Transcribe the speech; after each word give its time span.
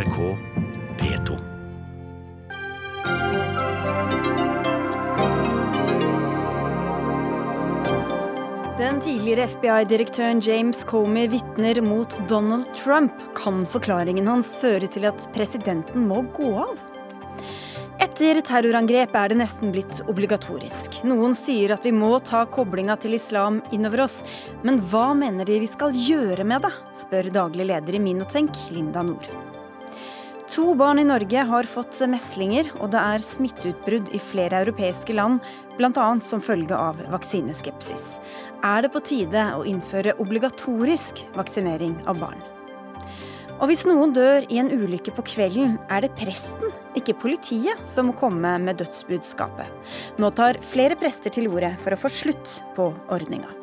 NRK 0.00 0.36
P2. 0.98 1.38
Den 8.78 9.00
tidligere 9.00 9.42
FBI-direktøren 9.48 10.40
James 10.40 10.84
Comey 10.84 11.28
vitner 11.28 11.82
mot 11.84 12.14
Donald 12.28 12.64
Trump. 12.84 13.12
Kan 13.36 13.66
forklaringen 13.66 14.28
hans 14.28 14.56
føre 14.56 14.88
til 14.88 15.04
at 15.10 15.28
presidenten 15.36 16.08
må 16.08 16.22
gå 16.38 16.54
av? 16.64 16.80
Etter 18.00 18.40
terrorangrep 18.40 19.12
er 19.12 19.28
det 19.28 19.40
nesten 19.42 19.74
blitt 19.74 20.00
obligatorisk. 20.08 21.02
Noen 21.04 21.36
sier 21.36 21.76
at 21.76 21.84
vi 21.84 21.92
må 21.92 22.14
ta 22.24 22.46
koblinga 22.48 22.96
til 23.04 23.20
islam 23.20 23.60
innover 23.68 24.06
oss. 24.08 24.22
Men 24.64 24.80
hva 24.80 25.10
mener 25.12 25.44
de 25.44 25.60
vi 25.60 25.68
skal 25.68 25.92
gjøre 25.92 26.48
med 26.48 26.64
det, 26.64 26.74
spør 27.04 27.32
daglig 27.36 27.68
leder 27.74 28.00
i 28.00 28.04
Minotenk, 28.08 28.64
Linda 28.72 29.04
Nord. 29.04 29.49
To 30.50 30.74
barn 30.74 30.98
i 30.98 31.04
Norge 31.04 31.42
har 31.46 31.66
fått 31.70 32.00
meslinger, 32.10 32.72
og 32.82 32.90
det 32.90 32.98
er 32.98 33.22
smitteutbrudd 33.22 34.08
i 34.10 34.18
flere 34.18 34.64
europeiske 34.64 35.14
land, 35.14 35.38
bl.a. 35.76 36.06
som 36.26 36.42
følge 36.42 36.74
av 36.74 36.98
vaksineskepsis. 37.12 38.16
Er 38.66 38.82
det 38.82 38.90
på 38.90 39.02
tide 39.06 39.44
å 39.54 39.62
innføre 39.62 40.16
obligatorisk 40.18 41.22
vaksinering 41.36 41.94
av 42.10 42.18
barn? 42.18 42.42
Og 43.60 43.70
hvis 43.70 43.86
noen 43.86 44.10
dør 44.16 44.42
i 44.50 44.58
en 44.58 44.72
ulykke 44.72 45.14
på 45.14 45.26
kvelden, 45.36 45.78
er 45.86 46.02
det 46.02 46.16
presten, 46.18 46.74
ikke 46.98 47.14
politiet, 47.22 47.86
som 47.86 48.10
må 48.10 48.16
komme 48.18 48.56
med 48.58 48.82
dødsbudskapet. 48.82 49.70
Nå 50.18 50.34
tar 50.34 50.58
flere 50.66 50.98
prester 50.98 51.30
til 51.30 51.46
orde 51.52 51.76
for 51.84 51.94
å 51.94 52.00
få 52.00 52.10
slutt 52.10 52.58
på 52.74 52.90
ordninga. 53.06 53.59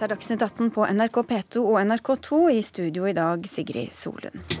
Dette 0.00 0.14
er 0.14 0.16
Dagsnytt 0.16 0.40
18 0.40 0.70
på 0.72 0.84
NRK 0.96 1.16
P2 1.28 1.60
og 1.60 1.74
NRK2. 1.84 2.36
I 2.56 2.60
studio 2.64 3.04
i 3.04 3.12
dag, 3.12 3.42
Sigrid 3.44 3.90
Solund. 3.92 4.54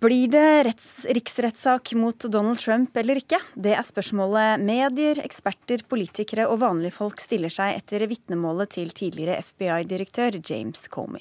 Blir 0.00 0.30
det 0.32 0.44
retts, 0.64 0.86
riksrettssak 1.12 1.90
mot 2.00 2.24
Donald 2.32 2.56
Trump 2.62 2.96
eller 2.96 3.20
ikke? 3.20 3.36
Det 3.52 3.74
er 3.76 3.84
spørsmålet 3.84 4.64
medier, 4.64 5.20
eksperter, 5.20 5.84
politikere 5.92 6.46
og 6.48 6.62
vanlige 6.62 6.96
folk 6.96 7.20
stiller 7.20 7.52
seg 7.52 7.76
etter 7.82 8.06
vitnemålet 8.08 8.72
til 8.78 8.94
tidligere 8.96 9.42
FBI-direktør 9.44 10.38
James 10.40 10.88
Comey. 10.88 11.20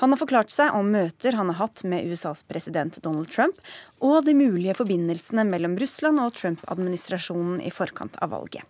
Han 0.00 0.14
har 0.14 0.22
forklart 0.22 0.54
seg 0.54 0.72
om 0.78 0.88
møter 0.94 1.36
han 1.36 1.52
har 1.52 1.66
hatt 1.66 1.84
med 1.84 2.08
USAs 2.08 2.46
president 2.48 2.96
Donald 3.04 3.28
Trump, 3.28 3.60
og 4.00 4.24
de 4.24 4.32
mulige 4.40 4.78
forbindelsene 4.80 5.44
mellom 5.52 5.76
Russland 5.84 6.24
og 6.24 6.32
Trump-administrasjonen 6.40 7.60
i 7.60 7.74
forkant 7.76 8.16
av 8.24 8.32
valget. 8.32 8.64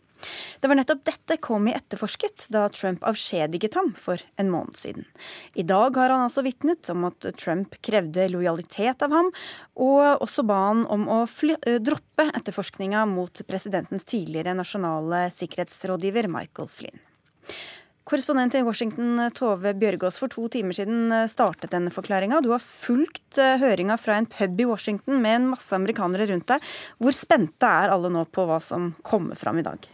Det 0.61 0.69
var 0.71 0.79
nettopp 0.79 1.03
dette 1.07 1.37
Comey 1.43 1.75
etterforsket 1.77 2.47
da 2.53 2.67
Trump 2.73 3.05
avskjediget 3.07 3.77
ham 3.79 3.93
for 3.99 4.23
en 4.41 4.51
måned 4.51 4.79
siden. 4.79 5.07
I 5.55 5.65
dag 5.67 5.97
har 5.97 6.13
han 6.15 6.27
altså 6.27 6.45
vitnet 6.47 6.89
om 6.93 7.05
at 7.09 7.29
Trump 7.39 7.77
krevde 7.85 8.29
lojalitet 8.33 9.05
av 9.05 9.15
ham, 9.15 9.33
og 9.77 10.25
også 10.25 10.47
ba 10.49 10.61
han 10.69 10.85
om 10.93 11.07
å 11.13 11.23
droppe 11.85 12.31
etterforskninga 12.33 13.05
mot 13.11 13.43
presidentens 13.49 14.09
tidligere 14.09 14.57
nasjonale 14.57 15.27
sikkerhetsrådgiver 15.37 16.31
Michael 16.33 16.71
Flynn. 16.73 17.05
Korrespondent 18.07 18.55
i 18.55 18.63
Washington, 18.63 19.19
Tove 19.35 19.73
Bjørgaas, 19.75 20.21
for 20.23 20.31
to 20.31 20.45
timer 20.55 20.77
siden 20.79 21.11
startet 21.27 21.73
denne 21.75 21.91
forklaringa. 21.91 22.39
Du 22.39 22.53
har 22.53 22.63
fulgt 22.63 23.35
høringa 23.35 23.97
fra 23.99 24.21
en 24.21 24.29
pub 24.31 24.63
i 24.63 24.69
Washington 24.71 25.19
med 25.25 25.41
en 25.41 25.49
masse 25.51 25.75
amerikanere 25.75 26.29
rundt 26.31 26.47
deg. 26.53 26.71
Hvor 27.03 27.19
spente 27.19 27.67
er 27.67 27.91
alle 27.91 28.13
nå 28.15 28.23
på 28.31 28.47
hva 28.47 28.61
som 28.63 28.93
kommer 29.03 29.35
fram 29.35 29.59
i 29.59 29.67
dag? 29.67 29.91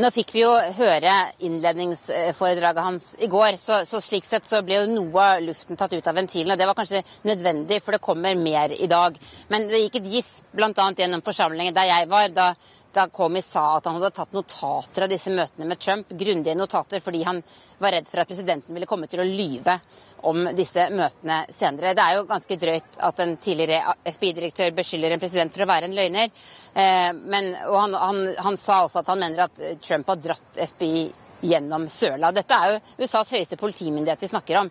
Nå 0.00 0.08
fikk 0.08 0.30
vi 0.32 0.40
jo 0.40 0.50
høre 0.78 1.12
innledningsforedraget 1.44 2.80
hans 2.80 3.08
i 3.20 3.26
går, 3.28 3.58
så, 3.60 3.82
så, 3.84 3.98
slik 4.00 4.24
sett 4.24 4.46
så 4.48 4.62
ble 4.64 4.78
jo 4.78 4.86
noe 4.88 5.24
av 5.34 5.42
luften 5.44 5.76
tatt 5.76 5.92
ut 5.92 6.06
av 6.08 6.16
ventilen. 6.16 6.54
og 6.54 6.60
Det 6.60 6.68
var 6.70 6.78
kanskje 6.78 7.02
nødvendig, 7.28 7.82
for 7.84 7.92
det 7.92 8.00
kommer 8.06 8.38
mer 8.40 8.72
i 8.72 8.88
dag. 8.88 9.18
Men 9.52 9.68
det 9.68 9.82
gikk 9.82 9.98
et 10.00 10.08
gisp 10.14 10.48
bl.a. 10.56 10.86
gjennom 10.96 11.20
forsamlingen 11.26 11.76
der 11.76 11.90
jeg 11.90 12.08
var, 12.08 12.32
da, 12.32 12.46
da 12.94 13.08
Comey 13.08 13.42
sa 13.42 13.76
at 13.76 13.86
han 13.88 13.98
hadde 13.98 14.12
tatt 14.16 14.34
notater 14.36 15.06
av 15.06 15.12
disse 15.12 15.32
møtene 15.32 15.68
med 15.68 15.80
Trump, 15.80 16.10
grundige 16.12 16.56
notater, 16.58 17.00
fordi 17.00 17.22
han 17.26 17.40
var 17.82 17.96
redd 17.96 18.10
for 18.10 18.22
at 18.22 18.30
presidenten 18.30 18.74
ville 18.74 18.88
komme 18.90 19.08
til 19.10 19.22
å 19.22 19.28
lyve 19.28 19.78
om 20.28 20.44
disse 20.54 20.84
møtene 20.94 21.40
senere. 21.50 21.94
Det 21.98 22.04
er 22.04 22.18
jo 22.18 22.28
ganske 22.28 22.58
drøyt 22.60 23.00
at 23.08 23.22
en 23.24 23.34
tidligere 23.42 23.96
FBI-direktør 24.12 24.76
beskylder 24.76 25.16
en 25.16 25.22
president 25.22 25.54
for 25.54 25.64
å 25.64 25.70
være 25.72 25.88
en 25.88 25.96
løgner. 25.96 26.30
Men, 27.18 27.50
og 27.66 27.78
han, 27.80 27.96
han, 27.98 28.22
han 28.46 28.60
sa 28.60 28.84
også 28.84 29.02
at 29.02 29.10
han 29.10 29.24
mener 29.24 29.48
at 29.48 29.64
Trump 29.82 30.12
har 30.12 30.22
dratt 30.22 30.62
FBI 30.76 31.08
gjennom 31.42 31.88
søla. 31.90 32.30
Dette 32.34 32.56
er 32.56 32.72
jo 32.72 33.04
USAs 33.04 33.32
høyeste 33.34 33.58
politimyndighet 33.60 34.22
vi 34.22 34.30
snakker 34.30 34.60
om. 34.62 34.70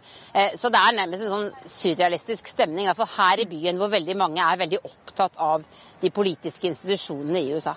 Så 0.55 0.71
det 0.71 0.79
er 0.79 0.95
nærmest 0.97 1.25
en 1.25 1.33
sånn 1.35 1.69
surrealistisk 1.73 2.47
stemning, 2.53 2.85
i 2.85 2.89
hvert 2.89 3.01
fall 3.01 3.11
her 3.17 3.43
i 3.43 3.49
byen, 3.51 3.79
hvor 3.81 3.91
veldig 3.91 4.15
mange 4.19 4.45
er 4.45 4.61
veldig 4.63 4.79
opptatt 4.87 5.35
av 5.43 5.67
de 6.01 6.13
politiske 6.15 6.71
institusjonene 6.71 7.43
i 7.43 7.51
USA. 7.57 7.75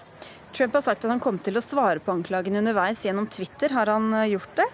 Trump 0.54 0.78
har 0.78 0.86
sagt 0.86 1.04
at 1.04 1.10
han 1.10 1.22
kom 1.22 1.40
til 1.42 1.58
å 1.58 1.64
svare 1.64 1.98
på 1.98 2.14
anklagene 2.14 2.62
underveis 2.62 3.02
gjennom 3.02 3.26
Twitter. 3.26 3.74
Har 3.74 3.90
han 3.90 4.12
gjort 4.30 4.54
det? 4.62 4.70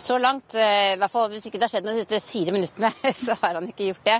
Så 0.00 0.16
langt, 0.18 0.54
i 0.56 0.96
hvert 0.98 1.12
fall 1.12 1.28
hvis 1.32 1.46
ikke 1.48 1.60
det 1.60 1.66
har 1.66 1.72
skjedd 1.74 1.86
noe 1.86 1.98
de 1.98 2.02
siste 2.02 2.20
fire 2.24 2.54
minuttene, 2.54 2.90
så 3.24 3.36
har 3.42 3.58
han 3.58 3.68
ikke 3.70 3.90
gjort 3.90 4.06
det. 4.08 4.18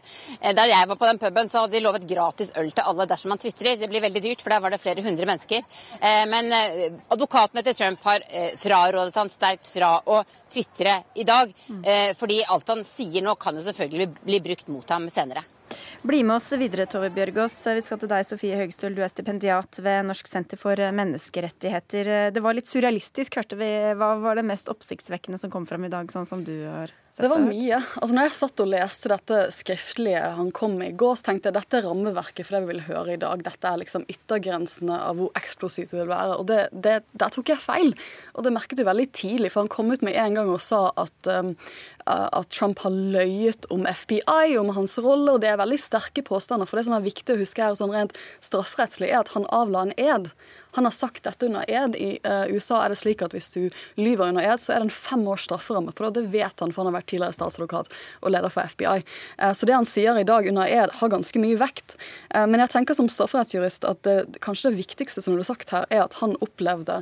Da 0.56 0.66
jeg 0.68 0.88
var 0.90 0.98
på 1.00 1.08
den 1.08 1.20
puben, 1.22 1.50
så 1.50 1.64
hadde 1.64 1.76
de 1.76 1.82
lovet 1.84 2.08
gratis 2.08 2.52
øl 2.60 2.70
til 2.74 2.90
alle 2.92 3.06
dersom 3.10 3.32
man 3.34 3.40
tvitrer. 3.42 3.78
Det 3.80 3.88
blir 3.90 4.04
veldig 4.04 4.22
dyrt, 4.24 4.44
for 4.44 4.54
der 4.54 4.64
var 4.64 4.74
det 4.74 4.80
flere 4.82 5.04
hundre 5.04 5.28
mennesker. 5.30 5.64
Men 6.30 6.52
advokatene 6.52 7.64
til 7.66 7.78
Trump 7.78 8.04
har 8.06 8.26
frarådet 8.60 9.16
han 9.22 9.32
sterkt 9.32 9.70
fra 9.72 9.94
å 10.04 10.20
tvitre 10.52 11.00
i 11.16 11.26
dag. 11.28 11.54
Fordi 12.20 12.42
alt 12.44 12.74
han 12.74 12.84
sier 12.86 13.24
nå, 13.24 13.38
kan 13.40 13.56
jo 13.56 13.64
selvfølgelig 13.64 14.10
bli 14.20 14.44
brukt 14.50 14.70
mot 14.72 14.94
ham 14.94 15.08
senere. 15.12 15.46
Bli 16.06 16.22
med 16.24 16.36
oss 16.36 16.50
videre, 16.60 16.86
Tove 16.90 17.10
Bjørgaas. 17.14 17.58
Vi 17.76 17.84
skal 17.84 18.00
til 18.00 18.10
deg, 18.12 18.26
Sofie 18.28 18.58
Høgestøl. 18.58 18.94
Du 18.96 19.02
er 19.04 19.12
stipendiat 19.12 19.80
ved 19.84 20.08
Norsk 20.08 20.30
senter 20.30 20.60
for 20.60 20.80
menneskerettigheter. 20.96 22.32
Det 22.34 22.42
var 22.44 22.56
litt 22.56 22.70
surrealistisk, 22.70 23.40
hørte 23.40 23.58
vi. 23.60 23.70
Hva 23.98 24.14
var 24.22 24.40
det 24.40 24.46
mest 24.48 24.70
oppsiktsvekkende 24.72 25.40
som 25.40 25.52
kom 25.52 25.68
fram 25.68 25.86
i 25.88 25.92
dag, 25.92 26.10
sånn 26.12 26.28
som 26.28 26.44
du 26.46 26.54
har 26.64 26.94
sett 27.20 27.26
det? 27.26 27.30
var 27.32 27.44
mye. 27.44 27.80
Altså, 28.00 28.16
når 28.16 28.26
jeg 28.26 28.36
satt 28.38 28.62
og 28.64 28.70
leste 28.72 29.12
dette 29.12 29.42
skriftlige 29.54 30.24
han 30.40 30.50
kom 30.56 30.74
med 30.80 30.94
i 30.94 30.98
går, 31.00 31.18
så 31.20 31.28
tenkte 31.28 31.50
jeg 31.50 31.58
dette 31.58 31.78
er 31.78 31.86
rammeverket 31.86 32.48
for 32.48 32.56
det 32.56 32.62
vi 32.64 32.72
vil 32.72 32.82
høre 32.88 33.14
i 33.14 33.20
dag. 33.20 33.44
Dette 33.46 33.70
er 33.70 33.80
liksom 33.82 34.08
yttergrensene 34.10 34.98
av 35.10 35.20
hvor 35.20 35.30
eksplosivt 35.38 35.94
det 35.94 36.02
vil 36.02 36.10
være. 36.10 36.40
Og 36.40 36.50
det, 36.50 36.60
det, 36.72 36.98
der 37.12 37.36
tok 37.36 37.52
jeg 37.52 37.62
feil. 37.62 37.94
Og 38.34 38.46
det 38.46 38.54
merket 38.56 38.80
du 38.80 38.86
veldig 38.88 39.08
tidlig, 39.16 39.52
for 39.54 39.64
han 39.64 39.72
kom 39.72 39.92
ut 39.92 40.04
med 40.06 40.18
en 40.18 40.40
gang 40.40 40.52
og 40.52 40.62
sa 40.64 40.88
at 41.00 41.32
um, 41.32 41.54
at 42.10 42.48
Trump 42.50 42.80
har 42.84 42.90
løyet 42.90 43.66
om 43.70 43.84
FBI, 43.86 44.56
om 44.58 44.72
hans 44.74 44.96
rolle, 45.02 45.34
og 45.34 45.42
det 45.42 45.50
er 45.52 45.60
veldig 45.60 45.78
sterke 45.80 46.24
påstander. 46.26 46.68
For 46.68 46.80
det 46.80 46.86
som 46.88 46.96
er 46.96 47.04
viktig 47.04 47.36
å 47.36 47.40
huske 47.40 47.62
her, 47.62 47.76
sånn 47.78 47.94
rent 47.94 48.16
strafferettslig, 48.42 49.10
er 49.12 49.22
at 49.22 49.34
han 49.36 49.46
avla 49.54 49.86
en 49.86 49.94
ed. 50.00 50.30
Han 50.76 50.86
har 50.86 50.94
sagt 50.94 51.24
dette 51.24 51.46
under 51.46 51.64
ed. 51.68 51.96
I 51.96 52.18
uh, 52.24 52.46
USA 52.54 52.84
er 52.84 52.92
det 52.92 53.00
slik 53.00 53.24
at 53.24 53.34
hvis 53.34 53.50
du 53.54 53.62
lyver 54.00 54.30
under 54.30 54.44
ed, 54.44 54.62
så 54.62 54.74
er 54.74 54.80
det 54.80 54.90
en 54.90 54.94
fem 54.94 55.26
års 55.28 55.46
strafferamme 55.48 55.94
på 55.96 56.06
det. 56.06 56.20
Det 56.20 56.32
vet 56.34 56.62
han, 56.62 56.72
for 56.72 56.82
han 56.82 56.90
har 56.90 57.00
vært 57.00 57.10
tidligere 57.12 57.36
statsadvokat 57.36 57.90
og 58.20 58.34
leder 58.34 58.52
for 58.52 58.70
FBI. 58.70 59.02
Uh, 59.40 59.52
så 59.56 59.68
det 59.68 59.76
han 59.76 59.88
sier 59.88 60.18
i 60.20 60.26
dag 60.26 60.48
under 60.50 60.70
ed, 60.70 60.94
har 61.00 61.12
ganske 61.12 61.42
mye 61.42 61.58
vekt. 61.60 61.96
Uh, 62.34 62.46
men 62.46 62.62
jeg 62.64 62.74
tenker 62.76 62.98
som 62.98 63.10
strafferettsjurist 63.10 63.86
at 63.88 64.02
det, 64.06 64.16
kanskje 64.44 64.70
det 64.70 64.82
viktigste 64.84 65.24
som 65.24 65.36
ble 65.36 65.46
sagt 65.46 65.72
her, 65.74 65.88
er 65.90 66.04
at 66.04 66.18
han 66.20 66.36
opplevde 66.44 67.00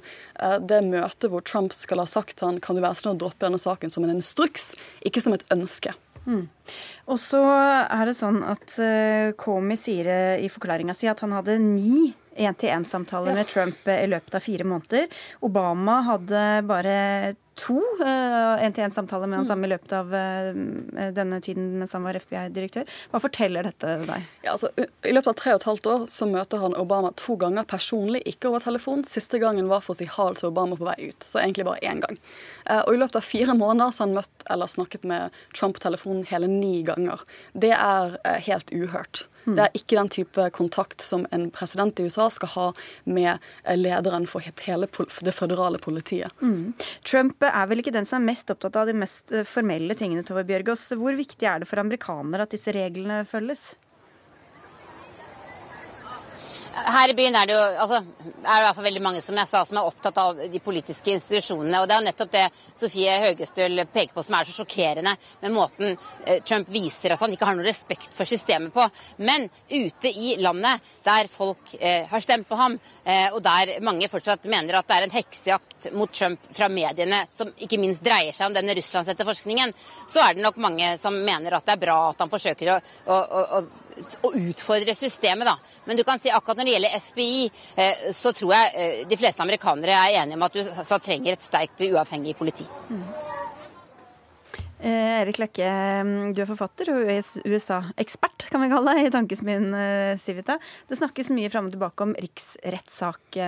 det 0.69 0.79
møtet 0.87 1.29
hvor 1.31 1.43
Trump 1.47 1.73
skal 1.75 2.01
ha 2.03 2.07
sagt 2.09 2.41
han 2.45 2.59
kan 2.63 2.77
du 2.77 2.83
være 2.83 2.97
snill 2.99 3.15
å 3.15 3.19
droppe 3.21 3.45
denne 3.45 3.59
saken 3.61 3.91
som 3.93 4.05
en 4.05 4.13
instruks, 4.15 4.73
ikke 5.07 5.23
som 5.23 5.35
et 5.35 5.45
ønske. 5.55 5.93
Mm. 6.29 6.45
Og 7.09 7.19
så 7.21 7.41
er 7.41 8.09
det 8.09 8.17
sånn 8.19 8.41
at 8.47 8.77
Comey 9.41 9.79
sier 9.81 10.39
i 10.39 10.51
forklaringa 10.53 10.97
si 10.97 11.09
at 11.11 11.23
han 11.25 11.35
hadde 11.37 11.59
ni 11.63 12.13
én-til-én-samtaler 12.39 13.35
ja. 13.35 13.41
med 13.41 13.51
Trump 13.51 13.91
i 13.93 14.07
løpet 14.09 14.39
av 14.39 14.45
fire 14.45 14.67
måneder. 14.69 15.21
Obama 15.45 16.01
hadde 16.07 16.47
bare 16.69 16.97
to 17.59 17.81
én-til-én-samtaler 18.07 19.27
med 19.27 19.41
han 19.41 19.49
samme 19.49 19.67
i 19.67 19.73
løpet 19.73 19.95
av 19.99 20.13
denne 21.17 21.41
tiden 21.43 21.73
mens 21.81 21.95
han 21.97 22.05
var 22.07 22.15
FBI-direktør. 22.23 22.87
Hva 23.11 23.21
forteller 23.23 23.67
dette 23.67 23.97
deg? 24.07 24.29
Ja, 24.45 24.53
altså, 24.55 24.71
I 24.79 25.15
løpet 25.15 25.33
av 25.33 25.39
tre 25.41 25.57
og 25.57 25.59
et 25.59 25.67
halvt 25.67 25.89
år 25.91 26.05
så 26.13 26.29
møter 26.31 26.63
han 26.63 26.77
Obama 26.79 27.11
to 27.19 27.35
ganger 27.41 27.67
personlig, 27.67 28.23
ikke 28.31 28.53
over 28.53 28.63
telefon. 28.63 29.03
Siste 29.09 29.43
gangen 29.43 29.67
var 29.73 29.83
for 29.83 29.97
å 29.97 29.99
si 29.99 30.07
hal 30.07 30.39
til 30.39 30.53
Obama 30.53 30.79
på 30.79 30.87
vei 30.87 31.11
ut, 31.11 31.27
så 31.27 31.43
egentlig 31.43 31.67
bare 31.67 31.83
én 31.83 32.05
gang. 32.05 32.21
Og 32.69 32.93
i 32.93 33.01
løpet 33.01 33.17
av 33.17 33.25
fire 33.25 33.55
måneder 33.57 33.95
så 33.95 34.05
har 34.05 34.11
han 34.11 34.19
møtt 34.19 34.47
eller 34.53 34.69
snakket 34.69 35.07
med 35.09 35.35
Trump 35.57 35.79
på 35.79 35.85
telefonen 35.87 36.27
hele 36.29 36.51
ni 36.51 36.83
ganger. 36.85 37.23
Det 37.53 37.73
er 37.73 38.19
helt 38.45 38.73
uhørt. 38.75 39.25
Det 39.49 39.65
er 39.65 39.77
ikke 39.79 39.97
den 39.97 40.11
type 40.13 40.45
kontakt 40.53 41.01
som 41.01 41.25
en 41.33 41.49
president 41.55 42.01
i 42.01 42.05
USA 42.05 42.29
skal 42.33 42.53
ha 42.53 42.67
med 43.09 43.41
lederen 43.81 44.29
for 44.29 44.45
hele 44.45 44.89
det 45.25 45.33
føderale 45.33 45.81
politiet. 45.81 46.29
Mm. 46.45 46.75
Trump 47.09 47.49
er 47.49 47.71
vel 47.71 47.81
ikke 47.81 47.95
den 47.97 48.09
som 48.09 48.21
er 48.21 48.35
mest 48.35 48.53
opptatt 48.53 48.77
av 48.77 48.91
de 48.91 48.97
mest 49.01 49.33
formelle 49.49 49.97
tingene, 49.97 50.27
Tove 50.29 50.45
Bjørgaas. 50.49 50.91
Hvor 51.01 51.17
viktig 51.17 51.49
er 51.49 51.63
det 51.63 51.71
for 51.71 51.81
amerikanere 51.81 52.45
at 52.45 52.53
disse 52.53 52.75
reglene 52.77 53.23
følges? 53.29 53.71
Her 56.87 57.11
i 57.11 57.15
byen 57.17 57.37
er 57.37 57.49
det 57.49 57.55
jo 57.57 57.63
altså, 57.83 57.99
er 57.99 58.45
det 58.45 58.59
i 58.61 58.65
hvert 58.67 58.77
fall 58.77 58.87
veldig 58.87 59.03
mange 59.03 59.23
som 59.25 59.39
jeg 59.41 59.51
sa, 59.51 59.63
som 59.67 59.81
er 59.81 59.89
opptatt 59.89 60.19
av 60.21 60.41
de 60.53 60.61
politiske 60.63 61.13
institusjonene. 61.15 61.81
og 61.81 61.89
Det 61.89 61.97
er 61.97 62.05
nettopp 62.07 62.33
det 62.35 62.45
Sofie 62.79 63.17
Høgestøl 63.25 63.85
peker 63.93 64.15
på 64.15 64.25
som 64.27 64.37
er 64.39 64.49
så 64.49 64.57
sjokkerende 64.59 65.15
med 65.43 65.55
måten 65.55 65.97
eh, 66.25 66.43
Trump 66.47 66.71
viser 66.73 67.15
at 67.15 67.23
han 67.25 67.35
ikke 67.35 67.49
har 67.49 67.59
noe 67.59 67.67
respekt 67.67 68.15
for 68.15 68.29
systemet 68.29 68.75
på. 68.75 68.85
Men 69.25 69.49
ute 69.71 70.13
i 70.13 70.37
landet, 70.43 70.85
der 71.07 71.31
folk 71.33 71.75
eh, 71.81 72.07
har 72.11 72.25
stemt 72.25 72.49
på 72.49 72.59
ham, 72.61 72.79
eh, 73.05 73.27
og 73.33 73.43
der 73.45 73.79
mange 73.85 74.11
fortsatt 74.13 74.47
mener 74.51 74.79
at 74.79 74.89
det 74.89 74.99
er 74.99 75.09
en 75.09 75.17
heksejakt 75.17 75.91
mot 75.99 76.13
Trump 76.13 76.47
fra 76.55 76.71
mediene, 76.73 77.25
som 77.33 77.51
ikke 77.57 77.81
minst 77.81 78.05
dreier 78.05 78.37
seg 78.37 78.51
om 78.51 78.57
denne 78.57 78.77
russlandsetterforskningen, 78.79 79.75
så 80.09 80.23
er 80.25 80.37
det 80.37 80.47
nok 80.47 80.63
mange 80.63 80.95
som 81.01 81.17
mener 81.17 81.57
at 81.57 81.67
det 81.67 81.77
er 81.77 81.85
bra 81.87 81.99
at 82.11 82.23
han 82.23 82.33
forsøker 82.33 82.75
å, 82.75 82.81
å, 83.09 83.19
å, 83.19 83.63
å 84.23 84.33
utfordre 84.37 84.95
systemet. 84.95 85.47
da. 85.47 85.57
Men 85.85 85.97
du 85.97 86.05
kan 86.05 86.21
si 86.21 86.31
akkurat 86.31 86.61
når 86.61 86.69
det 86.69 86.77
gjelder 86.77 87.01
FBI, 87.09 87.51
eh, 87.77 88.05
så 88.15 88.33
tror 88.37 88.55
jeg 88.55 88.75
eh, 88.75 89.01
de 89.09 89.19
fleste 89.21 89.45
amerikanere 89.45 89.97
er 89.97 90.21
enige 90.23 90.39
om 90.39 90.47
at 90.47 90.61
USA 90.61 90.99
trenger 91.03 91.35
et 91.35 91.45
sterkt 91.47 91.85
uavhengig 91.89 92.37
politi. 92.39 92.67
Mm. 92.91 93.05
Eh, 94.79 95.15
Erik 95.25 95.41
Løkke, 95.43 95.69
mm, 96.07 96.35
du 96.37 96.43
er 96.43 96.51
forfatter 96.51 96.93
og 96.95 97.09
USA-ekspert, 97.11 98.47
kan 98.53 98.63
vi 98.63 98.71
kalle 98.71 98.95
deg, 98.95 99.09
i 99.09 99.15
Tankesmien 99.15 99.73
Civita. 100.23 100.59
Det 100.87 101.01
snakkes 101.01 101.33
mye 101.35 101.51
fram 101.51 101.67
og 101.67 101.75
tilbake 101.75 102.07
om 102.07 102.15
riksrettssak 102.15 103.41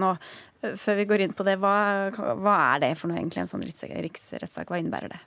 nå. 0.00 0.14
Før 0.60 0.96
vi 0.98 1.04
går 1.08 1.22
inn 1.24 1.32
på 1.32 1.44
det, 1.44 1.54
hva, 1.60 2.12
hva 2.12 2.56
er 2.74 2.82
det 2.82 2.90
for 3.00 3.08
noe 3.08 3.16
egentlig, 3.16 3.44
en 3.44 3.52
sånn 3.52 3.64
riksrettssak? 3.64 4.68
Hva 4.68 4.80
innebærer 4.80 5.12
det? 5.14 5.20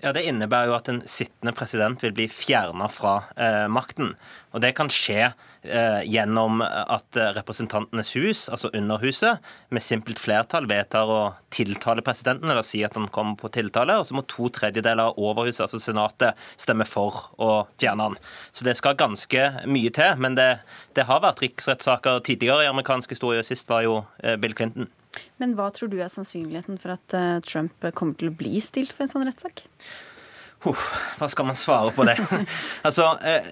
Ja, 0.00 0.14
Det 0.16 0.22
innebærer 0.24 0.70
jo 0.70 0.76
at 0.78 0.88
en 0.88 1.02
sittende 1.04 1.52
president 1.52 2.00
vil 2.00 2.14
bli 2.16 2.24
fjerna 2.32 2.86
fra 2.88 3.18
eh, 3.36 3.66
makten. 3.68 4.14
Og 4.56 4.62
Det 4.64 4.70
kan 4.78 4.88
skje 4.88 5.26
eh, 5.26 6.00
gjennom 6.08 6.62
at 6.64 7.18
Representantenes 7.36 8.14
hus, 8.16 8.46
altså 8.48 8.70
Underhuset, 8.72 9.44
med 9.68 9.84
simpelt 9.84 10.22
flertall 10.22 10.68
vedtar 10.70 11.10
å 11.12 11.20
tiltale 11.52 12.04
presidenten, 12.06 12.48
eller 12.48 12.64
si 12.64 12.80
at 12.86 12.96
han 12.96 13.10
kommer 13.12 13.36
på 13.36 13.52
tiltale, 13.52 13.98
og 14.00 14.08
så 14.08 14.16
må 14.16 14.24
to 14.30 14.48
tredjedeler 14.48 15.10
av 15.10 15.20
Overhuset, 15.20 15.66
altså 15.66 15.82
Senatet, 15.82 16.38
stemme 16.56 16.88
for 16.88 17.26
å 17.36 17.50
fjerne 17.76 18.08
han. 18.08 18.16
Så 18.56 18.64
det 18.64 18.78
skal 18.80 18.96
ganske 18.96 19.50
mye 19.68 19.92
til. 19.92 20.16
Men 20.16 20.38
det, 20.38 20.48
det 20.96 21.04
har 21.10 21.20
vært 21.26 21.44
riksrettssaker 21.44 22.24
tidligere 22.24 22.64
i 22.64 22.72
amerikansk 22.72 23.12
historie, 23.12 23.44
og 23.44 23.52
sist 23.52 23.68
var 23.68 23.84
jo 23.84 24.00
eh, 24.24 24.40
Bill 24.40 24.56
Clinton. 24.56 24.88
Men 25.42 25.56
hva 25.58 25.70
tror 25.74 25.90
du 25.90 25.98
er 26.00 26.12
sannsynligheten 26.12 26.78
for 26.80 26.94
at 26.94 27.16
eh, 27.16 27.40
Trump 27.46 27.90
kommer 27.98 28.18
til 28.20 28.30
å 28.30 28.36
bli 28.36 28.60
stilt 28.64 28.94
for 28.94 29.06
en 29.06 29.12
sånn 29.14 29.26
rettssak? 29.28 29.66
hva 30.60 31.28
skal 31.32 31.46
man 31.48 31.56
svare 31.56 31.92
på 31.96 32.04
det? 32.04 32.18
altså, 32.86 33.14
eh, 33.24 33.46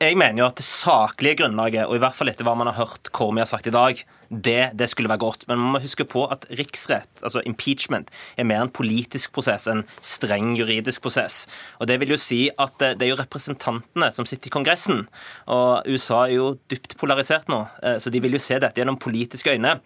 Jeg 0.00 0.16
mener 0.16 0.40
jo 0.40 0.46
at 0.48 0.60
det 0.60 0.64
saklige 0.64 1.42
grunnlaget, 1.42 1.84
og 1.84 1.98
i 1.98 2.00
hvert 2.00 2.16
fall 2.16 2.32
etter 2.32 2.46
hva 2.46 2.56
man 2.56 2.70
har 2.70 2.78
hørt 2.78 3.12
Cormier 3.12 3.48
sagt 3.48 3.68
i 3.68 3.74
dag, 3.74 4.00
det, 4.34 4.72
det, 4.78 4.88
skulle 4.90 5.10
være 5.12 5.22
godt. 5.22 5.46
Men 5.48 5.60
man 5.60 5.74
må 5.76 5.82
huske 5.84 6.06
på 6.08 6.24
at 6.32 6.46
riksrett, 6.58 7.10
altså 7.22 7.42
impeachment, 7.46 8.10
er 8.36 8.48
mer 8.48 8.64
en 8.64 8.72
politisk 8.72 9.32
prosess, 9.36 9.66
en 9.70 9.84
streng 10.04 10.54
juridisk 10.58 11.02
prosess. 11.04 11.44
Og 11.80 11.88
Det 11.88 11.98
vil 12.00 12.14
jo 12.14 12.20
si 12.20 12.48
at 12.50 12.78
det 12.80 13.02
er 13.02 13.12
jo 13.12 13.20
representantene 13.20 14.10
som 14.14 14.26
sitter 14.28 14.50
i 14.50 14.54
Kongressen. 14.54 15.06
Og 15.46 15.86
USA 15.90 16.24
er 16.26 16.36
jo 16.36 16.50
dypt 16.70 16.96
polarisert 17.00 17.48
nå, 17.52 17.64
eh, 17.82 17.98
så 18.02 18.10
de 18.10 18.22
vil 18.24 18.36
jo 18.36 18.42
se 18.42 18.58
dette 18.58 18.80
gjennom 18.80 19.00
politiske 19.00 19.54
øyne. 19.54 19.78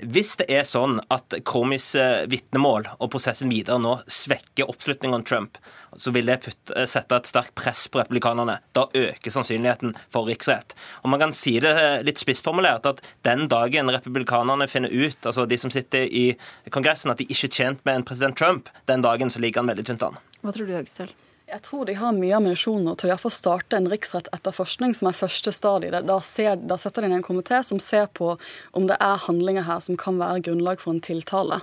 Hvis 0.00 0.36
det 0.40 0.46
er 0.48 0.64
sånn 0.64 0.98
at 1.12 1.34
Kromis 1.44 1.92
eh, 1.98 2.24
vitnemål 2.30 2.88
og 2.96 3.10
prosessen 3.12 3.50
videre 3.52 3.80
nå 3.82 3.98
svekker 4.08 4.70
oppslutningen 4.70 5.18
om 5.18 5.26
Trump, 5.26 5.58
så 5.98 6.12
vil 6.14 6.30
det 6.30 6.38
putte, 6.44 6.74
eh, 6.76 6.86
sette 6.88 7.16
et 7.16 7.28
sterkt 7.28 7.54
press 7.58 7.86
på 7.90 8.00
republikanerne. 8.00 8.60
Da 8.76 8.86
øker 8.94 9.34
sannsynligheten 9.34 9.96
for 10.08 10.28
riksrett. 10.30 10.74
Og 11.04 11.10
Man 11.10 11.20
kan 11.20 11.32
si 11.32 11.58
det 11.60 11.74
litt 12.06 12.18
spissformulert 12.18 12.86
at 12.86 13.02
den 13.26 13.48
dagen 13.48 13.89
republikanerne 13.96 14.68
finner 14.70 14.92
ut, 14.92 15.18
altså 15.26 15.46
de 15.48 15.58
som 15.60 15.72
sitter 15.72 16.06
i 16.06 16.26
Kongressen, 16.70 17.12
at 17.12 17.20
de 17.20 17.28
ikke 17.28 17.48
er 17.48 17.56
tjent 17.56 17.82
med 17.88 18.00
en 18.00 18.06
president 18.06 18.38
Trump, 18.38 18.70
den 18.90 19.04
dagen 19.04 19.32
så 19.32 19.42
ligger 19.42 19.62
han 19.62 19.72
veldig 19.72 19.86
tynt 19.90 20.06
an. 20.06 20.20
Hva 20.40 20.54
tror 20.54 20.68
du, 20.68 20.76
Høgstøl? 20.78 21.12
Jeg 21.50 21.62
tror 21.66 21.86
de 21.86 21.96
har 21.98 22.12
mye 22.14 22.34
ammunisjon 22.36 22.84
nå 22.86 22.92
til 23.00 23.10
å 23.10 23.30
starte 23.32 23.74
en 23.74 23.88
riksrettetterforskning, 23.90 24.92
som 24.94 25.08
er 25.10 25.16
første 25.18 25.50
stadie. 25.50 25.90
Da, 25.90 26.18
ser, 26.22 26.60
da, 26.62 26.76
setter 26.78 27.02
de 27.02 27.08
ned 27.10 27.18
en 27.20 27.24
komité 27.26 27.58
som 27.66 27.80
ser 27.82 28.06
på 28.14 28.36
om 28.78 28.86
det 28.86 28.94
er 29.02 29.18
handlinger 29.24 29.66
her 29.66 29.80
som 29.82 29.98
kan 29.98 30.20
være 30.20 30.44
grunnlag 30.46 30.78
for 30.82 30.94
en 30.94 31.02
tiltale. 31.02 31.58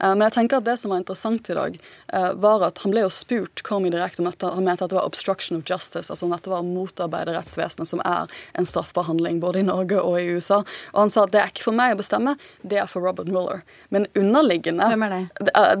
Uh, 0.00 0.14
men 0.14 0.24
jeg 0.26 0.36
tenker 0.38 0.60
at 0.62 0.68
det 0.68 0.78
som 0.80 0.94
var 0.94 1.02
interessant 1.02 1.50
i 1.52 1.56
dag, 1.58 1.76
uh, 2.14 2.30
var 2.40 2.64
at 2.64 2.80
han 2.80 2.94
ble 2.94 3.02
jo 3.04 3.10
spurt 3.12 3.60
Comey 3.66 3.92
direkte 3.92 4.22
om 4.24 4.30
dette. 4.30 4.54
Han 4.56 4.64
mente 4.64 4.86
at 4.86 4.94
det 4.94 4.98
var 4.98 5.10
obstruction 5.10 5.60
of 5.60 5.68
justice, 5.68 6.08
altså 6.08 6.24
om 6.24 6.32
dette 6.32 6.52
var 6.52 6.64
å 6.64 6.68
motarbeide 6.70 7.36
rettsvesenet, 7.36 7.92
som 7.92 8.00
er 8.08 8.32
en 8.56 8.68
straffbar 8.68 9.10
handling 9.10 9.42
både 9.44 9.60
i 9.60 9.68
Norge 9.68 10.00
og 10.00 10.16
i 10.22 10.32
USA. 10.32 10.62
Og 10.94 11.02
han 11.02 11.12
sa 11.12 11.26
at 11.26 11.36
det 11.36 11.42
er 11.42 11.52
ikke 11.52 11.68
for 11.68 11.76
meg 11.76 11.98
å 11.98 12.00
bestemme, 12.00 12.38
det 12.64 12.80
er 12.80 12.88
for 12.88 13.04
Robert 13.04 13.28
Mueller. 13.28 13.66
Men 13.92 14.08
underliggende 14.16 14.88
Hvem 14.94 15.06
er 15.10 15.16
det? 15.18 15.22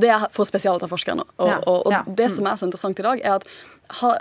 Det, 0.02 0.12
er 0.12 0.28
for 0.36 0.48
spesialetterforskerne. 0.48 1.24
Og, 1.40 1.48
ja, 1.48 1.58
og, 1.64 1.88
og 1.88 1.96
ja. 1.96 2.04
det 2.20 2.28
som 2.36 2.48
er 2.50 2.60
så 2.60 2.68
interessant 2.68 3.00
i 3.00 3.06
dag, 3.06 3.24
er 3.24 3.40
at 3.40 3.45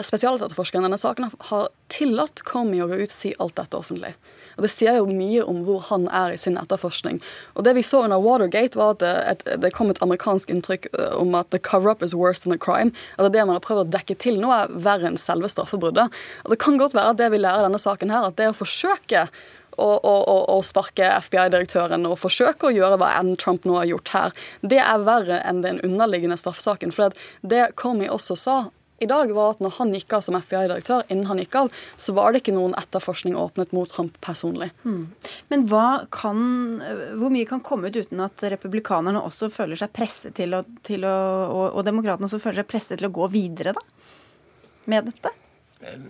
spesialetterforskeren 0.06 0.84
i 0.84 0.88
denne 0.88 1.02
saken 1.02 1.32
har 1.50 1.70
tillatt 1.90 2.44
Comey 2.46 2.84
å 2.84 2.90
gå 2.90 3.00
ut 3.02 3.10
og 3.10 3.16
si 3.16 3.34
alt 3.42 3.56
dette 3.58 3.78
offentlig. 3.78 4.14
Og 4.56 4.64
Det 4.64 4.72
sier 4.72 5.00
jo 5.00 5.08
mye 5.10 5.44
om 5.44 5.64
hvor 5.68 5.82
han 5.90 6.08
er 6.08 6.36
i 6.36 6.40
sin 6.40 6.58
etterforskning. 6.60 7.20
Og 7.56 7.66
Det 7.66 7.76
vi 7.76 7.84
så 7.84 8.04
under 8.06 8.22
Watergate, 8.22 8.78
var 8.78 8.96
at 8.96 9.00
det, 9.04 9.16
et, 9.32 9.44
det 9.62 9.74
kom 9.76 9.90
et 9.92 10.02
amerikansk 10.02 10.50
inntrykk 10.50 10.88
eh, 10.94 11.18
om 11.20 11.36
at 11.36 11.52
the 11.52 11.60
cover-up 11.60 12.04
is 12.04 12.16
worse 12.16 12.44
than 12.44 12.54
the 12.54 12.62
crime. 12.62 12.94
At 13.18 13.34
det 13.34 13.44
man 13.46 13.58
har 13.58 13.66
prøvd 13.66 13.84
å 13.84 13.92
dekke 13.98 14.16
til 14.16 14.40
nå, 14.40 14.54
er 14.54 14.72
verre 14.72 15.12
enn 15.12 15.20
selve 15.20 15.52
straffebruddet. 15.52 16.14
Og 16.46 16.56
Det 16.56 16.62
kan 16.62 16.80
godt 16.80 16.96
være 16.96 17.16
at 17.16 17.20
det 17.20 17.32
vi 17.34 17.44
lærer 17.44 17.68
denne 17.68 17.82
saken, 17.82 18.14
her, 18.14 18.30
at 18.30 18.40
det 18.40 18.52
å 18.54 18.56
forsøke 18.56 19.28
å, 19.76 20.62
sparke 20.64 21.10
FBI-direktøren 21.20 22.06
og 22.08 22.20
forsøke 22.22 22.70
å 22.70 22.72
gjøre 22.72 23.00
hva 23.02 23.10
enn 23.20 23.34
Trump 23.36 23.66
nå 23.68 23.76
har 23.76 23.90
gjort 23.90 24.14
her, 24.14 24.38
det 24.64 24.80
er 24.80 25.04
verre 25.04 25.42
enn 25.44 25.60
den 25.66 25.82
underliggende 25.84 26.38
straffesaken. 26.40 26.96
For 26.96 27.12
det 27.44 27.74
Comey 27.76 28.08
også 28.08 28.40
sa, 28.40 28.58
i 29.00 29.08
dag, 29.10 29.32
var 29.36 29.56
at 29.56 29.62
når 29.64 29.76
han 29.78 29.94
gikk 29.96 30.16
av 30.16 30.24
som 30.24 30.38
FBI-direktør, 30.40 31.04
innen 31.12 31.28
han 31.28 31.40
gikk 31.42 31.58
av, 31.60 31.72
så 32.00 32.16
var 32.16 32.32
det 32.32 32.42
ikke 32.42 32.56
noen 32.56 32.76
etterforskning 32.80 33.36
åpnet 33.40 33.74
mot 33.76 33.92
Trump 33.92 34.16
personlig. 34.24 34.70
Mm. 34.88 35.10
Men 35.52 35.66
kan, 36.16 36.44
hvor 37.20 37.34
mye 37.34 37.50
kan 37.50 37.64
komme 37.66 37.92
ut 37.92 38.00
uten 38.00 38.24
at 38.24 38.46
republikanerne 38.56 39.24
også 39.24 39.52
føler 39.54 39.80
seg 39.80 39.92
presset 39.96 40.38
til 40.40 40.56
å, 40.56 40.64
til 40.88 41.04
å 41.08 41.16
og, 41.46 41.66
og 41.76 41.82
demokratene 41.88 42.30
også 42.30 42.42
føler 42.42 42.64
seg 42.64 42.72
presset 42.72 43.00
til 43.00 43.10
å 43.10 43.16
gå 43.16 43.28
videre, 43.34 43.76
da? 43.76 43.84
Med 44.92 45.10
dette? 45.10 45.34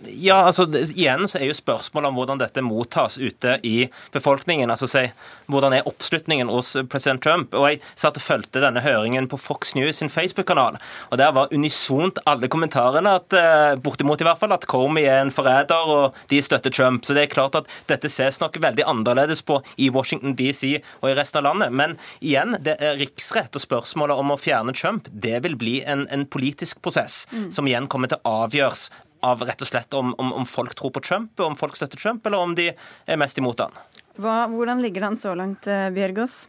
Ja, 0.04 0.38
altså 0.46 0.64
Igjen 0.72 1.26
så 1.28 1.40
er 1.40 1.50
jo 1.50 1.56
spørsmålet 1.56 2.08
om 2.08 2.16
hvordan 2.16 2.40
dette 2.40 2.62
mottas 2.64 3.18
ute 3.18 3.58
i 3.66 3.88
befolkningen. 4.14 4.70
altså 4.70 4.88
si, 4.88 5.04
Hvordan 5.52 5.76
er 5.76 5.88
oppslutningen 5.88 6.48
hos 6.48 6.74
president 6.90 7.22
Trump? 7.22 7.54
Og 7.54 7.68
Jeg 7.70 7.80
satt 7.94 8.16
og 8.16 8.24
fulgte 8.24 8.62
denne 8.62 8.80
høringen 8.80 9.28
på 9.28 9.38
Fox 9.40 9.74
News 9.74 10.00
sin 10.00 10.08
Facebook-kanal. 10.08 10.78
og 11.10 11.18
Der 11.18 11.32
var 11.32 11.52
unisont 11.52 12.18
alle 12.26 12.48
kommentarene 12.48 13.16
at 13.20 13.32
eh, 13.32 13.76
bortimot 13.76 14.20
i 14.20 14.24
hvert 14.24 14.38
fall, 14.38 14.52
at 14.52 14.66
Comey 14.66 15.04
er 15.04 15.20
en 15.20 15.30
forræder 15.30 15.86
og 15.86 16.14
de 16.28 16.40
støtter 16.42 16.70
Trump. 16.70 17.04
Så 17.04 17.14
det 17.14 17.26
er 17.26 17.34
klart 17.34 17.54
at 17.54 17.68
dette 17.86 18.08
ses 18.08 18.40
nok 18.40 18.56
veldig 18.60 18.86
annerledes 18.86 19.42
på 19.42 19.60
i 19.76 19.90
Washington 19.90 20.36
DC 20.36 20.80
og 21.02 21.10
i 21.10 21.16
resten 21.18 21.42
av 21.42 21.52
landet. 21.52 21.72
Men 21.72 21.98
igjen, 22.20 22.56
det 22.60 22.78
er 22.80 22.96
riksrett 23.00 23.54
og 23.54 23.62
spørsmålet 23.62 24.16
om 24.16 24.32
å 24.32 24.40
fjerne 24.40 24.74
Trump, 24.76 25.08
det 25.12 25.42
vil 25.44 25.56
bli 25.56 25.82
en, 25.84 26.06
en 26.08 26.26
politisk 26.26 26.80
prosess 26.82 27.26
mm. 27.32 27.50
som 27.52 27.66
igjen 27.68 27.88
kommer 27.88 28.08
til 28.08 28.22
å 28.22 28.46
avgjøres 28.46 28.88
av 29.24 29.44
rett 29.46 29.62
og 29.62 29.68
slett 29.70 29.94
om, 29.94 30.14
om, 30.18 30.32
om, 30.40 30.48
folk 30.48 30.74
tror 30.74 30.92
på 30.94 31.02
Trump, 31.04 31.40
om 31.40 31.56
folk 31.56 31.76
støtter 31.76 32.00
Trump, 32.00 32.26
eller 32.26 32.42
om 32.42 32.54
de 32.56 32.70
er 32.72 33.20
mest 33.20 33.38
imot 33.38 33.60
han. 33.64 33.80
Hva, 34.16 34.44
hvordan 34.52 34.80
ligger 34.84 35.04
det 35.04 35.10
an 35.12 35.18
så 35.20 35.34
langt, 35.36 35.66
eh, 35.68 35.88
Bjørgås? 35.94 36.46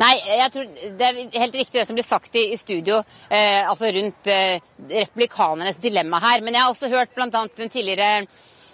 Nei, 0.00 0.12
jeg 0.26 0.52
tror 0.52 0.70
det 0.98 1.06
er 1.06 1.18
helt 1.40 1.56
riktig 1.56 1.80
det 1.80 1.86
som 1.88 1.96
blir 1.96 2.06
sagt 2.06 2.36
i, 2.36 2.46
i 2.52 2.58
studio, 2.60 3.00
eh, 3.28 3.60
altså 3.68 3.90
rundt 3.94 4.30
eh, 4.30 4.60
republikanernes 4.90 5.80
dilemma 5.82 6.20
her. 6.22 6.44
Men 6.44 6.56
jeg 6.56 6.64
har 6.64 6.72
også 6.72 6.90
hørt 6.92 7.14
bl.a. 7.16 7.28
den 7.30 7.72
tidligere 7.72 8.26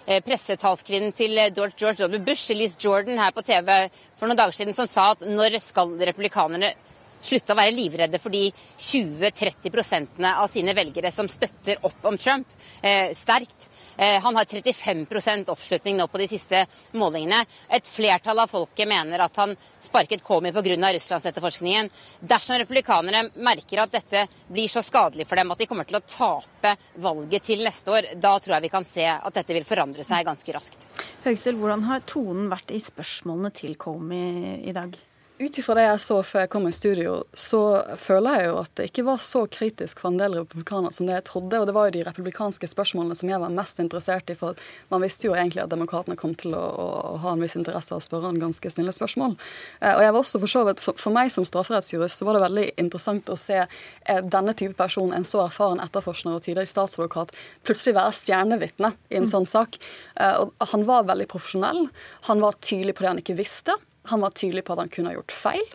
eh, 0.05 0.19
pressetalskvinnen 0.25 1.15
til 1.15 1.39
George 1.55 1.95
W. 2.03 2.19
Bush, 2.25 2.51
Elise 2.51 2.79
Jordan, 2.79 3.19
her 3.21 3.35
på 3.35 3.45
TV 3.47 3.71
for 4.19 4.27
noen 4.27 4.39
dager 4.39 4.59
siden, 4.59 4.75
som 4.77 4.89
sa 4.91 5.11
at 5.15 5.25
når 5.27 5.59
skal 5.63 5.95
republikanerne 6.11 6.73
slutte 7.21 7.53
å 7.53 7.59
være 7.59 7.75
livredde 7.75 8.19
for 8.21 8.33
de 8.33 8.47
20-30% 8.51 10.23
av 10.31 10.47
sine 10.51 10.75
velgere 10.77 11.11
som 11.11 11.29
støtter 11.31 11.81
opp 11.85 12.05
om 12.09 12.17
Trump 12.17 12.47
eh, 12.81 13.11
sterkt. 13.17 13.69
Eh, 13.97 14.21
han 14.21 14.35
har 14.35 14.45
35% 14.45 15.49
oppslutning 15.51 15.97
nå 15.97 16.07
på 16.07 16.21
de 16.21 16.27
siste 16.31 16.63
målingene. 16.95 17.41
Et 17.75 17.87
flertall 17.91 18.39
av 18.39 18.51
folket 18.51 18.87
mener 18.87 19.19
at 19.25 19.41
han 19.41 19.55
sparket 19.83 20.23
Comey 20.23 20.53
pga. 20.55 20.69
Russlandsetterforskningen. 20.69 21.89
Dersom 22.19 22.59
republikanere 22.61 23.25
merker 23.35 23.83
at 23.83 23.91
dette 23.93 24.25
blir 24.47 24.71
så 24.71 24.83
skadelig 24.85 25.27
for 25.27 25.39
dem 25.39 25.51
at 25.51 25.59
de 25.59 25.67
kommer 25.69 25.87
til 25.89 25.99
å 25.99 26.03
tape 26.05 26.75
valget 27.03 27.49
til 27.51 27.63
neste 27.65 27.91
år, 27.91 28.09
da 28.15 28.35
tror 28.39 28.57
jeg 28.57 28.67
vi 28.67 28.73
kan 28.73 28.87
se 28.87 29.05
at 29.09 29.35
dette 29.35 29.55
vil 29.55 29.67
forandre 29.67 30.05
seg 30.07 30.27
ganske 30.27 30.55
raskt. 30.55 30.87
Høgsel, 31.25 31.59
hvordan 31.59 31.87
har 31.89 32.07
tonen 32.07 32.49
vært 32.51 32.71
i 32.75 32.81
spørsmålene 32.83 33.51
til 33.55 33.75
Comey 33.79 34.59
i 34.63 34.75
dag? 34.75 34.95
Ut 35.39 35.57
ifra 35.57 35.75
det 35.77 35.85
jeg 35.85 35.99
så 36.03 36.15
før 36.27 36.41
jeg 36.43 36.49
kom 36.51 36.65
i 36.67 36.71
studio, 36.75 37.11
så 37.31 37.59
føler 37.95 38.41
jeg 38.41 38.47
jo 38.49 38.55
at 38.59 38.71
det 38.75 38.87
ikke 38.89 39.05
var 39.07 39.21
så 39.23 39.45
kritisk 39.47 40.01
for 40.01 40.11
en 40.11 40.17
del 40.19 40.33
republikanere 40.35 40.91
som 40.91 41.07
det 41.07 41.13
jeg 41.13 41.25
trodde. 41.29 41.61
Og 41.61 41.69
det 41.69 41.75
var 41.77 41.87
jo 41.87 41.93
de 41.95 42.01
republikanske 42.03 42.67
spørsmålene 42.67 43.15
som 43.15 43.31
jeg 43.31 43.39
var 43.39 43.53
mest 43.55 43.79
interessert 43.79 44.33
i. 44.33 44.35
For 44.35 44.59
man 44.91 45.05
visste 45.05 45.29
jo 45.29 45.37
egentlig 45.37 45.63
at 45.63 45.71
demokratene 45.71 46.19
kom 46.19 46.33
til 46.35 46.57
å, 46.59 46.59
å, 46.59 46.87
å 47.13 47.15
ha 47.23 47.31
en 47.31 47.45
viss 47.45 47.55
interesse 47.55 47.95
av 47.95 48.01
å 48.01 48.03
spørre 48.03 48.33
en 48.33 48.41
ganske 48.41 48.73
snille 48.75 48.91
spørsmål. 48.91 49.37
Eh, 49.79 49.93
og 49.93 50.03
jeg 50.03 50.11
var 50.11 50.19
også 50.19 50.43
for 50.43 50.55
så 50.57 50.67
vidt, 50.67 50.83
for, 50.83 50.99
for 50.99 51.15
meg 51.15 51.31
som 51.31 51.47
strafferettsjurist 51.47 52.19
så 52.19 52.27
var 52.27 52.35
det 52.35 52.43
veldig 52.49 52.67
interessant 52.83 53.31
å 53.31 53.39
se 53.39 53.61
eh, 53.63 54.21
denne 54.35 54.57
type 54.59 54.75
person, 54.75 55.15
en 55.15 55.23
så 55.23 55.45
erfaren 55.45 55.79
etterforsker 55.85 56.35
og 56.35 56.43
tidligere 56.43 56.67
statsadvokat, 56.67 57.31
plutselig 57.63 57.95
være 57.95 58.17
stjernevitne 58.19 58.91
i 59.07 59.21
en 59.21 59.23
mm. 59.23 59.33
sånn 59.37 59.47
sak. 59.47 59.79
Eh, 60.19 60.35
og 60.43 60.71
han 60.75 60.83
var 60.91 61.07
veldig 61.07 61.31
profesjonell. 61.31 61.85
Han 62.27 62.43
var 62.43 62.59
tydelig 62.59 62.99
på 62.99 63.07
det 63.07 63.15
han 63.15 63.23
ikke 63.23 63.39
visste. 63.39 63.79
Han 64.07 64.21
var 64.23 64.31
tydelig 64.31 64.63
på 64.65 64.73
at 64.73 64.79
han 64.79 64.91
kunne 64.93 65.11
ha 65.11 65.17
gjort 65.17 65.35
feil, 65.35 65.65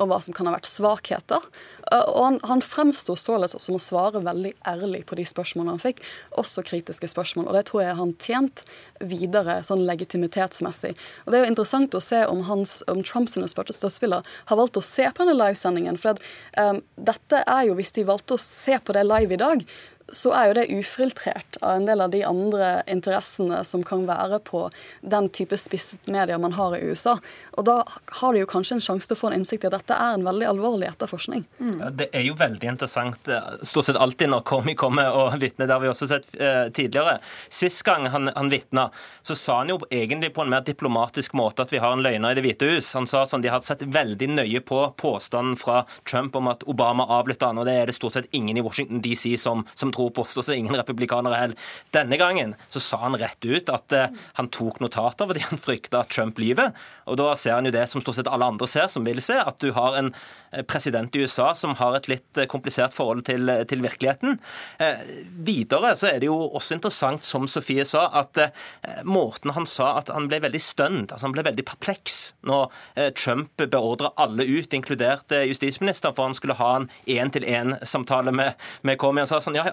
og 0.00 0.08
hva 0.10 0.18
som 0.22 0.34
kan 0.34 0.48
ha 0.48 0.54
vært 0.56 0.66
svakheter. 0.66 1.44
Eh, 1.92 2.00
og 2.00 2.20
han, 2.24 2.38
han 2.48 2.62
fremsto 2.64 3.14
således 3.18 3.54
som 3.62 3.76
å 3.76 3.82
svare 3.82 4.22
veldig 4.24 4.54
ærlig 4.66 5.04
på 5.06 5.18
de 5.18 5.26
spørsmålene 5.28 5.76
han 5.76 5.82
fikk, 5.82 6.02
også 6.40 6.64
kritiske 6.66 7.10
spørsmål. 7.12 7.48
Og 7.50 7.58
det 7.58 7.64
tror 7.70 7.84
jeg 7.84 7.98
han 8.00 8.14
tjent 8.18 8.64
videre 9.04 9.60
sånn 9.66 9.84
legitimitetsmessig. 9.86 10.94
Og 11.24 11.30
det 11.30 11.38
er 11.38 11.44
jo 11.44 11.52
interessant 11.52 11.94
å 11.94 12.02
se 12.02 12.24
om, 12.30 12.42
hans, 12.48 12.80
om 12.90 13.04
Trumps 13.06 13.36
støttespillere 13.36 14.24
har 14.50 14.60
valgt 14.60 14.80
å 14.80 14.84
se 14.84 15.06
på 15.10 15.22
denne 15.22 15.36
livesendingen. 15.38 16.00
For 16.00 16.14
at, 16.14 16.22
um, 16.58 16.80
dette 16.96 17.44
er 17.44 17.68
jo, 17.68 17.76
hvis 17.78 17.94
de 17.96 18.06
valgte 18.08 18.38
å 18.38 18.42
se 18.42 18.78
på 18.80 18.96
det 18.96 19.04
live 19.06 19.36
i 19.36 19.40
dag, 19.40 19.64
så 20.12 20.32
er 20.36 20.48
jo 20.48 20.56
det 20.58 20.66
ufiltrert 20.74 21.56
av 21.62 21.78
en 21.78 21.86
del 21.88 22.02
av 22.04 22.10
de 22.12 22.20
andre 22.26 22.82
interessene 22.90 23.62
som 23.64 23.82
kan 23.86 24.04
være 24.08 24.40
på 24.44 24.66
den 25.00 25.30
type 25.34 25.56
spisset 25.60 26.10
medier 26.10 26.38
man 26.38 26.56
har 26.58 26.76
i 26.76 26.82
USA. 26.84 27.16
Og 27.56 27.64
da 27.66 27.80
har 28.20 28.34
du 28.34 28.40
jo 28.42 28.50
kanskje 28.50 28.78
en 28.78 28.84
sjanse 28.84 29.08
til 29.08 29.16
å 29.16 29.20
få 29.20 29.30
en 29.30 29.38
innsikt 29.38 29.64
i 29.64 29.70
at 29.70 29.78
dette 29.78 29.96
er 29.96 30.18
en 30.18 30.26
veldig 30.26 30.48
alvorlig 30.50 30.90
etterforskning. 30.90 31.46
Mm. 31.58 31.78
Det 31.96 32.10
er 32.12 32.26
jo 32.26 32.36
veldig 32.38 32.70
interessant 32.74 33.30
eh, 33.32 33.48
stort 33.62 33.88
sett 33.88 34.00
alltid 34.00 34.32
når 34.32 34.44
Komi 34.48 34.76
kommer 34.78 35.14
og 35.14 35.38
vitner. 35.40 35.68
Det 35.68 35.76
har 35.76 35.82
vi 35.82 35.90
også 35.92 36.10
sett 36.10 36.28
eh, 36.36 36.66
tidligere. 36.74 37.16
Sist 37.48 37.84
gang 37.86 38.08
han, 38.12 38.30
han 38.34 38.52
vitna, 38.52 38.88
så 39.24 39.36
sa 39.38 39.60
han 39.62 39.72
jo 39.72 39.80
egentlig 39.88 40.34
på 40.36 40.44
en 40.44 40.52
mer 40.52 40.66
diplomatisk 40.66 41.34
måte 41.38 41.64
at 41.64 41.72
vi 41.72 41.80
har 41.82 41.96
en 41.96 42.04
løgner 42.04 42.34
i 42.34 42.38
Det 42.38 42.44
hvite 42.44 42.70
hus. 42.74 42.92
Han 42.98 43.08
sa 43.08 43.24
sånn 43.28 43.44
de 43.44 43.52
hadde 43.52 43.68
sett 43.68 43.86
veldig 43.88 44.30
nøye 44.36 44.60
på 44.64 44.84
påstanden 45.00 45.56
fra 45.60 45.84
Trump 46.08 46.36
om 46.36 46.52
at 46.52 46.64
Obama 46.70 47.06
avlytta 47.18 47.50
han, 47.50 47.60
og 47.62 47.68
det 47.68 47.78
er 47.78 47.90
det 47.90 47.96
stort 47.96 48.16
sett 48.16 48.30
ingen 48.36 48.58
i 48.58 48.64
Washington 48.64 49.02
DC 49.04 49.36
som, 49.40 49.64
som 49.74 49.93
tror 49.94 50.12
på, 50.14 50.26
oss, 50.26 50.36
og 50.38 50.46
så 50.46 50.54
er 50.54 50.62
ingen 50.62 50.76
republikanere 50.78 51.40
heller. 51.40 51.70
Denne 51.94 52.18
gangen 52.20 52.54
så 52.72 52.82
sa 52.82 53.00
han 53.06 53.18
rett 53.20 53.46
ut 53.46 53.70
at 53.72 53.94
eh, 53.96 54.22
han 54.38 54.50
tok 54.54 54.82
notater 54.84 55.30
fordi 55.30 55.44
han 55.46 55.60
frykta 55.60 56.02
at 56.02 56.12
Trump 56.14 56.40
lyver. 56.42 56.74
Og 57.10 57.18
da 57.20 57.30
ser 57.38 57.58
han 57.58 57.68
jo 57.68 57.74
det 57.74 57.84
som 57.90 58.02
stort 58.02 58.18
sett 58.18 58.30
alle 58.30 58.48
andre 58.48 58.68
ser, 58.70 58.88
som 58.92 59.04
vil 59.06 59.20
se, 59.24 59.36
at 59.40 59.58
du 59.62 59.70
har 59.76 59.98
en 59.98 60.10
eh, 60.52 60.64
president 60.66 61.14
i 61.16 61.24
USA 61.24 61.52
som 61.58 61.76
har 61.78 61.98
et 61.98 62.08
litt 62.10 62.40
eh, 62.40 62.48
komplisert 62.50 62.94
forhold 62.96 63.24
til, 63.28 63.50
til 63.70 63.84
virkeligheten. 63.84 64.38
Eh, 64.82 65.04
videre 65.46 65.94
så 65.98 66.10
er 66.10 66.20
det 66.22 66.30
jo 66.30 66.38
også 66.46 66.78
interessant, 66.78 67.24
som 67.24 67.48
Sofie 67.50 67.84
sa, 67.88 68.06
at 68.22 68.40
eh, 68.40 69.02
måten 69.06 69.54
han 69.56 69.68
sa 69.68 69.94
at 70.00 70.12
han 70.14 70.28
ble 70.30 70.40
veldig 70.44 70.62
stønt, 70.62 71.12
altså 71.12 71.28
han 71.28 71.36
ble 71.36 71.46
veldig 71.46 71.66
perpleks 71.68 72.34
når 72.48 72.66
eh, 72.96 73.10
Trump 73.16 73.52
beordra 73.60 74.12
alle 74.20 74.46
ut, 74.46 74.74
inkludert 74.74 75.32
justisministeren, 75.48 76.14
for 76.16 76.28
han 76.28 76.36
skulle 76.36 76.58
ha 76.58 76.70
en 76.78 76.88
én-til-én-samtale 77.10 78.32
med, 78.34 78.60
med 78.82 78.98
Comey. 79.00 79.24
Han 79.24 79.30
sa 79.30 79.40
sånn 79.44 79.58
ja, 79.58 79.68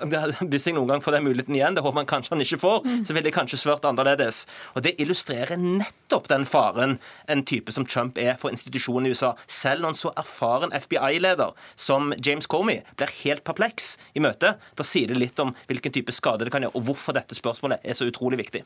hvis 0.52 0.68
jeg 0.68 0.76
noen 0.78 0.90
gang 0.92 1.04
får 1.04 1.18
den 1.18 1.26
muligheten 1.28 1.58
igjen, 1.58 1.78
det 1.78 1.84
håper 1.86 2.02
man 2.02 2.10
kanskje 2.10 2.36
han 2.36 2.44
ikke 2.44 2.60
får, 2.62 2.88
så 3.08 3.16
vil 3.16 3.26
det 3.26 3.34
kanskje 3.36 3.60
svart 3.62 3.88
annerledes. 3.88 4.44
Og 4.76 4.86
Det 4.86 4.96
illustrerer 5.02 5.60
nettopp 5.62 6.30
den 6.32 6.46
faren 6.50 6.98
en 7.32 7.44
type 7.48 7.74
som 7.76 7.86
Trump 7.86 8.20
er 8.22 8.38
for 8.42 8.54
institusjonen 8.54 9.10
i 9.10 9.16
USA. 9.16 9.34
Selv 9.48 9.86
når 9.86 9.96
en 9.96 10.02
så 10.02 10.14
erfaren 10.20 10.76
FBI-leder 10.76 11.56
som 11.76 12.14
James 12.20 12.48
Comey 12.48 12.82
blir 13.00 13.12
helt 13.24 13.46
perpleks 13.48 13.96
i 14.16 14.24
møtet, 14.24 14.62
da 14.76 14.88
sier 14.88 15.12
det 15.12 15.20
litt 15.20 15.40
om 15.42 15.56
hvilken 15.70 15.94
type 15.96 16.16
skade 16.16 16.46
det 16.46 16.54
kan 16.54 16.66
gjøre, 16.66 16.76
og 16.78 16.90
hvorfor 16.90 17.18
dette 17.18 17.38
spørsmålet 17.38 17.84
er 17.84 17.98
så 17.98 18.10
utrolig 18.10 18.42
viktig. 18.44 18.66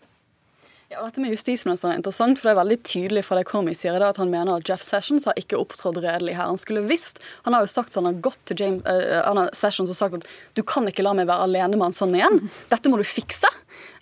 Ja, 0.94 1.00
dette 1.02 1.18
med 1.18 1.32
justisministeren 1.34 1.96
er 1.96 1.98
interessant, 1.98 2.38
for 2.38 2.46
det 2.46 2.52
er 2.54 2.60
veldig 2.60 2.76
tydelig 2.86 3.24
fra 3.26 3.40
det 3.40 3.48
Comey 3.50 3.74
sier 3.74 3.96
det, 3.98 4.06
at 4.14 4.20
han 4.22 4.30
mener 4.30 4.60
at 4.60 4.70
Jeff 4.70 4.84
Sessions 4.86 5.26
har 5.26 5.34
ikke 5.42 5.58
opptrådt 5.58 5.98
redelig 6.04 6.36
her. 6.38 6.52
Han 6.52 6.62
skulle 6.62 6.84
visst 6.86 7.18
Han 7.48 7.58
har 7.58 7.66
jo 7.66 7.72
sagt 7.72 7.90
at 7.90 7.98
han 8.04 8.12
har 8.12 8.20
gått 8.22 8.38
til 8.46 8.62
James, 8.62 8.86
uh, 8.86 9.48
Sessions 9.58 9.90
og 9.90 9.98
sagt 9.98 10.20
at 10.20 10.28
du 10.54 10.62
kan 10.62 10.86
ikke 10.86 11.02
la 11.02 11.16
meg 11.18 11.26
være 11.26 11.48
alene 11.50 11.74
med 11.74 11.88
han 11.88 11.98
sånn 11.98 12.14
igjen. 12.14 12.38
Dette 12.70 12.92
må 12.94 13.02
du 13.02 13.06
fikse. 13.08 13.50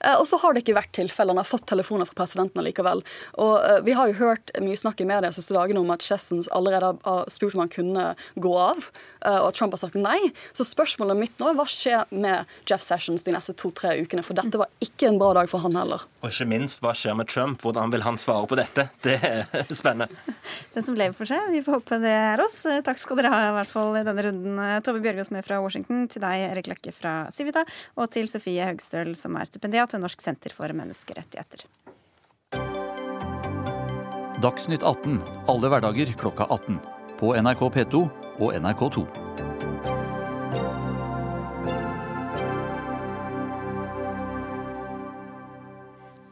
Eh, 0.04 0.16
og 0.20 0.28
så 0.28 0.40
har 0.42 0.54
det 0.54 0.64
ikke 0.64 0.78
vært 0.78 0.94
tilfelle. 0.96 1.34
Han 1.34 1.42
har 1.42 1.48
fått 1.48 1.66
telefoner 1.70 2.10
fra 2.10 2.18
presidenten 2.24 2.64
likevel. 2.66 3.04
Og 3.42 3.54
eh, 3.60 3.80
Vi 3.88 3.96
har 3.98 4.12
jo 4.12 4.20
hørt 4.20 4.54
mye 4.64 4.80
snakk 4.80 5.02
i 5.02 5.08
media 5.08 5.30
de 5.30 5.38
siste 5.38 5.56
dagene 5.56 5.82
om 5.82 5.94
at 5.94 6.04
Chessens 6.06 6.50
allerede 6.54 6.94
har 7.04 7.32
spurt 7.32 7.58
om 7.58 7.64
han 7.64 7.72
kunne 7.74 8.08
gå 8.36 8.54
av, 8.60 8.90
eh, 9.26 9.40
og 9.40 9.50
at 9.50 9.60
Trump 9.60 9.76
har 9.76 9.84
sagt 9.86 10.00
nei. 10.00 10.20
Så 10.56 10.68
spørsmålet 10.68 11.20
mitt 11.20 11.40
nå 11.42 11.52
er 11.52 11.58
hva 11.58 11.68
skjer 11.70 12.10
med 12.14 12.50
Jeff 12.70 12.84
Sessions 12.86 13.26
de 13.26 13.36
neste 13.36 13.56
to-tre 13.60 13.96
ukene? 14.02 14.26
For 14.26 14.38
dette 14.38 14.60
var 14.60 14.72
ikke 14.84 15.10
en 15.10 15.20
bra 15.22 15.34
dag 15.40 15.52
for 15.52 15.64
han 15.64 15.78
heller. 15.80 16.06
Og 16.24 16.30
ikke 16.32 16.50
minst, 16.50 16.82
hva 16.84 16.94
skjer 16.98 17.18
med 17.20 17.30
Trump? 17.32 17.62
Hvordan 17.64 17.94
vil 17.94 18.06
han 18.06 18.20
svare 18.22 18.50
på 18.50 18.60
dette? 18.60 18.90
Det 19.04 19.18
er 19.20 19.76
spennende. 19.76 20.08
Den 20.74 20.86
som 20.86 20.96
lever 20.98 21.16
for 21.16 21.30
seg. 21.30 21.50
Vi 21.52 21.62
får 21.66 21.76
håpe 21.80 21.98
det 22.02 22.12
er 22.14 22.42
oss. 22.42 22.62
Takk 22.86 23.00
skal 23.02 23.20
dere 23.20 23.32
ha 23.34 23.42
i 23.50 23.56
hvert 23.58 23.72
fall 23.72 23.98
i 24.00 24.04
denne 24.06 24.24
runden. 24.26 24.62
Tove 24.86 25.02
Bjørgaas 25.04 25.32
med 25.34 25.46
fra 25.46 25.60
Washington, 25.64 26.06
til 26.12 26.24
deg 26.24 26.46
Erik 26.48 26.70
Løkke 26.72 26.94
fra 26.96 27.14
Civita, 27.36 27.66
og 28.00 28.10
til 28.14 28.30
Sofie 28.32 28.66
Høgstøl, 28.70 29.14
som 29.18 29.36
er 29.40 29.48
stipendiat 29.64 29.94
til 29.96 30.02
Norsk 30.04 30.20
senter 30.20 30.52
for 30.52 30.68
menneskerettigheter. 30.76 31.64
Dagsnytt 34.44 34.84
18 34.84 35.22
alle 35.48 35.70
hverdager 35.72 36.12
klokka 36.20 36.50
18. 36.52 36.82
På 37.16 37.32
NRK 37.40 37.62
P2 37.72 38.02
og 38.44 38.58
NRK2. 38.60 39.06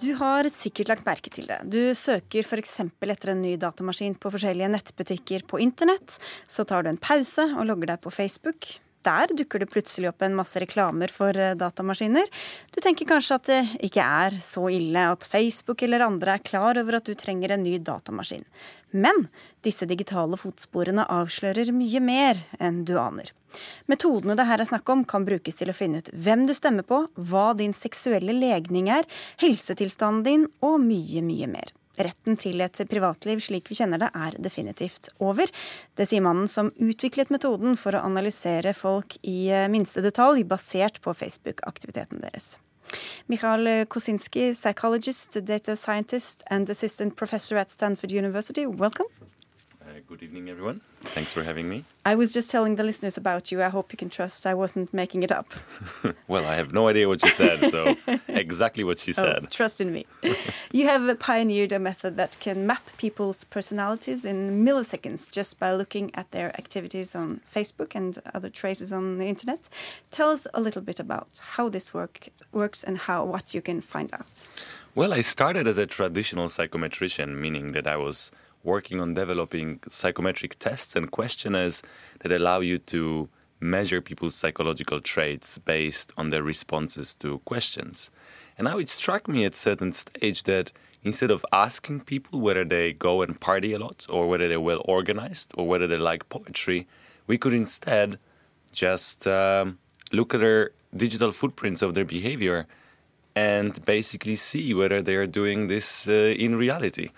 Du 0.01 0.11
har 0.17 0.49
sikkert 0.51 0.89
lagt 0.91 1.07
merke 1.07 1.31
til 1.31 1.47
det. 1.47 1.61
Du 1.71 1.95
søker 1.95 2.43
f.eks. 2.43 2.79
etter 2.83 3.31
en 3.31 3.43
ny 3.45 3.55
datamaskin 3.55 4.19
på 4.19 4.33
forskjellige 4.33 4.73
nettbutikker 4.75 5.47
på 5.47 5.61
internett. 5.63 6.19
Så 6.51 6.67
tar 6.67 6.83
du 6.83 6.91
en 6.91 6.99
pause 6.99 7.47
og 7.55 7.69
logger 7.69 7.93
deg 7.93 8.03
på 8.03 8.11
Facebook 8.11 8.73
der 9.05 9.33
dukker 9.37 9.61
det 9.61 9.69
plutselig 9.71 10.09
opp 10.11 10.21
en 10.25 10.37
masse 10.37 10.59
reklamer 10.61 11.11
for 11.13 11.37
eh, 11.37 11.55
datamaskiner. 11.59 12.27
Du 12.73 12.81
tenker 12.83 13.09
kanskje 13.09 13.37
at 13.37 13.49
det 13.49 13.61
ikke 13.87 14.05
er 14.05 14.37
så 14.41 14.67
ille 14.73 15.07
at 15.13 15.27
Facebook 15.27 15.83
eller 15.85 16.05
andre 16.05 16.37
er 16.37 16.45
klar 16.45 16.79
over 16.81 16.99
at 16.99 17.09
du 17.09 17.15
trenger 17.17 17.55
en 17.55 17.65
ny 17.65 17.77
datamaskin. 17.81 18.45
Men 18.91 19.27
disse 19.63 19.87
digitale 19.87 20.37
fotsporene 20.39 21.05
avslører 21.07 21.71
mye 21.75 22.01
mer 22.03 22.41
enn 22.59 22.83
du 22.87 22.97
aner. 22.99 23.31
Metodene 23.91 24.35
det 24.39 24.47
her 24.47 24.63
er 24.63 24.69
snakk 24.69 24.89
om, 24.91 25.03
kan 25.07 25.27
brukes 25.27 25.59
til 25.59 25.71
å 25.71 25.75
finne 25.75 26.01
ut 26.01 26.11
hvem 26.13 26.45
du 26.47 26.55
stemmer 26.55 26.87
på, 26.87 27.03
hva 27.15 27.51
din 27.57 27.75
seksuelle 27.75 28.35
legning 28.35 28.91
er, 28.91 29.07
helsetilstanden 29.43 30.25
din 30.27 30.49
og 30.63 30.79
mye, 30.83 31.23
mye 31.25 31.51
mer. 31.51 31.75
Retten 32.07 32.39
til 32.41 32.61
et 32.63 32.81
privatliv 32.89 33.41
slik 33.43 33.71
vi 33.71 33.77
kjenner 33.81 34.01
det, 34.01 34.11
er 34.15 34.37
definitivt 34.41 35.11
over. 35.19 35.51
Det 35.97 36.07
sier 36.09 36.23
mannen 36.25 36.49
som 36.51 36.71
utviklet 36.81 37.33
metoden 37.33 37.77
for 37.79 37.95
å 37.95 38.03
analysere 38.07 38.75
folk 38.77 39.17
i 39.21 39.51
eh, 39.53 39.69
minste 39.71 40.03
detalj, 40.05 40.45
basert 40.47 41.01
på 41.05 41.15
Facebook-aktiviteten 41.17 42.23
deres. 42.25 42.55
Michael 43.31 43.85
Kosinski, 43.87 44.49
psychologist, 44.57 45.37
data 45.47 45.77
scientist 45.79 46.43
and 46.51 46.69
assistant 46.69 47.15
professor 47.15 47.55
at 47.61 47.71
Stanford 47.71 48.11
University, 48.11 48.65
welcome. 48.65 49.07
Uh, 49.91 49.99
good 50.07 50.23
evening, 50.23 50.49
everyone. 50.49 50.79
Thanks 51.01 51.33
for 51.33 51.43
having 51.43 51.67
me. 51.67 51.83
I 52.05 52.15
was 52.15 52.31
just 52.31 52.49
telling 52.49 52.77
the 52.77 52.83
listeners 52.83 53.17
about 53.17 53.51
you. 53.51 53.61
I 53.61 53.67
hope 53.67 53.91
you 53.91 53.97
can 53.97 54.09
trust 54.09 54.47
I 54.47 54.53
wasn't 54.53 54.93
making 54.93 55.23
it 55.23 55.33
up. 55.33 55.51
well, 56.29 56.45
I 56.45 56.55
have 56.55 56.71
no 56.71 56.87
idea 56.87 57.09
what 57.09 57.21
you 57.21 57.29
said, 57.29 57.59
so 57.69 57.97
exactly 58.29 58.85
what 58.85 58.99
she 58.99 59.11
oh, 59.11 59.15
said. 59.15 59.39
Oh, 59.43 59.47
trust 59.47 59.81
in 59.81 59.91
me. 59.91 60.05
you 60.71 60.87
have 60.87 61.19
pioneered 61.19 61.73
a 61.73 61.79
method 61.79 62.15
that 62.15 62.37
can 62.39 62.65
map 62.65 62.89
people's 62.97 63.43
personalities 63.43 64.23
in 64.23 64.63
milliseconds 64.65 65.29
just 65.29 65.59
by 65.59 65.73
looking 65.73 66.15
at 66.15 66.31
their 66.31 66.55
activities 66.57 67.13
on 67.13 67.41
Facebook 67.53 67.93
and 67.93 68.17
other 68.33 68.49
traces 68.49 68.93
on 68.93 69.17
the 69.17 69.25
internet. 69.25 69.67
Tell 70.09 70.29
us 70.29 70.47
a 70.53 70.61
little 70.61 70.81
bit 70.81 71.01
about 71.01 71.41
how 71.55 71.67
this 71.67 71.93
work 71.93 72.29
works 72.53 72.81
and 72.81 72.97
how 72.97 73.25
what 73.25 73.53
you 73.53 73.61
can 73.61 73.81
find 73.81 74.13
out. 74.13 74.47
Well, 74.95 75.11
I 75.11 75.19
started 75.19 75.67
as 75.67 75.77
a 75.77 75.85
traditional 75.85 76.47
psychometrician, 76.47 77.35
meaning 77.35 77.73
that 77.73 77.87
I 77.87 77.97
was 77.97 78.31
working 78.63 78.99
on 78.99 79.13
developing 79.13 79.79
psychometric 79.89 80.57
tests 80.59 80.95
and 80.95 81.11
questionnaires 81.11 81.83
that 82.19 82.31
allow 82.31 82.59
you 82.59 82.77
to 82.77 83.29
measure 83.59 84.01
people's 84.01 84.35
psychological 84.35 84.99
traits 84.99 85.57
based 85.57 86.11
on 86.17 86.29
their 86.31 86.43
responses 86.43 87.15
to 87.15 87.39
questions. 87.39 88.11
And 88.57 88.65
now 88.65 88.77
it 88.79 88.89
struck 88.89 89.27
me 89.27 89.45
at 89.45 89.55
certain 89.55 89.91
stage 89.93 90.43
that 90.43 90.71
instead 91.03 91.31
of 91.31 91.45
asking 91.51 92.01
people 92.01 92.39
whether 92.39 92.65
they 92.65 92.93
go 92.93 93.21
and 93.21 93.39
party 93.39 93.73
a 93.73 93.79
lot 93.79 94.05
or 94.09 94.27
whether 94.27 94.47
they're 94.47 94.59
well 94.59 94.81
organized 94.85 95.51
or 95.55 95.67
whether 95.67 95.87
they 95.87 95.97
like 95.97 96.29
poetry, 96.29 96.87
we 97.27 97.37
could 97.37 97.53
instead 97.53 98.19
just 98.71 99.27
um, 99.27 99.77
look 100.11 100.33
at 100.33 100.41
their 100.41 100.71
digital 100.95 101.31
footprints 101.31 101.81
of 101.81 101.93
their 101.93 102.05
behavior 102.05 102.67
and 103.35 103.83
basically 103.85 104.35
see 104.35 104.73
whether 104.73 105.01
they 105.01 105.15
are 105.15 105.27
doing 105.27 105.67
this 105.67 106.07
uh, 106.07 106.11
in 106.11 106.55
reality. 106.55 107.09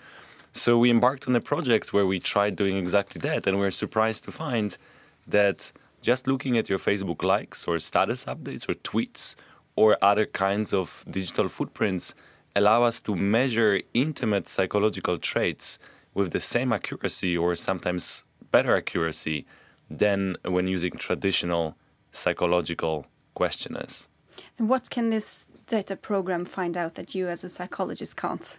So 0.56 0.78
we 0.78 0.88
embarked 0.88 1.26
on 1.26 1.34
a 1.34 1.40
project 1.40 1.92
where 1.92 2.06
we 2.06 2.20
tried 2.20 2.54
doing 2.54 2.76
exactly 2.76 3.18
that, 3.22 3.46
and 3.46 3.56
we 3.56 3.64
were 3.64 3.72
surprised 3.72 4.22
to 4.24 4.30
find 4.30 4.78
that 5.26 5.72
just 6.00 6.28
looking 6.28 6.56
at 6.56 6.68
your 6.68 6.78
Facebook 6.78 7.24
likes 7.24 7.66
or 7.66 7.80
status 7.80 8.24
updates 8.26 8.68
or 8.68 8.74
tweets 8.74 9.34
or 9.74 9.98
other 10.00 10.26
kinds 10.26 10.72
of 10.72 11.04
digital 11.10 11.48
footprints 11.48 12.14
allow 12.54 12.84
us 12.84 13.00
to 13.00 13.16
measure 13.16 13.80
intimate 13.94 14.46
psychological 14.46 15.18
traits 15.18 15.80
with 16.14 16.30
the 16.30 16.38
same 16.38 16.72
accuracy 16.72 17.36
or 17.36 17.56
sometimes 17.56 18.24
better 18.52 18.76
accuracy 18.76 19.44
than 19.90 20.36
when 20.44 20.68
using 20.68 20.92
traditional 20.92 21.76
psychological 22.12 23.06
questionnaires. 23.34 24.08
And 24.56 24.68
what 24.68 24.88
can 24.88 25.10
this 25.10 25.46
data 25.66 25.96
program 25.96 26.44
find 26.44 26.76
out 26.76 26.94
that 26.94 27.12
you 27.12 27.26
as 27.26 27.42
a 27.42 27.48
psychologist 27.48 28.16
can't? 28.16 28.56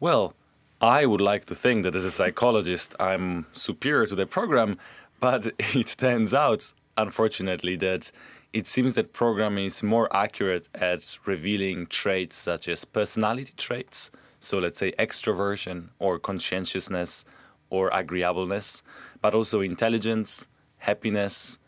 Well, 0.00 0.34
I 0.82 1.06
would 1.06 1.20
like 1.20 1.44
to 1.44 1.54
think 1.54 1.84
that 1.84 1.94
as 1.94 2.04
a 2.04 2.10
psychologist 2.10 2.96
I'm 2.98 3.46
superior 3.52 4.04
to 4.06 4.16
the 4.16 4.26
program, 4.26 4.78
but 5.20 5.46
it 5.76 5.94
turns 5.96 6.34
out, 6.34 6.72
unfortunately, 6.98 7.76
that 7.76 8.10
it 8.52 8.66
seems 8.66 8.94
that 8.94 9.12
program 9.12 9.58
is 9.58 9.84
more 9.84 10.14
accurate 10.14 10.68
at 10.74 11.18
revealing 11.24 11.86
traits 11.86 12.34
such 12.34 12.66
as 12.66 12.84
personality 12.84 13.52
traits, 13.56 14.10
so 14.40 14.58
let's 14.58 14.76
say 14.76 14.90
extroversion 14.98 15.90
or 16.00 16.18
conscientiousness 16.18 17.24
or 17.70 17.88
agreeableness, 17.92 18.82
but 19.20 19.34
also 19.34 19.60
intelligence, 19.60 20.48
happiness, 20.78 21.60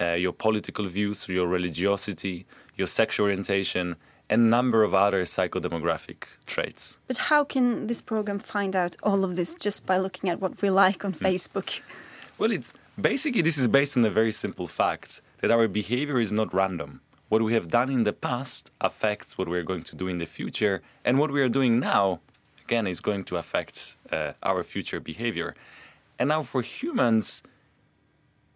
uh, 0.00 0.12
your 0.12 0.32
political 0.32 0.86
views, 0.86 1.28
your 1.28 1.46
religiosity, 1.46 2.46
your 2.76 2.86
sexual 2.86 3.24
orientation, 3.24 3.96
a 4.30 4.36
number 4.36 4.82
of 4.82 4.94
other 4.94 5.24
psychodemographic 5.24 6.24
traits. 6.46 6.98
But 7.06 7.18
how 7.18 7.44
can 7.44 7.86
this 7.86 8.00
program 8.00 8.38
find 8.38 8.74
out 8.74 8.96
all 9.02 9.24
of 9.24 9.36
this 9.36 9.54
just 9.54 9.84
by 9.86 9.98
looking 9.98 10.30
at 10.30 10.40
what 10.40 10.62
we 10.62 10.70
like 10.70 11.04
on 11.04 11.12
Facebook? 11.12 11.80
Well, 12.38 12.50
it's 12.50 12.72
basically 13.00 13.42
this 13.42 13.58
is 13.58 13.68
based 13.68 13.96
on 13.96 14.04
a 14.04 14.10
very 14.10 14.32
simple 14.32 14.66
fact 14.66 15.22
that 15.40 15.50
our 15.50 15.68
behavior 15.68 16.18
is 16.18 16.32
not 16.32 16.54
random. 16.54 17.00
What 17.28 17.42
we 17.42 17.54
have 17.54 17.68
done 17.70 17.90
in 17.90 18.04
the 18.04 18.12
past 18.12 18.70
affects 18.80 19.38
what 19.38 19.48
we're 19.48 19.62
going 19.62 19.84
to 19.84 19.96
do 19.96 20.06
in 20.08 20.18
the 20.18 20.26
future, 20.26 20.82
and 21.04 21.18
what 21.18 21.30
we 21.30 21.40
are 21.40 21.48
doing 21.48 21.80
now, 21.80 22.20
again, 22.64 22.86
is 22.86 23.00
going 23.00 23.24
to 23.24 23.36
affect 23.36 23.96
uh, 24.10 24.32
our 24.42 24.62
future 24.62 25.00
behavior. 25.00 25.54
And 26.18 26.28
now, 26.28 26.42
for 26.42 26.62
humans, 26.62 27.42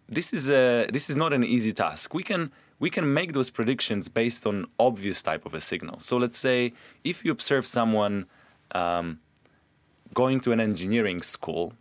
this 0.07 0.31
is 0.31 0.49
a 0.49 0.87
this 0.91 1.09
is 1.09 1.15
not 1.15 1.33
an 1.33 1.43
easy 1.43 1.73
task. 1.73 2.13
We 2.13 2.23
can 2.23 2.51
we 2.79 2.89
can 2.89 3.13
make 3.13 3.33
those 3.33 3.49
predictions 3.49 4.07
based 4.07 4.45
on 4.45 4.65
obvious 4.79 5.21
type 5.21 5.45
of 5.45 5.53
a 5.53 5.61
signal. 5.61 5.99
So 5.99 6.17
let's 6.17 6.37
say 6.37 6.73
if 7.03 7.25
you 7.25 7.31
observe 7.31 7.65
someone 7.65 8.27
um, 8.71 9.19
going 10.13 10.39
to 10.41 10.51
an 10.51 10.59
engineering 10.59 11.21
school, 11.21 11.73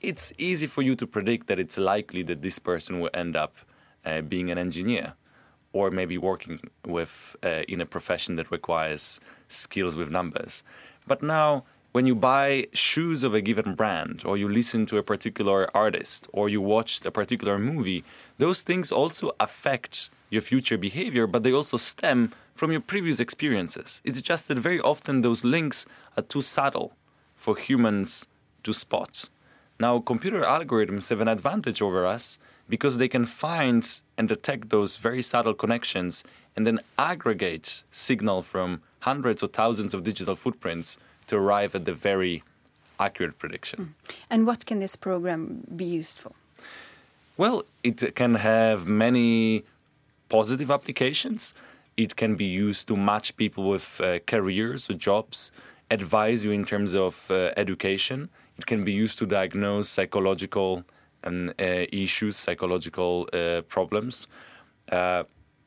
it's 0.00 0.32
easy 0.38 0.66
for 0.66 0.82
you 0.82 0.96
to 0.96 1.06
predict 1.06 1.46
that 1.46 1.58
it's 1.58 1.78
likely 1.78 2.22
that 2.24 2.42
this 2.42 2.58
person 2.58 2.98
will 3.00 3.10
end 3.14 3.36
up 3.36 3.54
uh, 4.04 4.20
being 4.20 4.50
an 4.50 4.58
engineer 4.58 5.14
or 5.72 5.90
maybe 5.90 6.18
working 6.18 6.60
with 6.84 7.36
uh, 7.42 7.62
in 7.68 7.80
a 7.80 7.86
profession 7.86 8.36
that 8.36 8.50
requires 8.50 9.20
skills 9.48 9.96
with 9.96 10.10
numbers. 10.10 10.64
But 11.06 11.22
now 11.22 11.64
when 11.92 12.06
you 12.06 12.14
buy 12.14 12.66
shoes 12.72 13.22
of 13.22 13.34
a 13.34 13.40
given 13.40 13.74
brand 13.74 14.22
or 14.24 14.36
you 14.38 14.48
listen 14.48 14.86
to 14.86 14.96
a 14.96 15.02
particular 15.02 15.70
artist 15.76 16.26
or 16.32 16.48
you 16.48 16.60
watch 16.60 17.04
a 17.04 17.10
particular 17.10 17.58
movie, 17.58 18.02
those 18.38 18.62
things 18.62 18.90
also 18.90 19.32
affect 19.38 20.08
your 20.30 20.40
future 20.40 20.78
behavior, 20.78 21.26
but 21.26 21.42
they 21.42 21.52
also 21.52 21.76
stem 21.76 22.32
from 22.54 22.72
your 22.72 22.80
previous 22.80 23.20
experiences. 23.20 24.00
It's 24.04 24.22
just 24.22 24.48
that 24.48 24.58
very 24.58 24.80
often 24.80 25.20
those 25.20 25.44
links 25.44 25.84
are 26.16 26.22
too 26.22 26.40
subtle 26.40 26.92
for 27.36 27.56
humans 27.56 28.26
to 28.62 28.72
spot. 28.72 29.28
Now, 29.78 29.98
computer 29.98 30.42
algorithms 30.42 31.10
have 31.10 31.20
an 31.20 31.28
advantage 31.28 31.82
over 31.82 32.06
us 32.06 32.38
because 32.68 32.96
they 32.96 33.08
can 33.08 33.26
find 33.26 33.86
and 34.16 34.28
detect 34.28 34.70
those 34.70 34.96
very 34.96 35.20
subtle 35.20 35.54
connections 35.54 36.24
and 36.56 36.66
then 36.66 36.80
aggregate 36.98 37.82
signal 37.90 38.42
from 38.42 38.80
hundreds 39.00 39.42
or 39.42 39.48
thousands 39.48 39.92
of 39.92 40.04
digital 40.04 40.36
footprints 40.36 40.96
to 41.32 41.38
arrive 41.38 41.74
at 41.74 41.84
the 41.84 41.96
very 42.08 42.42
accurate 42.98 43.36
prediction. 43.38 43.78
Mm. 43.78 44.14
And 44.32 44.46
what 44.46 44.60
can 44.68 44.78
this 44.78 44.96
program 44.96 45.40
be 45.74 45.84
used 46.00 46.18
for? 46.22 46.32
Well, 47.36 47.64
it 47.82 48.14
can 48.14 48.34
have 48.36 48.86
many 48.86 49.64
positive 50.28 50.70
applications. 50.70 51.54
It 51.96 52.16
can 52.16 52.36
be 52.36 52.44
used 52.44 52.86
to 52.88 52.96
match 52.96 53.36
people 53.36 53.64
with 53.74 54.00
uh, 54.00 54.18
careers 54.26 54.90
or 54.90 54.94
jobs, 54.94 55.52
advise 55.90 56.44
you 56.44 56.52
in 56.52 56.64
terms 56.64 56.94
of 56.94 57.30
uh, 57.30 57.34
education. 57.56 58.28
It 58.58 58.66
can 58.66 58.84
be 58.84 58.92
used 58.92 59.18
to 59.20 59.26
diagnose 59.26 59.88
psychological 59.88 60.84
um, 61.24 61.48
uh, 61.58 61.86
issues, 62.04 62.36
psychological 62.36 63.28
uh, 63.32 63.62
problems. 63.68 64.26
Uh, 64.90 65.24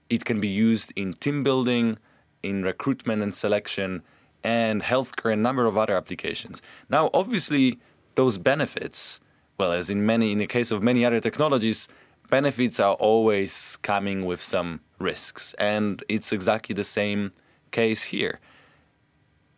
it 0.09 0.23
can 0.25 0.39
be 0.39 0.47
used 0.69 0.93
in 0.95 1.13
team 1.13 1.43
building, 1.43 1.97
in 2.43 2.63
recruitment 2.63 3.23
and 3.23 3.33
selection, 3.33 4.03
and 4.45 4.83
healthcare, 4.83 5.31
and 5.31 5.39
a 5.39 5.43
number 5.43 5.65
of 5.65 5.75
other 5.75 5.95
applications. 5.97 6.61
Now, 6.87 7.09
obviously, 7.13 7.79
those 8.13 8.37
benefits, 8.37 9.19
well, 9.57 9.71
as 9.71 9.89
in 9.89 10.05
many, 10.05 10.31
in 10.31 10.37
the 10.37 10.45
case 10.45 10.69
of 10.69 10.83
many 10.83 11.03
other 11.03 11.19
technologies, 11.19 11.87
benefits 12.29 12.79
are 12.79 12.93
always 12.93 13.77
coming 13.81 14.25
with 14.25 14.39
some 14.39 14.81
risks, 14.99 15.55
and 15.55 16.03
it's 16.07 16.31
exactly 16.31 16.73
the 16.75 16.83
same 16.83 17.31
case 17.71 18.03
here. 18.03 18.39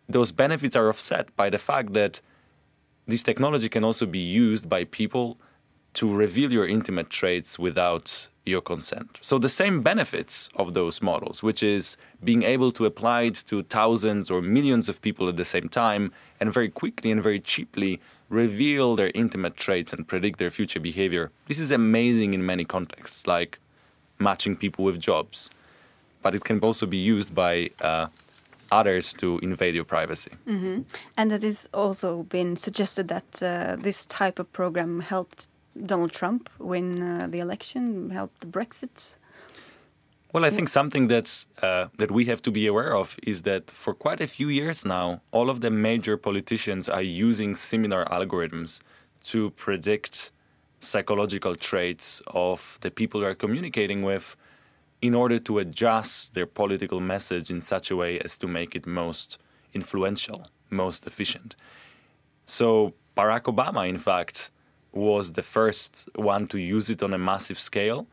Those 0.08 0.32
benefits 0.32 0.76
are 0.76 0.88
offset 0.88 1.36
by 1.36 1.50
the 1.50 1.58
fact 1.58 1.92
that 1.94 2.22
this 3.06 3.24
technology 3.24 3.68
can 3.68 3.84
also 3.84 4.06
be 4.06 4.20
used 4.20 4.70
by 4.70 4.86
people 4.86 5.38
to 5.96 6.14
reveal 6.14 6.52
your 6.52 6.66
intimate 6.66 7.10
traits 7.10 7.60
without 7.60 8.30
your 8.48 8.62
consent. 8.62 9.20
So 9.22 9.38
the 9.38 9.50
same 9.50 9.82
benefits 9.82 10.50
of 10.56 10.74
those 10.74 11.02
models, 11.02 11.44
which 11.44 11.62
is 11.62 11.98
being 12.24 12.44
able 12.44 12.72
to 12.74 12.86
apply 12.86 13.24
it 13.24 13.44
to 13.48 13.64
thousands 13.64 14.32
or 14.32 14.42
millions 14.42 14.90
of 14.90 15.02
people 15.02 15.30
at 15.30 15.38
the 15.38 15.46
same 15.46 15.70
time 15.70 16.12
and 16.40 16.54
very 16.54 16.70
quickly 16.70 17.12
and 17.12 17.22
very 17.22 17.40
cheaply 17.40 18.00
reveal 18.30 18.96
their 18.96 19.12
intimate 19.14 19.56
traits 19.56 19.94
and 19.94 20.08
predict 20.08 20.40
their 20.40 20.52
future 20.52 20.80
behavior. 20.80 21.32
This 21.48 21.60
is 21.60 21.72
amazing 21.72 22.34
in 22.34 22.46
many 22.46 22.66
contexts, 22.66 23.28
like 23.28 23.60
matching 24.20 24.56
people 24.56 24.84
with 24.86 25.00
jobs. 25.00 25.50
But 26.22 26.36
it 26.36 26.44
can 26.44 26.60
also 26.60 26.86
be 26.86 26.98
used 26.98 27.34
by 27.34 27.70
uh, 27.80 28.08
others 28.72 29.14
to 29.14 29.40
invade 29.40 29.76
your 29.76 29.86
privacy. 29.86 30.32
Mm 30.46 30.60
-hmm. 30.62 30.84
And 31.16 31.32
it 31.32 31.44
has 31.44 31.68
also 31.72 32.24
been 32.24 32.58
suggested 32.58 33.08
that 33.08 33.42
uh, 33.42 33.82
this 33.84 34.06
type 34.06 34.42
of 34.42 34.48
program 34.52 35.00
helped 35.00 35.50
Donald 35.86 36.12
Trump 36.12 36.50
win 36.60 37.02
uh, 37.02 37.28
the 37.28 37.40
election, 37.40 38.10
help 38.10 38.38
the 38.40 38.48
Brexit? 38.48 39.16
Well, 40.34 40.44
I 40.44 40.50
think 40.50 40.68
something 40.68 41.08
that's 41.08 41.48
uh, 41.62 41.88
that 41.98 42.12
we 42.12 42.26
have 42.26 42.42
to 42.42 42.52
be 42.52 42.68
aware 42.68 42.96
of 42.96 43.18
is 43.24 43.44
that 43.44 43.72
for 43.72 43.94
quite 43.94 44.22
a 44.22 44.28
few 44.28 44.50
years 44.50 44.86
now, 44.86 45.22
all 45.32 45.50
of 45.50 45.62
the 45.62 45.70
major 45.70 46.18
politicians 46.18 46.90
are 46.90 47.02
using 47.02 47.56
similar 47.56 48.06
algorithms 48.06 48.82
to 49.24 49.52
predict 49.52 50.32
psychological 50.80 51.56
traits 51.56 52.22
of 52.28 52.78
the 52.82 52.92
people 52.92 53.22
they 53.22 53.28
are 53.28 53.36
communicating 53.36 54.04
with 54.04 54.36
in 55.02 55.14
order 55.14 55.40
to 55.40 55.60
adjust 55.60 56.34
their 56.34 56.46
political 56.46 57.00
message 57.00 57.50
in 57.50 57.62
such 57.62 57.90
a 57.90 57.96
way 57.96 58.20
as 58.20 58.38
to 58.38 58.48
make 58.48 58.76
it 58.76 58.86
most 58.86 59.38
influential, 59.74 60.48
most 60.70 61.08
efficient. 61.08 61.56
So 62.46 62.94
Barack 63.16 63.44
Obama, 63.44 63.88
in 63.88 63.98
fact, 63.98 64.52
was 64.92 65.34
the 65.34 65.44
first 65.44 66.10
one 66.16 66.48
to 66.48 66.60
use 66.60 66.90
it 66.90 67.04
on 67.04 67.14
a 67.14 67.18
massive 67.18 67.60
scale. 67.60 68.08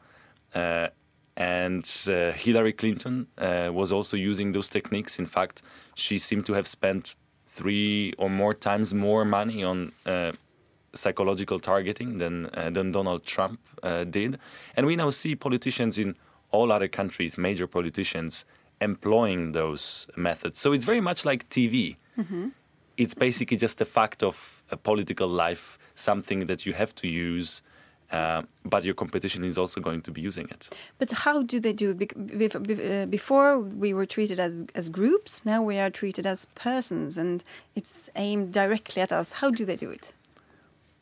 Uh, 0.54 0.88
and 1.36 1.84
uh, 2.06 2.32
Hillary 2.32 2.72
Clinton 2.72 3.26
uh, 3.38 3.70
was 3.72 3.90
also 3.90 4.16
using 4.16 4.52
those 4.52 4.68
techniques. 4.68 5.18
In 5.18 5.26
fact, 5.26 5.62
she 5.94 6.18
seemed 6.18 6.46
to 6.46 6.52
have 6.52 6.66
spent 6.66 7.14
three 7.46 8.12
or 8.18 8.30
more 8.30 8.54
times 8.54 8.94
more 8.94 9.24
money 9.24 9.64
on 9.64 9.92
uh, 10.06 10.32
psychological 10.92 11.58
targeting 11.58 12.18
than 12.18 12.46
uh, 12.54 12.70
than 12.70 12.92
Donald 12.92 13.24
Trump 13.24 13.60
uh, 13.82 14.04
did. 14.04 14.38
And 14.76 14.86
we 14.86 14.96
now 14.96 15.10
see 15.10 15.34
politicians 15.34 15.98
in 15.98 16.16
all 16.50 16.70
other 16.70 16.88
countries, 16.88 17.36
major 17.36 17.66
politicians, 17.66 18.44
employing 18.80 19.52
those 19.52 20.06
methods. 20.16 20.60
So 20.60 20.72
it's 20.72 20.84
very 20.84 21.00
much 21.00 21.24
like 21.24 21.48
TV. 21.48 21.96
Mm-hmm. 22.16 22.48
It's 22.96 23.14
basically 23.14 23.56
just 23.56 23.80
a 23.80 23.84
fact 23.84 24.22
of 24.22 24.62
a 24.70 24.76
political 24.76 25.28
life 25.28 25.78
something 25.94 26.46
that 26.46 26.66
you 26.66 26.72
have 26.72 26.94
to 26.96 27.08
use. 27.08 27.62
Uh, 28.10 28.42
but 28.64 28.84
your 28.84 28.94
competition 28.94 29.42
is 29.44 29.56
also 29.56 29.80
going 29.80 30.02
to 30.02 30.10
be 30.10 30.20
using 30.20 30.46
it. 30.50 30.68
But 30.98 31.10
how 31.10 31.42
do 31.42 31.58
they 31.58 31.72
do 31.72 31.96
it? 31.98 32.12
Uh, 32.14 33.06
before 33.06 33.58
we 33.58 33.94
were 33.94 34.06
treated 34.06 34.38
as 34.38 34.64
as 34.74 34.88
groups, 34.88 35.44
now 35.44 35.62
we 35.62 35.78
are 35.78 35.90
treated 35.90 36.26
as 36.26 36.44
persons, 36.54 37.18
and 37.18 37.42
it's 37.74 38.10
aimed 38.14 38.52
directly 38.52 39.00
at 39.02 39.10
us. 39.10 39.32
How 39.32 39.50
do 39.50 39.64
they 39.64 39.76
do 39.76 39.90
it? 39.90 40.12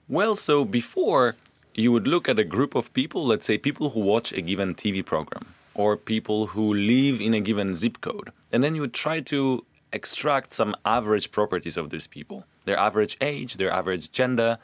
Well, 0.09 0.37
so 0.37 0.65
before 0.65 1.35
you 1.75 1.91
would 1.93 2.07
look 2.07 2.29
at 2.29 2.39
a 2.39 2.45
group 2.45 2.75
of 2.75 2.93
people, 2.93 3.27
let's 3.27 3.47
say 3.47 3.59
people 3.59 3.91
who 3.91 4.01
watch 4.01 4.33
a 4.33 4.41
given 4.41 4.75
TV 4.75 5.05
program 5.05 5.55
or 5.75 5.97
people 5.97 6.47
who 6.49 6.73
live 6.73 7.21
in 7.21 7.35
a 7.35 7.41
given 7.41 7.75
zip 7.75 8.01
code, 8.01 8.31
and 8.53 8.63
then 8.63 8.75
you 8.75 8.81
would 8.81 8.95
try 8.95 9.21
to 9.21 9.65
extract 9.93 10.53
some 10.53 10.75
average 10.85 11.31
properties 11.31 11.77
of 11.77 11.91
these 11.91 12.07
people 12.07 12.45
their 12.65 12.79
average 12.79 13.17
age, 13.21 13.57
their 13.57 13.71
average 13.71 14.13
gender, 14.13 14.57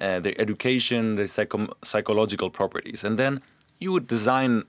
uh, 0.00 0.18
their 0.18 0.34
education, 0.40 1.14
their 1.14 1.28
psycho- 1.28 1.72
psychological 1.82 2.50
properties. 2.50 3.04
And 3.04 3.16
then 3.16 3.42
you 3.78 3.92
would 3.92 4.08
design 4.08 4.64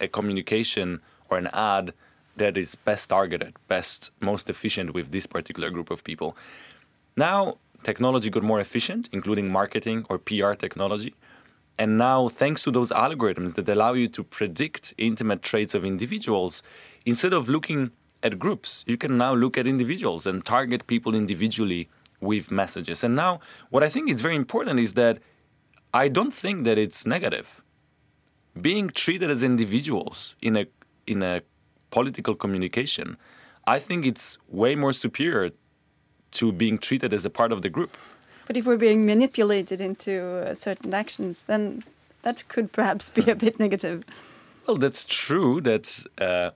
a 0.00 0.08
communication 0.08 1.00
or 1.30 1.38
an 1.38 1.46
ad 1.52 1.92
that 2.36 2.56
is 2.56 2.74
best 2.74 3.10
targeted, 3.10 3.54
best, 3.68 4.10
most 4.20 4.50
efficient 4.50 4.94
with 4.94 5.12
this 5.12 5.26
particular 5.26 5.70
group 5.70 5.90
of 5.90 6.02
people. 6.02 6.36
Now, 7.16 7.58
technology 7.84 8.30
got 8.30 8.42
more 8.42 8.60
efficient, 8.60 9.08
including 9.12 9.50
marketing 9.50 10.06
or 10.08 10.18
PR 10.18 10.54
technology. 10.54 11.14
And 11.78 11.98
now, 11.98 12.28
thanks 12.28 12.62
to 12.64 12.70
those 12.70 12.90
algorithms 12.90 13.54
that 13.54 13.68
allow 13.68 13.92
you 13.92 14.08
to 14.08 14.22
predict 14.22 14.94
intimate 14.98 15.42
traits 15.42 15.74
of 15.74 15.84
individuals, 15.84 16.62
instead 17.04 17.32
of 17.32 17.48
looking 17.48 17.90
at 18.22 18.38
groups, 18.38 18.84
you 18.86 18.96
can 18.96 19.18
now 19.18 19.34
look 19.34 19.58
at 19.58 19.66
individuals 19.66 20.26
and 20.26 20.44
target 20.44 20.86
people 20.86 21.14
individually 21.14 21.88
with 22.20 22.50
messages. 22.50 23.04
And 23.04 23.16
now, 23.16 23.40
what 23.70 23.82
I 23.82 23.88
think 23.88 24.08
is 24.08 24.20
very 24.20 24.36
important 24.36 24.78
is 24.78 24.94
that 24.94 25.18
I 25.92 26.08
don't 26.08 26.32
think 26.32 26.64
that 26.64 26.78
it's 26.78 27.04
negative. 27.04 27.62
Being 28.60 28.90
treated 28.90 29.30
as 29.30 29.42
individuals 29.42 30.36
in 30.40 30.56
a 30.56 30.66
in 31.06 31.22
a 31.22 31.42
political 31.90 32.34
communication, 32.34 33.16
I 33.66 33.78
think 33.78 34.06
it's 34.06 34.38
way 34.48 34.76
more 34.76 34.92
superior 34.92 35.50
to 36.32 36.52
being 36.52 36.78
treated 36.78 37.12
as 37.12 37.24
a 37.24 37.30
part 37.30 37.52
of 37.52 37.62
the 37.62 37.68
group. 37.68 37.96
But 38.46 38.56
if 38.56 38.66
we're 38.66 38.76
being 38.76 39.04
manipulated 39.06 39.80
into 39.80 40.12
uh, 40.12 40.54
certain 40.54 40.94
actions, 40.94 41.42
then 41.42 41.82
that 42.22 42.48
could 42.48 42.72
perhaps 42.72 43.10
be 43.10 43.30
a 43.30 43.34
bit 43.34 43.58
negative. 43.58 44.04
Well, 44.66 44.76
that's 44.76 45.04
true. 45.04 45.60
That 45.60 46.04
uh, 46.18 46.50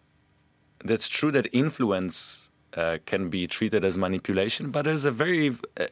that's 0.85 1.09
true 1.09 1.31
that 1.33 1.49
influence 1.53 2.51
uh, 2.77 2.99
can 3.07 3.31
be 3.31 3.47
treated 3.47 3.85
as 3.85 3.97
manipulation, 3.97 4.71
but 4.71 4.85
there's 4.85 5.05
a 5.05 5.11
very 5.11 5.57
uh, 5.79 5.87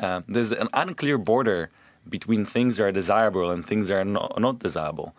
uh, 0.00 0.22
there's 0.26 0.52
an 0.52 0.68
unclear 0.72 1.18
border 1.18 1.70
between 2.08 2.44
things 2.44 2.76
that 2.76 2.84
are 2.84 2.92
desirable 2.92 3.50
and 3.50 3.64
things 3.64 3.88
that 3.88 3.98
are 3.98 4.04
not, 4.04 4.40
not 4.40 4.58
desirable. 4.58 5.14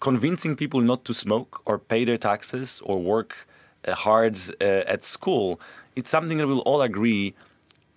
Convincing 0.00 0.56
people 0.56 0.80
not 0.80 1.04
to 1.04 1.14
smoke 1.14 1.60
or 1.64 1.78
pay 1.78 2.04
their 2.04 2.16
taxes 2.16 2.80
or 2.84 3.00
work 3.00 3.46
uh, 3.86 3.94
hard 3.94 4.38
uh, 4.60 4.64
at 4.64 5.04
school, 5.04 5.60
it's 5.94 6.10
something 6.10 6.38
that 6.38 6.46
we'll 6.46 6.60
all 6.60 6.82
agree 6.82 7.34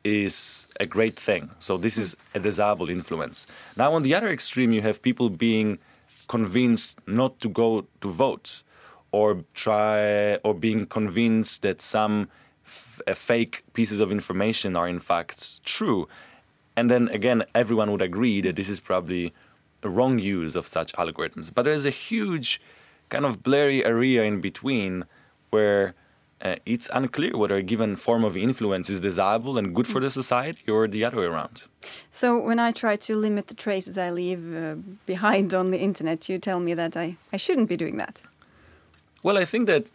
is 0.03 0.67
a 0.79 0.85
great 0.85 1.15
thing. 1.15 1.49
So 1.59 1.77
this 1.77 1.97
is 1.97 2.15
a 2.33 2.39
desirable 2.39 2.89
influence. 2.89 3.47
Now, 3.75 3.93
on 3.93 4.03
the 4.03 4.13
other 4.13 4.29
extreme, 4.29 4.71
you 4.71 4.81
have 4.81 5.01
people 5.01 5.29
being 5.29 5.79
convinced 6.27 6.99
not 7.07 7.39
to 7.41 7.49
go 7.49 7.87
to 8.01 8.09
vote 8.09 8.63
or 9.11 9.43
try 9.53 10.35
or 10.35 10.53
being 10.53 10.85
convinced 10.85 11.61
that 11.61 11.81
some 11.81 12.29
f- 12.65 13.01
uh, 13.07 13.13
fake 13.13 13.63
pieces 13.73 13.99
of 13.99 14.11
information 14.11 14.75
are 14.75 14.87
in 14.87 14.99
fact 14.99 15.63
true. 15.63 16.07
And 16.75 16.89
then 16.89 17.07
again, 17.09 17.43
everyone 17.55 17.91
would 17.91 18.01
agree 18.01 18.41
that 18.41 18.55
this 18.55 18.69
is 18.69 18.79
probably 18.79 19.33
a 19.83 19.89
wrong 19.89 20.19
use 20.19 20.55
of 20.55 20.67
such 20.67 20.93
algorithms. 20.93 21.53
But 21.53 21.63
there's 21.63 21.85
a 21.85 21.89
huge 21.89 22.61
kind 23.09 23.25
of 23.25 23.41
blurry 23.41 23.83
area 23.83 24.23
in 24.23 24.39
between 24.41 25.05
where 25.49 25.95
uh, 26.41 26.55
it's 26.65 26.89
unclear 26.93 27.35
whether 27.35 27.55
a 27.55 27.63
given 27.63 27.95
form 27.95 28.23
of 28.23 28.37
influence 28.37 28.89
is 28.89 29.01
desirable 29.01 29.57
and 29.57 29.75
good 29.75 29.87
for 29.87 29.99
the 29.99 30.09
society 30.09 30.71
or 30.71 30.87
the 30.87 31.03
other 31.03 31.17
way 31.17 31.25
around. 31.25 31.63
So 32.11 32.39
when 32.39 32.59
I 32.59 32.71
try 32.71 32.95
to 32.95 33.15
limit 33.15 33.47
the 33.47 33.55
traces 33.55 33.97
I 33.97 34.11
leave 34.11 34.55
uh, 34.55 34.75
behind 35.05 35.53
on 35.53 35.71
the 35.71 35.79
internet, 35.79 36.29
you 36.29 36.37
tell 36.37 36.59
me 36.59 36.73
that 36.75 36.95
I, 36.95 37.17
I 37.33 37.37
shouldn't 37.37 37.67
be 37.67 37.75
doing 37.75 37.97
that. 37.97 38.21
Well, 39.21 39.37
I 39.37 39.43
think 39.43 39.67
that 39.67 39.91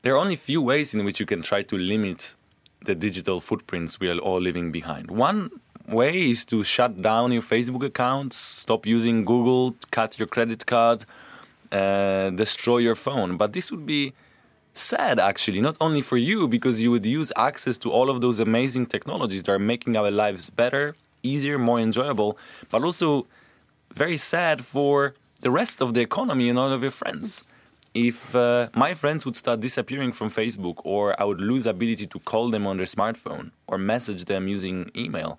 there 0.00 0.14
are 0.14 0.18
only 0.18 0.36
few 0.36 0.62
ways 0.62 0.94
in 0.94 1.04
which 1.04 1.20
you 1.20 1.26
can 1.26 1.42
try 1.42 1.60
to 1.62 1.76
limit 1.76 2.36
the 2.82 2.94
digital 2.94 3.38
footprints 3.38 4.00
we 4.00 4.08
are 4.08 4.16
all 4.16 4.40
leaving 4.40 4.72
behind. 4.72 5.10
One 5.10 5.50
way 5.86 6.30
is 6.30 6.46
to 6.46 6.62
shut 6.62 7.02
down 7.02 7.32
your 7.32 7.42
Facebook 7.42 7.84
account, 7.84 8.32
stop 8.32 8.86
using 8.86 9.26
Google, 9.26 9.76
cut 9.90 10.18
your 10.18 10.26
credit 10.26 10.64
card, 10.64 11.04
uh, 11.70 12.30
destroy 12.30 12.78
your 12.78 12.94
phone. 12.94 13.36
But 13.36 13.52
this 13.52 13.70
would 13.70 13.84
be 13.84 14.14
sad, 14.72 15.18
actually, 15.18 15.60
not 15.60 15.76
only 15.78 16.00
for 16.00 16.16
you, 16.16 16.48
because 16.48 16.80
you 16.80 16.90
would 16.92 17.04
use 17.04 17.30
access 17.36 17.76
to 17.78 17.92
all 17.92 18.08
of 18.08 18.22
those 18.22 18.40
amazing 18.40 18.86
technologies 18.86 19.42
that 19.42 19.52
are 19.52 19.58
making 19.58 19.98
our 19.98 20.10
lives 20.10 20.48
better, 20.48 20.96
easier, 21.22 21.58
more 21.58 21.78
enjoyable, 21.78 22.38
but 22.70 22.82
also 22.84 23.26
very 23.92 24.16
sad 24.16 24.64
for 24.64 25.12
the 25.42 25.50
rest 25.50 25.82
of 25.82 25.92
the 25.92 26.00
economy 26.00 26.48
and 26.48 26.58
all 26.58 26.72
of 26.72 26.80
your 26.80 26.90
friends 26.90 27.44
if 27.94 28.34
uh, 28.34 28.68
my 28.74 28.94
friends 28.94 29.24
would 29.24 29.36
start 29.36 29.60
disappearing 29.60 30.12
from 30.12 30.30
Facebook 30.30 30.80
or 30.84 31.20
I 31.20 31.24
would 31.24 31.40
lose 31.40 31.66
ability 31.66 32.06
to 32.06 32.18
call 32.20 32.50
them 32.50 32.66
on 32.66 32.76
their 32.76 32.86
smartphone 32.86 33.50
or 33.66 33.78
message 33.78 34.26
them 34.26 34.46
using 34.46 34.90
email, 34.96 35.38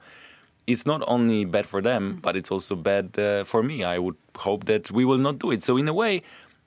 it's 0.67 0.85
not 0.85 1.01
only 1.07 1.45
bad 1.45 1.65
for 1.65 1.81
them, 1.81 2.19
but 2.21 2.35
it's 2.35 2.51
also 2.51 2.75
bad 2.75 3.17
uh, 3.17 3.43
for 3.43 3.63
me. 3.63 3.83
I 3.83 3.97
would 3.99 4.17
hope 4.35 4.65
that 4.65 4.91
we 4.91 5.05
will 5.05 5.17
not 5.17 5.39
do 5.39 5.51
it. 5.51 5.63
So 5.63 5.77
in 5.77 5.87
a 5.87 5.93
way, 5.93 6.23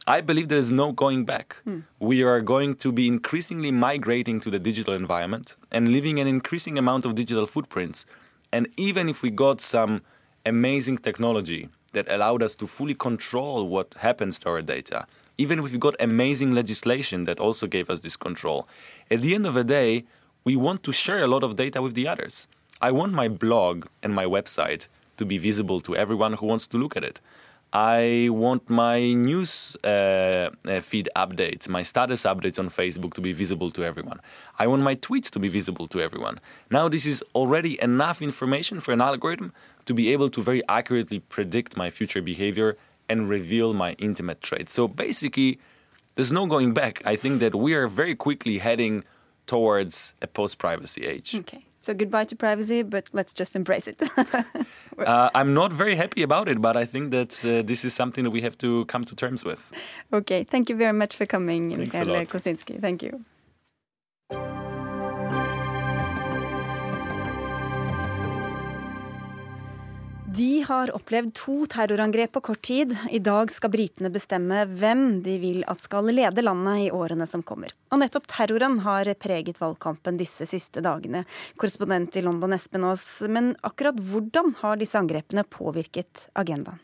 I 0.07 0.21
believe 0.21 0.49
there 0.49 0.59
is 0.59 0.73
no 0.73 0.93
going 0.93 1.25
back. 1.25 1.57
We 1.99 2.23
are 2.23 2.41
going 2.41 2.75
to 2.77 2.93
be 2.93 3.09
increasingly 3.09 3.71
migrating 3.71 4.41
to 4.41 4.51
the 4.51 4.59
digital 4.59 4.93
environment 4.95 5.57
and 5.71 5.89
leaving 5.89 6.19
an 6.19 6.27
increasing 6.27 6.77
amount 6.77 7.07
of 7.07 7.15
digital 7.15 7.47
footprints. 7.47 8.05
And 8.53 8.69
even 8.77 9.09
if 9.09 9.23
we 9.23 9.31
got 9.31 9.61
some 9.61 10.03
amazing 10.45 10.99
technology 10.99 11.71
that 11.95 12.11
allowed 12.11 12.43
us 12.43 12.55
to 12.57 12.67
fully 12.67 12.95
control 12.95 13.67
what 13.67 13.95
happens 13.95 14.39
to 14.41 14.51
our 14.51 14.61
data, 14.61 15.07
even 15.39 15.59
if 15.59 15.65
we've 15.65 15.81
got 15.81 15.97
amazing 16.01 16.53
legislation 16.55 17.25
that 17.25 17.41
also 17.41 17.67
gave 17.67 17.91
us 17.91 18.01
this 18.01 18.17
control, 18.17 18.69
at 19.11 19.21
the 19.21 19.35
end 19.35 19.47
of 19.47 19.55
the 19.55 19.65
day, 19.65 20.05
we 20.45 20.57
want 20.57 20.83
to 20.85 20.93
share 20.93 21.23
a 21.23 21.27
lot 21.27 21.43
of 21.43 21.57
data 21.57 21.81
with 21.81 21.95
the 21.95 22.07
others. 22.07 22.47
I 22.81 22.91
want 22.91 23.13
my 23.13 23.29
blog 23.29 23.87
and 24.03 24.15
my 24.15 24.25
website 24.25 24.89
to 25.17 25.25
be 25.25 25.39
visible 25.39 25.81
to 25.81 25.97
everyone 25.97 26.35
who 26.35 26.47
wants 26.47 26.67
to 26.69 26.79
look 26.79 26.97
at 26.97 27.05
it. 27.05 27.21
I 27.73 28.29
want 28.31 28.71
my 28.71 29.13
news 29.15 29.77
uh, 29.83 30.51
uh, 30.65 30.81
feed 30.81 31.09
updates, 31.17 31.69
my 31.69 31.83
status 31.83 32.23
updates 32.23 32.57
on 32.61 32.69
Facebook 32.71 33.15
to 33.15 33.21
be 33.21 33.33
visible 33.33 33.73
to 33.73 33.83
everyone. 33.83 34.21
I 34.61 34.69
want 34.69 34.83
my 34.83 34.95
tweets 34.95 35.29
to 35.31 35.41
be 35.41 35.49
visible 35.49 35.89
to 35.89 36.01
everyone. 36.01 36.39
Now, 36.71 36.89
this 36.89 37.05
is 37.05 37.25
already 37.35 37.83
enough 37.83 38.23
information 38.23 38.79
for 38.79 38.93
an 38.93 39.01
algorithm 39.01 39.53
to 39.87 39.95
be 39.95 40.13
able 40.13 40.29
to 40.31 40.41
very 40.41 40.63
accurately 40.69 41.19
predict 41.19 41.77
my 41.77 41.91
future 41.91 42.23
behavior 42.23 42.77
and 43.09 43.29
reveal 43.29 43.75
my 43.75 43.93
intimate 43.99 44.41
traits. 44.41 44.73
So 44.73 44.89
basically, 44.89 45.59
there's 46.15 46.33
no 46.33 46.47
going 46.47 46.75
back. 46.75 47.03
I 47.05 47.17
think 47.17 47.41
that 47.41 47.55
we 47.55 47.75
are 47.75 47.89
very 47.89 48.15
quickly 48.15 48.59
heading 48.59 49.05
towards 49.47 50.15
a 50.23 50.27
post 50.27 50.59
privacy 50.59 51.07
age. 51.07 51.35
Okay. 51.35 51.65
So 51.79 51.93
goodbye 51.93 52.25
to 52.25 52.37
privacy, 52.37 52.83
but 52.83 53.11
let's 53.13 53.35
just 53.35 53.55
embrace 53.55 53.87
it. 53.87 54.03
uh, 54.99 55.29
I'm 55.35 55.53
not 55.53 55.71
very 55.71 55.97
happy 55.97 56.23
about 56.23 56.49
it, 56.49 56.63
but 56.63 56.79
I 56.79 56.87
think 56.87 57.11
that 57.11 57.45
uh, 57.45 57.61
this 57.61 57.85
is 57.85 57.93
something 57.93 58.25
that 58.25 58.31
we 58.31 58.41
have 58.41 58.57
to 58.59 58.87
come 58.87 59.05
to 59.05 59.15
terms 59.15 59.45
with. 59.45 59.71
okay. 60.13 60.45
Thank 60.45 60.71
you 60.71 60.77
very 60.77 60.95
much 60.95 61.15
for 61.15 61.27
coming, 61.27 61.77
Thanks 61.77 61.99
Mikhail. 61.99 62.25
Kosinski. 62.25 62.81
Thank 62.81 63.03
you. 63.03 63.25
De 70.37 70.65
har 70.67 70.91
opplevd 70.97 71.35
to 71.37 71.67
terrorangrep 71.71 72.33
på 72.33 72.41
kort 72.41 72.63
tid. 72.63 72.97
I 73.11 73.21
dag 73.23 73.53
skal 73.55 73.71
britene 73.71 74.09
bestemme 74.11 74.65
hvem 74.67 75.21
de 75.23 75.35
vil 75.39 75.61
at 75.71 75.83
skal 75.85 76.09
lede 76.11 76.43
landet 76.43 76.87
i 76.87 76.89
årene 76.91 77.27
som 77.31 77.45
kommer. 77.47 77.71
Og 77.95 78.01
nettopp 78.03 78.27
terroren 78.33 78.81
har 78.83 79.13
preget 79.21 79.61
valgkampen 79.63 80.19
disse 80.19 80.49
siste 80.51 80.83
dagene. 80.83 81.23
Korrespondent 81.61 82.19
i 82.19 82.25
London 82.25 82.57
Espen 82.57 82.89
Aas, 82.89 83.07
men 83.29 83.53
akkurat 83.63 84.01
hvordan 84.01 84.57
har 84.65 84.81
disse 84.81 84.99
angrepene 84.99 85.47
påvirket 85.47 86.27
agendaen? 86.35 86.83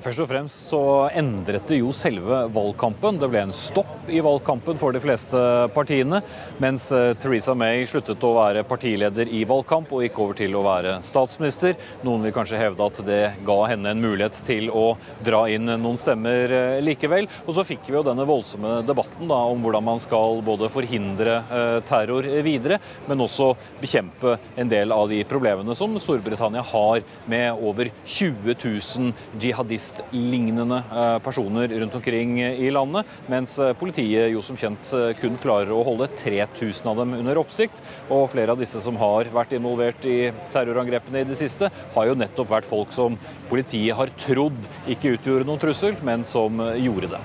Først 0.00 0.22
og 0.24 0.28
fremst 0.30 0.70
så 0.70 0.78
endret 1.20 1.66
det 1.68 1.76
jo 1.82 1.90
selve 1.92 2.46
valgkampen. 2.54 3.18
Det 3.20 3.28
ble 3.28 3.42
en 3.44 3.52
stopp 3.52 4.08
i 4.08 4.22
valgkampen 4.24 4.78
for 4.80 4.94
de 4.94 5.02
fleste 5.04 5.40
partiene, 5.74 6.22
mens 6.62 6.86
eh, 6.96 7.10
Theresa 7.20 7.52
May 7.58 7.84
sluttet 7.88 8.24
å 8.24 8.30
være 8.38 8.62
partileder 8.64 9.28
i 9.28 9.42
valgkamp 9.48 9.92
og 9.92 10.06
gikk 10.06 10.20
over 10.24 10.38
til 10.38 10.56
å 10.56 10.62
være 10.64 10.94
statsminister. 11.04 11.76
Noen 12.06 12.24
vil 12.24 12.32
kanskje 12.32 12.60
hevde 12.62 12.86
at 12.86 13.00
det 13.04 13.20
ga 13.44 13.58
henne 13.68 13.92
en 13.92 14.00
mulighet 14.00 14.38
til 14.46 14.70
å 14.72 14.94
dra 15.26 15.42
inn 15.52 15.68
noen 15.68 16.00
stemmer 16.00 16.56
eh, 16.56 16.78
likevel. 16.80 17.28
Og 17.44 17.52
så 17.58 17.66
fikk 17.68 17.90
vi 17.90 17.98
jo 17.98 18.04
denne 18.06 18.26
voldsomme 18.28 18.78
debatten 18.88 19.28
da, 19.28 19.42
om 19.52 19.60
hvordan 19.60 19.86
man 19.90 20.00
skal 20.00 20.40
både 20.46 20.72
forhindre 20.72 21.36
eh, 21.44 21.76
terror 21.90 22.30
videre, 22.48 22.80
men 23.10 23.26
også 23.26 23.52
bekjempe 23.82 24.38
en 24.56 24.72
del 24.72 24.96
av 24.96 25.12
de 25.12 25.20
problemene 25.28 25.76
som 25.76 26.00
Storbritannia 26.00 26.64
har 26.72 27.04
med 27.28 27.60
over 27.60 27.92
20 28.08 28.56
000 28.56 29.12
jihadist-lignende 29.36 29.81
eh, 30.12 31.18
personer 31.24 31.68
rundt 31.68 31.94
omkring 31.94 32.40
i 32.42 32.70
landet, 32.70 33.06
mens 33.28 33.58
eh, 33.58 33.72
politiet 33.78 34.30
jo 34.32 34.42
som 34.42 34.56
kjent 34.56 34.92
eh, 34.92 35.12
kun 35.18 35.38
klarer 35.40 35.72
å 35.72 35.82
holde 35.86 36.08
3000 36.20 36.90
av 36.90 36.96
dem 37.02 37.14
under 37.18 37.38
oppsikt. 37.38 37.78
Og 38.10 38.30
flere 38.32 38.52
av 38.52 38.60
disse 38.60 38.80
som 38.80 38.96
har 39.00 39.30
vært 39.32 39.52
involvert 39.56 40.04
i 40.06 40.32
terrorangrepene 40.52 41.22
i 41.22 41.28
det 41.28 41.38
siste, 41.40 41.70
har 41.94 42.08
jo 42.08 42.18
nettopp 42.18 42.50
vært 42.52 42.68
folk 42.68 42.92
som 42.94 43.18
politiet 43.50 43.96
har 43.96 44.12
trodd 44.20 44.58
ikke 44.90 45.16
utgjorde 45.16 45.48
noen 45.48 45.62
trussel, 45.62 45.98
men 46.06 46.26
som 46.28 46.60
eh, 46.60 46.78
gjorde 46.84 47.14
det. 47.16 47.24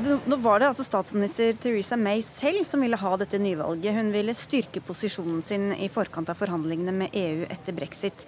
Nå 0.00 0.36
var 0.40 0.62
det 0.62 0.70
altså 0.70 0.84
statsminister 0.86 1.52
Theresa 1.60 1.96
May 2.00 2.22
selv 2.24 2.64
som 2.64 2.80
ville 2.80 2.96
ha 2.96 3.10
dette 3.20 3.40
nyvalget. 3.40 3.92
Hun 3.98 4.08
ville 4.14 4.32
styrke 4.36 4.80
posisjonen 4.80 5.42
sin 5.44 5.74
i 5.76 5.90
forkant 5.92 6.32
av 6.32 6.40
forhandlingene 6.40 6.94
med 7.02 7.20
EU 7.20 7.44
etter 7.50 7.76
brexit. 7.76 8.24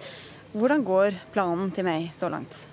Hvordan 0.53 0.85
går 0.85 1.17
planen 1.33 1.73
til 1.73 1.87
May 1.87 2.11
så 2.13 2.29
langt? 2.29 2.67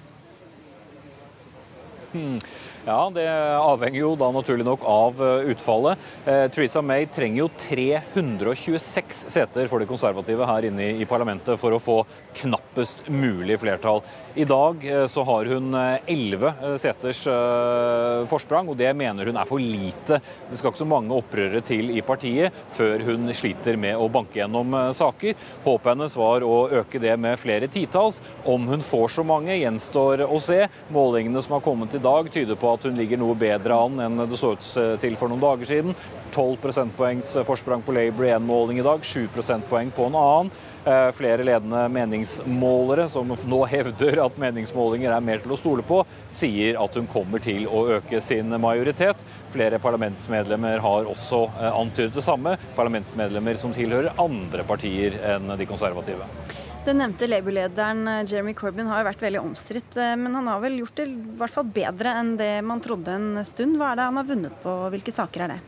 Hmm. 2.12 2.40
Ja, 2.86 3.10
det 3.12 3.26
avhenger 3.60 4.00
jo 4.00 4.14
da 4.18 4.30
naturlig 4.32 4.64
nok 4.66 4.82
av 4.88 5.20
eh, 5.22 5.50
utfallet. 5.52 6.00
Eh, 6.24 6.46
Theresa 6.50 6.80
May 6.82 7.04
trenger 7.12 7.44
jo 7.44 7.48
326 7.68 9.26
seter 9.28 9.68
for 9.68 9.82
de 9.82 9.88
konservative 9.90 10.48
her 10.48 10.66
inne 10.70 10.88
i 10.96 11.06
parlamentet 11.08 11.60
for 11.60 11.76
å 11.76 11.82
få 11.82 11.98
knappest 12.40 13.04
mulig 13.12 13.60
flertall. 13.60 14.00
I 14.34 14.44
dag 14.44 14.84
eh, 14.86 15.06
så 15.06 15.22
har 15.26 15.48
hun 15.50 15.74
elleve 16.06 16.52
seters 16.78 17.22
forsprang, 18.30 18.68
og 18.70 18.76
det 18.78 18.90
mener 18.96 19.26
hun 19.26 19.38
er 19.40 19.48
for 19.48 19.62
lite. 19.62 20.20
Det 20.50 20.58
skal 20.58 20.70
ikke 20.70 20.82
så 20.82 20.88
mange 20.88 21.16
opprørere 21.16 21.62
til 21.66 21.90
i 21.94 22.02
partiet 22.04 22.54
før 22.76 23.02
hun 23.08 23.30
sliter 23.34 23.78
med 23.80 23.98
å 23.98 24.08
banke 24.12 24.40
gjennom 24.40 24.76
saker. 24.96 25.34
Håpet 25.64 25.90
hennes 25.92 26.16
var 26.18 26.46
å 26.46 26.62
øke 26.80 27.00
det 27.02 27.16
med 27.20 27.40
flere 27.42 27.68
titalls. 27.70 28.20
Om 28.48 28.68
hun 28.70 28.84
får 28.86 29.16
så 29.16 29.26
mange, 29.26 29.58
gjenstår 29.58 30.24
å 30.26 30.38
se. 30.42 30.62
Målingene 30.94 31.42
som 31.42 31.56
har 31.56 31.64
kommet 31.66 31.94
i 31.96 32.02
dag, 32.02 32.30
tyder 32.32 32.58
på 32.60 32.74
at 32.74 32.86
hun 32.86 32.98
ligger 32.98 33.20
noe 33.20 33.38
bedre 33.38 33.78
an 33.86 34.00
enn 34.04 34.24
det 34.24 34.38
så 34.38 34.54
ut 34.54 34.72
til 35.02 35.18
for 35.18 35.32
noen 35.32 35.42
dager 35.42 35.70
siden. 35.70 35.96
12 36.30 36.58
prosentpoengs 36.62 37.34
forsprang 37.46 37.82
på 37.82 37.94
Labour 37.96 38.28
i 38.28 38.34
én 38.34 38.46
måling 38.46 38.78
i 38.80 38.86
dag, 38.86 39.02
7 39.02 39.26
prosentpoeng 39.34 39.90
på 39.94 40.06
en 40.06 40.18
annen. 40.20 40.52
Eh, 40.84 41.10
flere 41.12 41.44
ledende 41.44 41.82
meningsmålere 41.92 43.04
som 43.12 43.28
nå 43.28 43.58
hevder 43.68 44.22
at 44.24 44.36
meningsmålinger 44.40 45.12
er 45.12 45.24
mer 45.24 45.42
til 45.42 45.52
å 45.52 45.58
stole 45.60 45.84
på, 45.84 45.98
sier 46.40 46.78
at 46.80 46.94
hun 46.96 47.08
kommer 47.10 47.42
til 47.44 47.66
å 47.68 47.82
øke 47.98 48.22
sin 48.24 48.48
majoritet. 48.62 49.20
Flere 49.52 49.76
parlamentsmedlemmer 49.82 50.80
har 50.80 51.10
også 51.10 51.42
eh, 51.50 51.68
antydet 51.68 52.16
det 52.16 52.24
samme. 52.24 52.54
Parlamentsmedlemmer 52.78 53.60
som 53.60 53.74
tilhører 53.76 54.16
andre 54.24 54.64
partier 54.64 55.18
enn 55.34 55.52
de 55.52 55.68
konservative. 55.68 56.24
Den 56.86 57.02
nevnte 57.02 57.28
Labour-lederen 57.28 58.00
eh, 58.08 58.22
Jeremy 58.30 58.56
Corbyn 58.56 58.88
har 58.88 59.02
jo 59.02 59.10
vært 59.10 59.26
veldig 59.26 59.42
omstridt, 59.42 60.00
men 60.16 60.32
han 60.38 60.48
har 60.48 60.64
vel 60.64 60.80
gjort 60.80 60.96
det 60.96 61.10
i 61.10 61.18
hvert 61.42 61.58
fall 61.58 61.68
bedre 61.76 62.16
enn 62.22 62.38
det 62.40 62.54
man 62.64 62.80
trodde 62.80 63.20
en 63.20 63.44
stund. 63.44 63.76
Hva 63.76 63.92
er 63.92 64.00
det 64.00 64.08
han 64.08 64.22
har 64.22 64.32
vunnet 64.32 64.64
på, 64.64 64.78
hvilke 64.96 65.12
saker 65.12 65.44
er 65.44 65.54
det? 65.58 65.60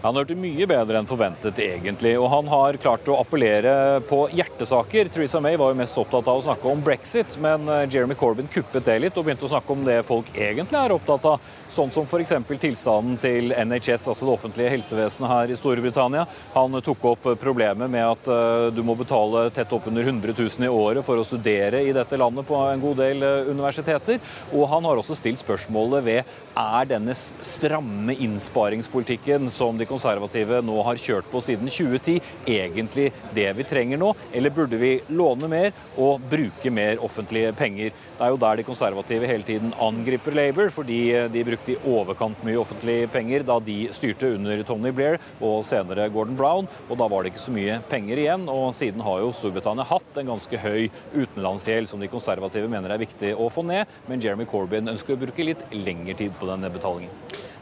Han 0.00 0.16
hørte 0.16 0.36
mye 0.38 0.64
bedre 0.64 0.96
enn 0.96 1.08
forventet, 1.08 1.58
egentlig. 1.60 2.14
Og 2.16 2.30
han 2.32 2.46
har 2.48 2.78
klart 2.80 3.08
å 3.12 3.18
appellere 3.20 4.00
på 4.08 4.22
hjertesaker. 4.32 5.10
Theresa 5.12 5.42
May 5.44 5.58
var 5.60 5.74
jo 5.74 5.80
mest 5.82 5.98
opptatt 6.00 6.28
av 6.30 6.40
å 6.40 6.44
snakke 6.46 6.70
om 6.70 6.80
brexit, 6.84 7.36
men 7.42 7.68
eh, 7.68 7.84
Jeremy 7.92 8.16
Corbyn 8.16 8.48
kuppet 8.48 8.88
det 8.88 8.96
litt 9.04 9.18
og 9.20 9.26
begynte 9.26 9.44
å 9.44 9.52
snakke 9.52 9.74
om 9.76 9.84
det 9.84 9.98
folk 10.08 10.30
egentlig 10.32 10.80
er 10.80 10.94
opptatt 10.96 11.26
av. 11.28 11.50
Sånn 11.70 11.92
som 11.94 12.08
f.eks. 12.08 12.32
tilstanden 12.58 13.18
til 13.20 13.52
NHS, 13.52 14.08
altså 14.08 14.26
det 14.26 14.32
offentlige 14.32 14.72
helsevesenet 14.72 15.30
her 15.30 15.52
i 15.52 15.58
Storbritannia. 15.58 16.24
Han 16.56 16.80
tok 16.82 17.04
opp 17.12 17.28
problemet 17.38 17.92
med 17.92 18.02
at 18.08 18.26
uh, 18.26 18.72
du 18.74 18.80
må 18.82 18.96
betale 18.98 19.44
tett 19.54 19.70
oppunder 19.76 20.02
100 20.02 20.34
000 20.34 20.66
i 20.66 20.72
året 20.72 21.06
for 21.06 21.20
å 21.20 21.26
studere 21.28 21.84
i 21.86 21.92
dette 21.94 22.18
landet 22.18 22.48
på 22.48 22.58
en 22.58 22.82
god 22.82 22.98
del 23.04 23.22
universiteter. 23.52 24.18
Og 24.50 24.66
han 24.72 24.88
har 24.88 24.98
også 24.98 25.14
stilt 25.20 25.44
spørsmålet 25.44 26.08
ved 26.08 26.34
er 26.58 26.90
denne 26.90 27.14
stramme 27.14 28.18
innsparingspolitikken 28.18 29.46
som 29.54 29.78
de 29.78 29.86
konservative 29.90 30.60
nå 30.64 30.78
har 30.86 31.00
kjørt 31.00 31.28
på 31.30 31.42
siden 31.44 31.70
2010, 31.70 32.20
egentlig 32.48 33.10
det 33.36 33.48
vi 33.58 33.66
trenger 33.68 34.00
nå? 34.00 34.12
Eller 34.32 34.54
burde 34.54 34.78
vi 34.80 34.92
låne 35.12 35.50
mer 35.50 35.74
og 36.00 36.22
bruke 36.30 36.72
mer 36.74 37.02
offentlige 37.04 37.52
penger? 37.58 37.92
Det 38.20 38.26
er 38.26 38.34
jo 38.34 38.40
der 38.40 38.60
de 38.60 38.66
konservative 38.66 39.28
hele 39.28 39.46
tiden 39.46 39.74
angriper 39.80 40.36
Labour, 40.36 40.72
fordi 40.74 41.00
de 41.32 41.44
brukte 41.46 41.74
i 41.74 41.78
overkant 41.88 42.42
mye 42.46 42.60
offentlige 42.60 43.08
penger 43.12 43.46
da 43.48 43.58
de 43.64 43.78
styrte 43.96 44.34
under 44.36 44.62
Tony 44.68 44.92
Blair 44.94 45.18
og 45.40 45.64
senere 45.68 46.08
Gordon 46.12 46.38
Brown, 46.38 46.68
og 46.88 47.00
da 47.00 47.08
var 47.10 47.24
det 47.24 47.32
ikke 47.32 47.44
så 47.46 47.54
mye 47.56 47.80
penger 47.90 48.24
igjen. 48.24 48.48
Og 48.52 48.74
siden 48.76 49.04
har 49.06 49.22
jo 49.22 49.32
Storbritannia 49.36 49.88
hatt 49.88 50.20
en 50.20 50.34
ganske 50.34 50.60
høy 50.64 50.90
utenlandsgjeld 51.14 51.90
som 51.90 52.02
de 52.02 52.10
konservative 52.12 52.70
mener 52.70 52.92
er 52.92 53.02
viktig 53.02 53.34
å 53.36 53.48
få 53.52 53.64
ned, 53.66 53.88
men 54.08 54.22
Jeremy 54.22 54.46
Corbyn 54.50 54.92
ønsker 54.92 55.16
å 55.16 55.22
bruke 55.24 55.46
litt 55.46 55.64
lengre 55.74 56.18
tid 56.18 56.36
på 56.38 56.48
den 56.50 56.68
betalingen. 56.70 57.12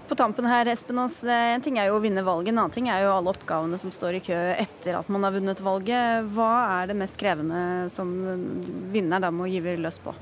På 0.09 0.15
tampen 0.15 0.47
her, 0.49 0.67
Espen, 0.73 0.99
En 0.99 1.61
ting 1.61 1.77
er 1.79 1.91
jo 1.91 1.99
å 1.99 2.01
vinne 2.01 2.25
valget, 2.25 2.55
en 2.55 2.63
annen 2.63 2.73
ting 2.73 2.89
er 2.89 3.03
jo 3.05 3.13
alle 3.13 3.35
oppgavene 3.35 3.77
som 3.79 3.93
står 3.93 4.17
i 4.17 4.23
kø 4.25 4.39
etter 4.55 4.97
at 4.97 5.11
man 5.13 5.27
har 5.27 5.35
vunnet 5.37 5.61
valget. 5.61 6.31
Hva 6.33 6.53
er 6.79 6.89
det 6.89 6.97
mest 6.97 7.19
krevende 7.21 7.91
som 7.93 8.09
vinner 8.95 9.21
da 9.21 9.29
må 9.29 9.51
gyve 9.53 9.77
løs 9.77 10.01
på? 10.01 10.17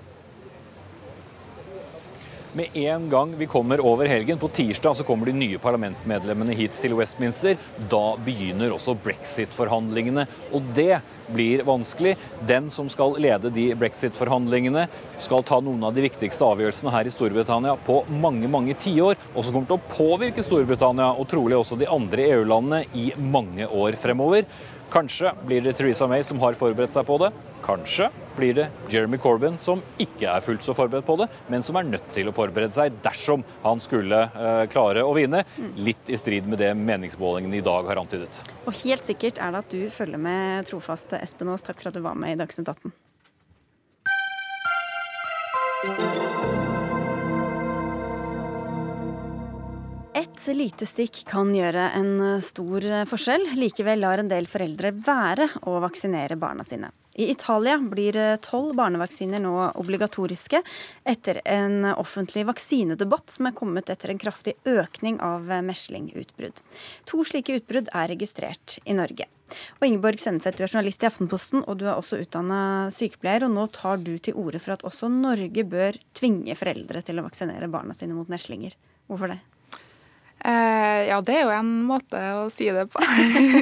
Med 2.56 2.76
en 2.76 3.10
gang 3.10 3.34
vi 3.36 3.46
kommer 3.46 3.80
over 3.84 4.06
helgen, 4.06 4.38
på 4.38 4.48
tirsdag, 4.48 4.96
så 4.96 5.04
kommer 5.04 5.26
de 5.26 5.32
nye 5.36 5.58
parlamentsmedlemmene 5.60 6.54
hit 6.56 6.72
til 6.80 6.94
Westminster. 6.96 7.58
Da 7.90 8.14
begynner 8.24 8.72
også 8.72 8.94
brexit-forhandlingene. 9.04 10.24
Og 10.56 10.70
det 10.72 11.02
blir 11.28 11.66
vanskelig. 11.68 12.14
Den 12.48 12.70
som 12.72 12.88
skal 12.88 13.18
lede 13.20 13.52
de 13.52 13.66
brexit-forhandlingene, 13.76 14.86
skal 15.20 15.44
ta 15.44 15.60
noen 15.60 15.84
av 15.84 15.92
de 15.92 16.06
viktigste 16.06 16.48
avgjørelsene 16.48 16.96
her 16.96 17.04
i 17.04 17.12
Storbritannia 17.12 17.76
på 17.84 17.98
mange 18.24 18.48
mange 18.48 18.78
tiår, 18.86 19.20
og 19.34 19.44
som 19.44 19.52
kommer 19.52 19.68
til 19.68 19.76
å 19.76 19.92
påvirke 19.92 20.46
Storbritannia 20.46 21.12
og 21.12 21.28
trolig 21.28 21.60
også 21.60 21.76
de 21.76 21.92
andre 21.92 22.30
EU-landene 22.30 22.86
i 22.96 23.10
mange 23.20 23.68
år 23.68 24.00
fremover. 24.00 24.48
Kanskje 24.96 25.36
blir 25.44 25.60
det 25.60 25.76
Theresa 25.76 26.08
May 26.08 26.24
som 26.24 26.40
har 26.40 26.56
forberedt 26.56 26.96
seg 26.96 27.04
på 27.04 27.20
det. 27.20 27.34
Kanskje 27.68 28.08
blir 28.36 28.54
det 28.54 28.66
Jeremy 28.92 29.18
Corbyn 29.18 29.56
som 29.60 29.82
ikke 30.02 30.28
er 30.30 30.44
fullt 30.44 30.64
så 30.64 30.74
forberedt 30.76 31.06
på 31.06 31.16
det, 31.20 31.28
men 31.52 31.64
som 31.64 31.78
er 31.78 31.88
nødt 31.88 32.06
til 32.16 32.28
å 32.28 32.34
forberede 32.36 32.76
seg 32.76 32.98
dersom 33.04 33.44
han 33.64 33.82
skulle 33.84 34.22
eh, 34.28 34.64
klare 34.72 35.04
å 35.06 35.14
vinne. 35.16 35.42
Litt 35.76 36.10
i 36.12 36.18
strid 36.20 36.48
med 36.48 36.60
det 36.62 36.72
meningsmålingene 36.78 37.60
i 37.60 37.64
dag 37.64 37.88
har 37.88 38.02
antydet. 38.02 38.42
Og 38.66 38.76
helt 38.84 39.06
sikkert 39.06 39.40
er 39.42 39.54
det 39.54 39.64
at 39.64 39.74
du 39.74 39.90
følger 39.94 40.20
med 40.20 40.68
trofast, 40.68 41.16
Espen 41.20 41.50
Aas. 41.52 41.64
Takk 41.66 41.80
for 41.80 41.92
at 41.92 41.98
du 41.98 42.04
var 42.04 42.18
med 42.18 42.36
i 42.36 42.40
Dagsnytt 42.40 42.70
18. 42.76 42.94
Et 50.16 50.46
lite 50.56 50.86
stikk 50.88 51.24
kan 51.28 51.50
gjøre 51.54 51.90
en 51.98 52.12
stor 52.44 52.84
forskjell. 53.10 53.50
Likevel 53.58 54.00
lar 54.02 54.22
en 54.22 54.30
del 54.30 54.48
foreldre 54.50 54.92
være 54.94 55.48
å 55.68 55.76
vaksinere 55.84 56.38
barna 56.40 56.64
sine. 56.66 56.92
I 57.16 57.30
Italia 57.32 57.78
blir 57.80 58.16
tolv 58.44 58.74
barnevaksiner 58.76 59.40
nå 59.40 59.54
obligatoriske 59.80 60.60
etter 61.08 61.40
en 61.48 61.86
offentlig 61.94 62.44
vaksinedebatt 62.44 63.32
som 63.32 63.48
er 63.48 63.56
kommet 63.56 63.88
etter 63.88 64.12
en 64.12 64.20
kraftig 64.20 64.52
økning 64.68 65.16
av 65.24 65.48
meslingutbrudd. 65.64 66.60
To 67.08 67.24
slike 67.24 67.56
utbrudd 67.56 67.88
er 67.94 68.12
registrert 68.12 68.76
i 68.84 68.98
Norge. 68.98 69.30
Og 69.78 69.86
Ingeborg 69.88 70.20
Senneset, 70.20 70.58
du 70.58 70.64
er 70.66 70.68
journalist 70.68 71.04
i 71.04 71.08
Aftenposten, 71.08 71.64
og 71.64 71.80
du 71.80 71.86
er 71.86 71.94
også 71.94 72.20
utdanna 72.20 72.60
sykepleier. 72.92 73.46
Og 73.46 73.54
nå 73.54 73.66
tar 73.72 74.02
du 74.02 74.16
til 74.18 74.36
orde 74.36 74.60
for 74.60 74.76
at 74.76 74.84
også 74.84 75.08
Norge 75.12 75.64
bør 75.64 75.96
tvinge 76.18 76.56
foreldre 76.58 77.00
til 77.06 77.20
å 77.20 77.26
vaksinere 77.30 77.70
barna 77.72 77.96
sine 77.96 78.16
mot 78.18 78.28
meslinger. 78.32 78.76
Hvorfor 79.08 79.32
det? 79.32 79.40
Uh, 80.44 81.00
ja, 81.08 81.16
det 81.24 81.32
er 81.32 81.46
jo 81.46 81.54
en 81.56 81.70
måte 81.88 82.20
å 82.36 82.44
si 82.52 82.68
det 82.74 82.84
på. 82.92 83.00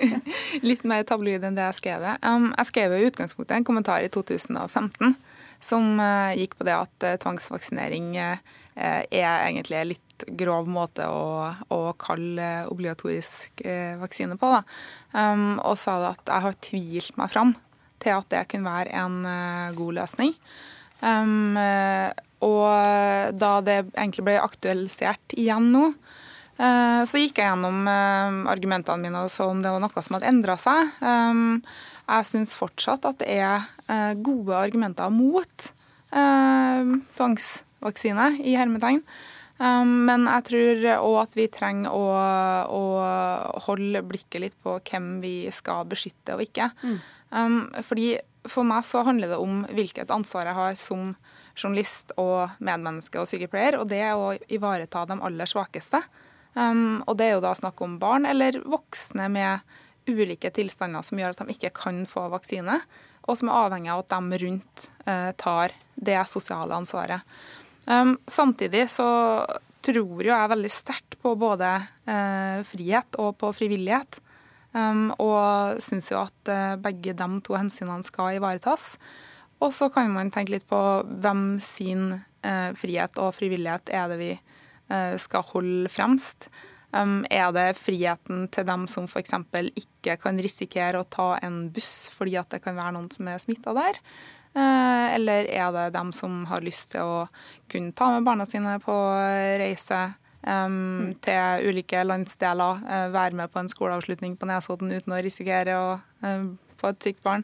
Litt 0.69 0.83
mer 0.89 1.07
tabloid 1.07 1.47
enn 1.47 1.57
det 1.57 1.69
jeg 1.69 1.79
skrev 1.79 2.03
det. 2.03 2.17
Um, 2.27 2.51
jeg 2.51 2.71
skrev 2.73 2.97
i 2.97 3.05
utgangspunktet 3.07 3.55
en 3.57 3.67
kommentar 3.67 4.03
i 4.05 4.11
2015 4.13 5.15
som 5.65 5.87
uh, 6.03 6.35
gikk 6.37 6.59
på 6.59 6.67
det 6.67 6.75
at 6.77 7.07
uh, 7.07 7.17
tvangsvaksinering 7.23 8.13
er 8.19 8.43
egentlig 8.75 9.77
en 9.79 9.91
litt 9.93 10.23
grov 10.35 10.67
måte 10.67 11.07
å, 11.07 11.47
å 11.71 11.79
kalle 11.95 12.65
obligatorisk 12.67 13.63
vaksine 14.01 14.35
på. 14.35 14.49
Um, 15.15 15.61
og 15.63 15.79
sa 15.79 15.95
at 16.09 16.27
jeg 16.27 16.43
har 16.43 16.57
tvilt 16.59 17.21
meg 17.21 17.31
fram 17.31 17.53
til 18.03 18.17
at 18.17 18.27
det 18.35 18.41
kunne 18.51 18.75
være 18.75 18.91
en 18.99 19.21
god 19.79 20.01
løsning. 20.01 20.35
Um, 21.07 21.55
og 22.43 22.67
da 23.39 23.53
det 23.63 23.79
egentlig 23.93 24.27
ble 24.27 24.41
aktualisert 24.43 25.39
igjen 25.39 25.71
nå, 25.71 25.85
Eh, 25.95 26.04
så 26.57 27.19
gikk 27.19 27.38
jeg 27.40 27.49
gjennom 27.51 27.88
eh, 27.90 28.35
argumentene 28.53 29.03
mine 29.03 29.25
og 29.27 29.31
så 29.33 29.45
om 29.51 29.62
det 29.62 29.73
var 29.75 29.81
noe 29.83 30.03
som 30.07 30.14
hadde 30.17 30.31
endra 30.31 30.55
seg. 30.61 30.81
Eh, 31.03 31.35
jeg 32.05 32.29
syns 32.31 32.59
fortsatt 32.59 33.03
at 33.09 33.17
det 33.23 33.29
er 33.40 33.59
gode 34.21 34.53
argumenter 34.53 35.09
mot 35.09 35.73
tvangsvaksine, 36.14 38.27
i 38.45 38.53
hermetegn. 38.61 39.01
Men 39.57 40.27
jeg 40.29 40.45
tror 40.51 40.85
òg 40.93 41.17
at 41.23 41.33
vi 41.38 41.47
trenger 41.51 41.90
å, 41.97 42.05
å, 42.69 42.83
holde 43.64 44.03
blikket 44.05 44.43
litt 44.43 44.59
på 44.62 44.77
hvem 44.85 45.21
vi 45.25 45.51
skal 45.55 45.88
beskytte 45.88 46.37
og 46.37 46.43
ikke. 46.45 46.69
Mm. 46.85 46.99
Fordi 47.88 48.21
For 48.53 48.62
meg 48.69 48.85
så 48.85 49.01
handler 49.09 49.29
det 49.33 49.40
om 49.40 49.64
hvilket 49.73 50.12
ansvar 50.12 50.45
jeg 50.51 50.59
har 50.61 50.77
som 50.77 51.17
journalist 51.57 52.12
og 52.21 52.53
medmenneske 52.61 53.17
og 53.23 53.29
sykepleier, 53.31 53.81
og 53.81 53.88
det 53.88 54.03
er 54.05 54.12
å 54.19 54.37
ivareta 54.53 55.07
de 55.09 55.17
aller 55.25 55.49
svakeste. 55.49 56.03
Um, 56.55 57.03
og 57.11 57.19
det 57.19 57.27
er 57.27 57.37
jo 57.37 57.43
da 57.43 57.55
snakk 57.59 57.81
om 57.83 57.99
barn 57.99 58.29
eller 58.31 58.61
voksne 58.62 59.27
med 59.33 59.75
ulike 60.07 60.53
tilstander 60.55 61.03
som 61.03 61.19
gjør 61.19 61.35
at 61.35 61.43
de 61.43 61.57
ikke 61.57 61.73
kan 61.75 62.05
få 62.07 62.29
vaksine, 62.33 62.79
og 63.25 63.38
som 63.40 63.51
er 63.51 63.59
avhengig 63.64 63.90
av 63.90 64.05
at 64.05 64.14
de 64.14 64.40
rundt 64.45 64.87
uh, 65.09 65.31
tar 65.40 65.75
det 65.95 66.21
sosiale 66.31 66.77
ansvaret. 66.77 67.25
Um, 67.87 68.17
samtidig 68.27 68.87
så 68.93 69.09
tror 69.85 70.25
jo 70.25 70.31
jeg 70.31 70.53
veldig 70.53 70.73
sterkt 70.73 71.19
på 71.21 71.35
både 71.37 71.71
uh, 72.09 72.61
frihet 72.69 73.19
og 73.21 73.35
på 73.40 73.53
frivillighet. 73.57 74.21
Um, 74.75 75.12
og 75.23 75.79
syns 75.85 76.09
jo 76.11 76.19
at 76.25 76.51
uh, 76.51 76.75
begge 76.83 77.14
de 77.14 77.29
to 77.47 77.55
hensynene 77.55 78.07
skal 78.07 78.38
ivaretas. 78.38 78.95
Og 79.62 79.71
så 79.73 79.88
kan 79.93 80.11
man 80.12 80.33
tenke 80.35 80.57
litt 80.57 80.67
på 80.69 80.79
hvem 81.05 81.57
sin 81.62 82.21
frihet 82.77 83.17
og 83.23 83.31
frivillighet 83.33 83.88
er 83.97 84.11
det 84.11 84.17
vi 84.21 84.33
skal 85.18 85.47
holde 85.49 85.88
fremst. 85.88 86.51
Er 86.92 87.53
det 87.57 87.79
friheten 87.81 88.44
til 88.53 88.66
dem 88.68 88.85
som 88.90 89.07
f.eks. 89.09 89.33
ikke 89.81 90.18
kan 90.20 90.37
risikere 90.38 91.01
å 91.01 91.09
ta 91.09 91.38
en 91.42 91.70
buss 91.75 92.11
fordi 92.14 92.37
at 92.38 92.53
det 92.53 92.61
kan 92.62 92.77
være 92.77 92.92
noen 92.99 93.09
som 93.11 93.31
er 93.33 93.40
smitta 93.42 93.73
der? 93.75 93.99
Eh, 94.55 95.14
eller 95.14 95.49
er 95.51 95.73
det 95.75 95.88
dem 95.97 96.12
som 96.14 96.44
har 96.47 96.62
lyst 96.62 96.92
til 96.92 97.03
å 97.03 97.23
kunne 97.70 97.94
ta 97.97 98.12
med 98.14 98.27
barna 98.27 98.47
sine 98.47 98.77
på 98.83 98.94
reise 99.59 99.99
um, 100.47 101.11
til 101.25 101.66
ulike 101.66 102.05
landsdeler, 102.07 102.85
uh, 102.87 103.09
være 103.11 103.35
med 103.40 103.51
på 103.51 103.59
en 103.59 103.70
skoleavslutning 103.73 104.37
på 104.38 104.47
Nesodden 104.47 104.94
uten 104.94 105.16
å 105.16 105.18
risikere 105.27 105.75
å 105.75 105.88
uh, 105.99 106.47
få 106.79 106.92
et 106.92 107.09
sykt 107.09 107.27
barn? 107.27 107.42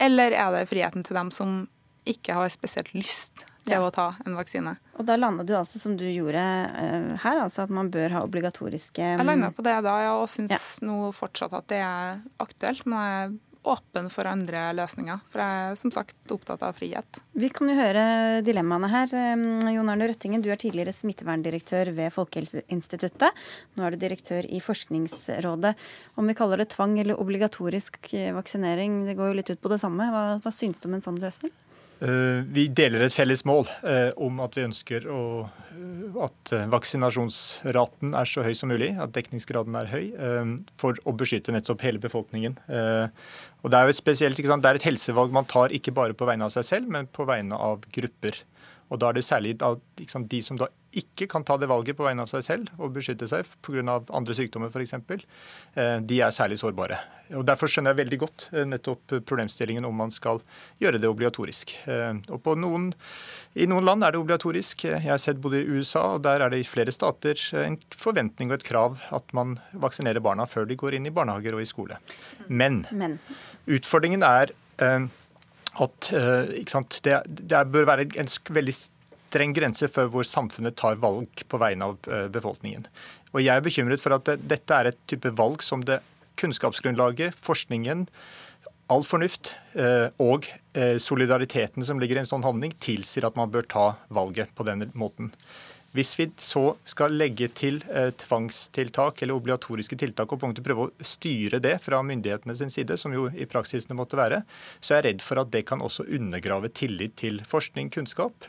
Eller 0.00 0.32
er 0.32 0.54
det 0.54 0.70
friheten 0.70 1.04
til 1.04 1.20
dem 1.20 1.34
som 1.34 1.60
ikke 2.08 2.38
har 2.38 2.48
spesielt 2.54 2.94
lyst 2.96 3.44
til 3.68 3.86
å 3.86 3.90
ta 3.94 4.08
en 4.24 4.38
vaksine? 4.38 4.76
Og 4.98 5.08
da 5.08 5.18
landa 5.18 5.46
du 5.46 5.54
altså 5.58 5.80
som 5.80 5.96
du 5.98 6.06
gjorde 6.08 6.42
uh, 6.42 7.12
her, 7.24 7.42
altså 7.44 7.64
at 7.66 7.74
man 7.74 7.92
bør 7.94 8.16
ha 8.16 8.24
obligatoriske. 8.26 9.02
Jeg 9.14 9.28
landa 9.28 9.52
på 9.54 9.64
det 9.66 9.76
da, 9.86 9.98
ja, 10.06 10.16
og 10.18 10.28
syns 10.32 10.80
nå 10.84 11.12
fortsatt 11.16 11.54
at 11.58 11.68
det 11.70 11.82
er 11.84 12.18
aktuelt. 12.42 12.86
Men 12.88 13.04
jeg 13.04 13.36
åpen 13.68 14.08
for 14.12 14.28
andre 14.28 14.68
løsninger. 14.76 15.20
For 15.32 15.42
jeg 15.42 15.64
er 15.66 15.78
som 15.80 15.92
sagt 15.94 16.32
opptatt 16.32 16.62
av 16.64 16.76
frihet. 16.78 17.20
Vi 17.38 17.50
kan 17.54 17.70
jo 17.70 17.76
høre 17.76 18.04
dilemmaene 18.46 18.90
her. 18.92 19.14
Jon 19.74 19.92
Arne 19.92 20.08
Røttingen, 20.10 20.42
du 20.44 20.50
er 20.52 20.60
tidligere 20.60 20.94
smitteverndirektør 20.94 21.92
ved 21.96 22.14
Folkehelseinstituttet. 22.14 23.44
Nå 23.76 23.86
er 23.86 23.94
du 23.94 24.00
direktør 24.00 24.48
i 24.48 24.62
Forskningsrådet. 24.64 25.74
Om 26.18 26.30
vi 26.30 26.38
kaller 26.38 26.62
det 26.62 26.70
tvang 26.74 26.98
eller 27.02 27.20
obligatorisk 27.20 28.12
vaksinering, 28.38 29.02
det 29.08 29.18
går 29.18 29.32
jo 29.32 29.40
litt 29.40 29.52
ut 29.52 29.62
på 29.62 29.72
det 29.72 29.80
samme. 29.82 30.10
Hva, 30.14 30.26
hva 30.42 30.54
synes 30.54 30.80
du 30.80 30.88
om 30.90 30.98
en 30.98 31.04
sånn 31.04 31.20
løsning? 31.22 31.54
Eh, 31.98 32.44
vi 32.54 32.68
deler 32.70 33.02
et 33.02 33.14
felles 33.14 33.40
mål 33.48 33.64
eh, 33.82 34.10
om 34.22 34.38
at 34.44 34.54
vi 34.54 34.62
ønsker 34.68 35.06
å, 35.10 35.22
eh, 35.74 36.18
at 36.22 36.52
vaksinasjonsraten 36.70 38.14
er 38.14 38.30
så 38.30 38.44
høy 38.46 38.52
som 38.54 38.70
mulig, 38.70 38.92
at 39.02 39.14
dekningsgraden 39.16 39.74
er 39.80 39.90
høy, 39.90 40.04
for 40.78 40.98
å 41.02 41.14
beskytte 41.18 41.54
nettopp 41.54 41.82
hele 41.86 42.02
befolkningen. 42.02 42.54
Og 43.58 43.70
Det 43.70 43.78
er 43.78 43.88
jo 43.88 43.94
et 43.94 43.98
spesielt, 43.98 44.38
det 44.38 44.70
er 44.70 44.78
et 44.78 44.86
helsevalg 44.86 45.34
man 45.34 45.48
tar 45.50 45.74
ikke 45.74 45.94
bare 45.94 46.14
på 46.14 46.28
vegne 46.28 46.46
av 46.46 46.54
seg 46.54 46.66
selv, 46.66 46.88
men 46.94 47.10
på 47.10 47.26
vegne 47.26 47.58
av 47.58 47.82
grupper. 47.94 48.38
Og 48.88 48.98
Da 48.98 49.10
er 49.10 49.18
det 49.18 49.24
særlig 49.24 49.56
liksom, 49.98 50.28
de 50.28 50.42
som 50.42 50.58
da 50.58 50.68
ikke 50.96 51.26
kan 51.28 51.44
ta 51.44 51.58
det 51.60 51.68
valget 51.68 51.96
på 51.98 52.04
vegne 52.06 52.24
av 52.24 52.30
seg 52.30 52.44
selv 52.44 52.70
og 52.80 52.94
beskytte 52.94 53.28
seg 53.28 53.44
pga. 53.64 53.98
andre 54.08 54.34
sykdommer 54.34 54.72
f.eks., 54.72 54.94
eh, 55.76 55.98
de 56.00 56.20
er 56.24 56.32
særlig 56.32 56.58
sårbare. 56.58 56.96
Og 57.36 57.44
Derfor 57.44 57.68
skjønner 57.68 57.92
jeg 57.92 58.00
veldig 58.00 58.18
godt 58.22 58.46
eh, 58.54 58.64
nettopp 58.64 59.18
problemstillingen 59.28 59.84
om 59.84 59.94
man 59.94 60.10
skal 60.10 60.40
gjøre 60.80 61.00
det 61.02 61.10
obligatorisk. 61.10 61.76
Eh, 61.86 62.16
og 62.32 62.48
noen, 62.56 62.94
I 63.54 63.68
noen 63.68 63.84
land 63.84 64.04
er 64.04 64.16
det 64.16 64.22
obligatorisk. 64.22 64.86
Jeg 64.88 65.04
har 65.04 65.20
sett 65.20 65.42
både 65.44 65.60
i 65.60 65.68
USA, 65.68 66.16
og 66.16 66.24
der 66.24 66.40
er 66.40 66.48
det 66.54 66.62
i 66.62 66.68
flere 66.68 66.94
stater 66.94 67.36
en 67.60 67.76
forventning 67.92 68.48
og 68.48 68.58
et 68.58 68.68
krav 68.70 69.02
at 69.12 69.36
man 69.36 69.58
vaksinerer 69.76 70.24
barna 70.24 70.48
før 70.48 70.64
de 70.68 70.78
går 70.78 70.96
inn 70.96 71.10
i 71.10 71.14
barnehager 71.14 71.58
og 71.58 71.64
i 71.64 71.68
skole. 71.68 72.00
Men, 72.48 72.86
Men. 72.90 73.18
utfordringen 73.68 74.24
er 74.24 74.56
at 75.84 76.10
det, 77.04 77.18
det, 77.28 77.64
bør 77.72 77.88
være 77.88 78.08
en 78.18 78.30
veldig 78.54 78.74
streng 79.28 79.54
grense 79.56 79.88
for 79.92 80.10
hvor 80.12 80.26
samfunnet 80.26 80.76
tar 80.78 80.98
valg 81.02 81.44
på 81.48 81.60
vegne 81.60 81.90
av 81.92 82.10
eh, 82.10 82.26
befolkningen. 82.32 82.86
Og 83.34 83.42
Jeg 83.44 83.54
er 83.54 83.64
bekymret 83.64 84.02
for 84.02 84.16
at 84.16 84.30
dette 84.40 84.74
er 84.74 84.90
et 84.90 85.00
type 85.10 85.30
valg 85.36 85.62
som 85.62 85.84
det 85.84 86.00
kunnskapsgrunnlaget, 86.38 87.36
forskningen, 87.42 88.06
all 88.88 89.04
fornuft 89.04 89.52
eh, 89.76 90.08
og 90.22 90.46
eh, 90.78 90.96
solidariteten 91.02 91.84
som 91.84 92.00
ligger 92.00 92.18
i 92.18 92.22
en 92.22 92.30
sånn 92.30 92.46
handling, 92.46 92.72
tilsier 92.80 93.26
at 93.28 93.36
man 93.36 93.50
bør 93.52 93.66
ta 93.68 93.88
valget 94.14 94.54
på 94.56 94.64
denne 94.68 94.88
måten. 94.96 95.32
Hvis 95.98 96.14
vi 96.18 96.28
så 96.38 96.62
skal 96.86 97.16
legge 97.18 97.48
til 97.58 97.80
tvangstiltak 98.22 99.24
eller 99.24 99.34
obligatoriske 99.34 99.98
tiltak 99.98 100.30
og 100.30 100.38
punkter 100.44 100.62
prøve 100.62 100.86
å 100.86 101.06
styre 101.06 101.58
det 101.64 101.74
fra 101.82 101.98
myndighetene 102.06 102.54
sin 102.54 102.70
side, 102.70 102.94
som 103.00 103.14
jo 103.16 103.26
i 103.34 103.48
praksisene 103.50 103.96
måtte 103.98 104.18
være, 104.20 104.44
så 104.78 104.94
er 104.94 105.00
jeg 105.00 105.06
redd 105.08 105.24
for 105.26 105.42
at 105.42 105.50
det 105.54 105.64
kan 105.66 105.82
også 105.82 106.06
undergrave 106.06 106.70
tillit 106.70 107.16
til 107.18 107.42
forskning, 107.50 107.90
kunnskap. 107.94 108.46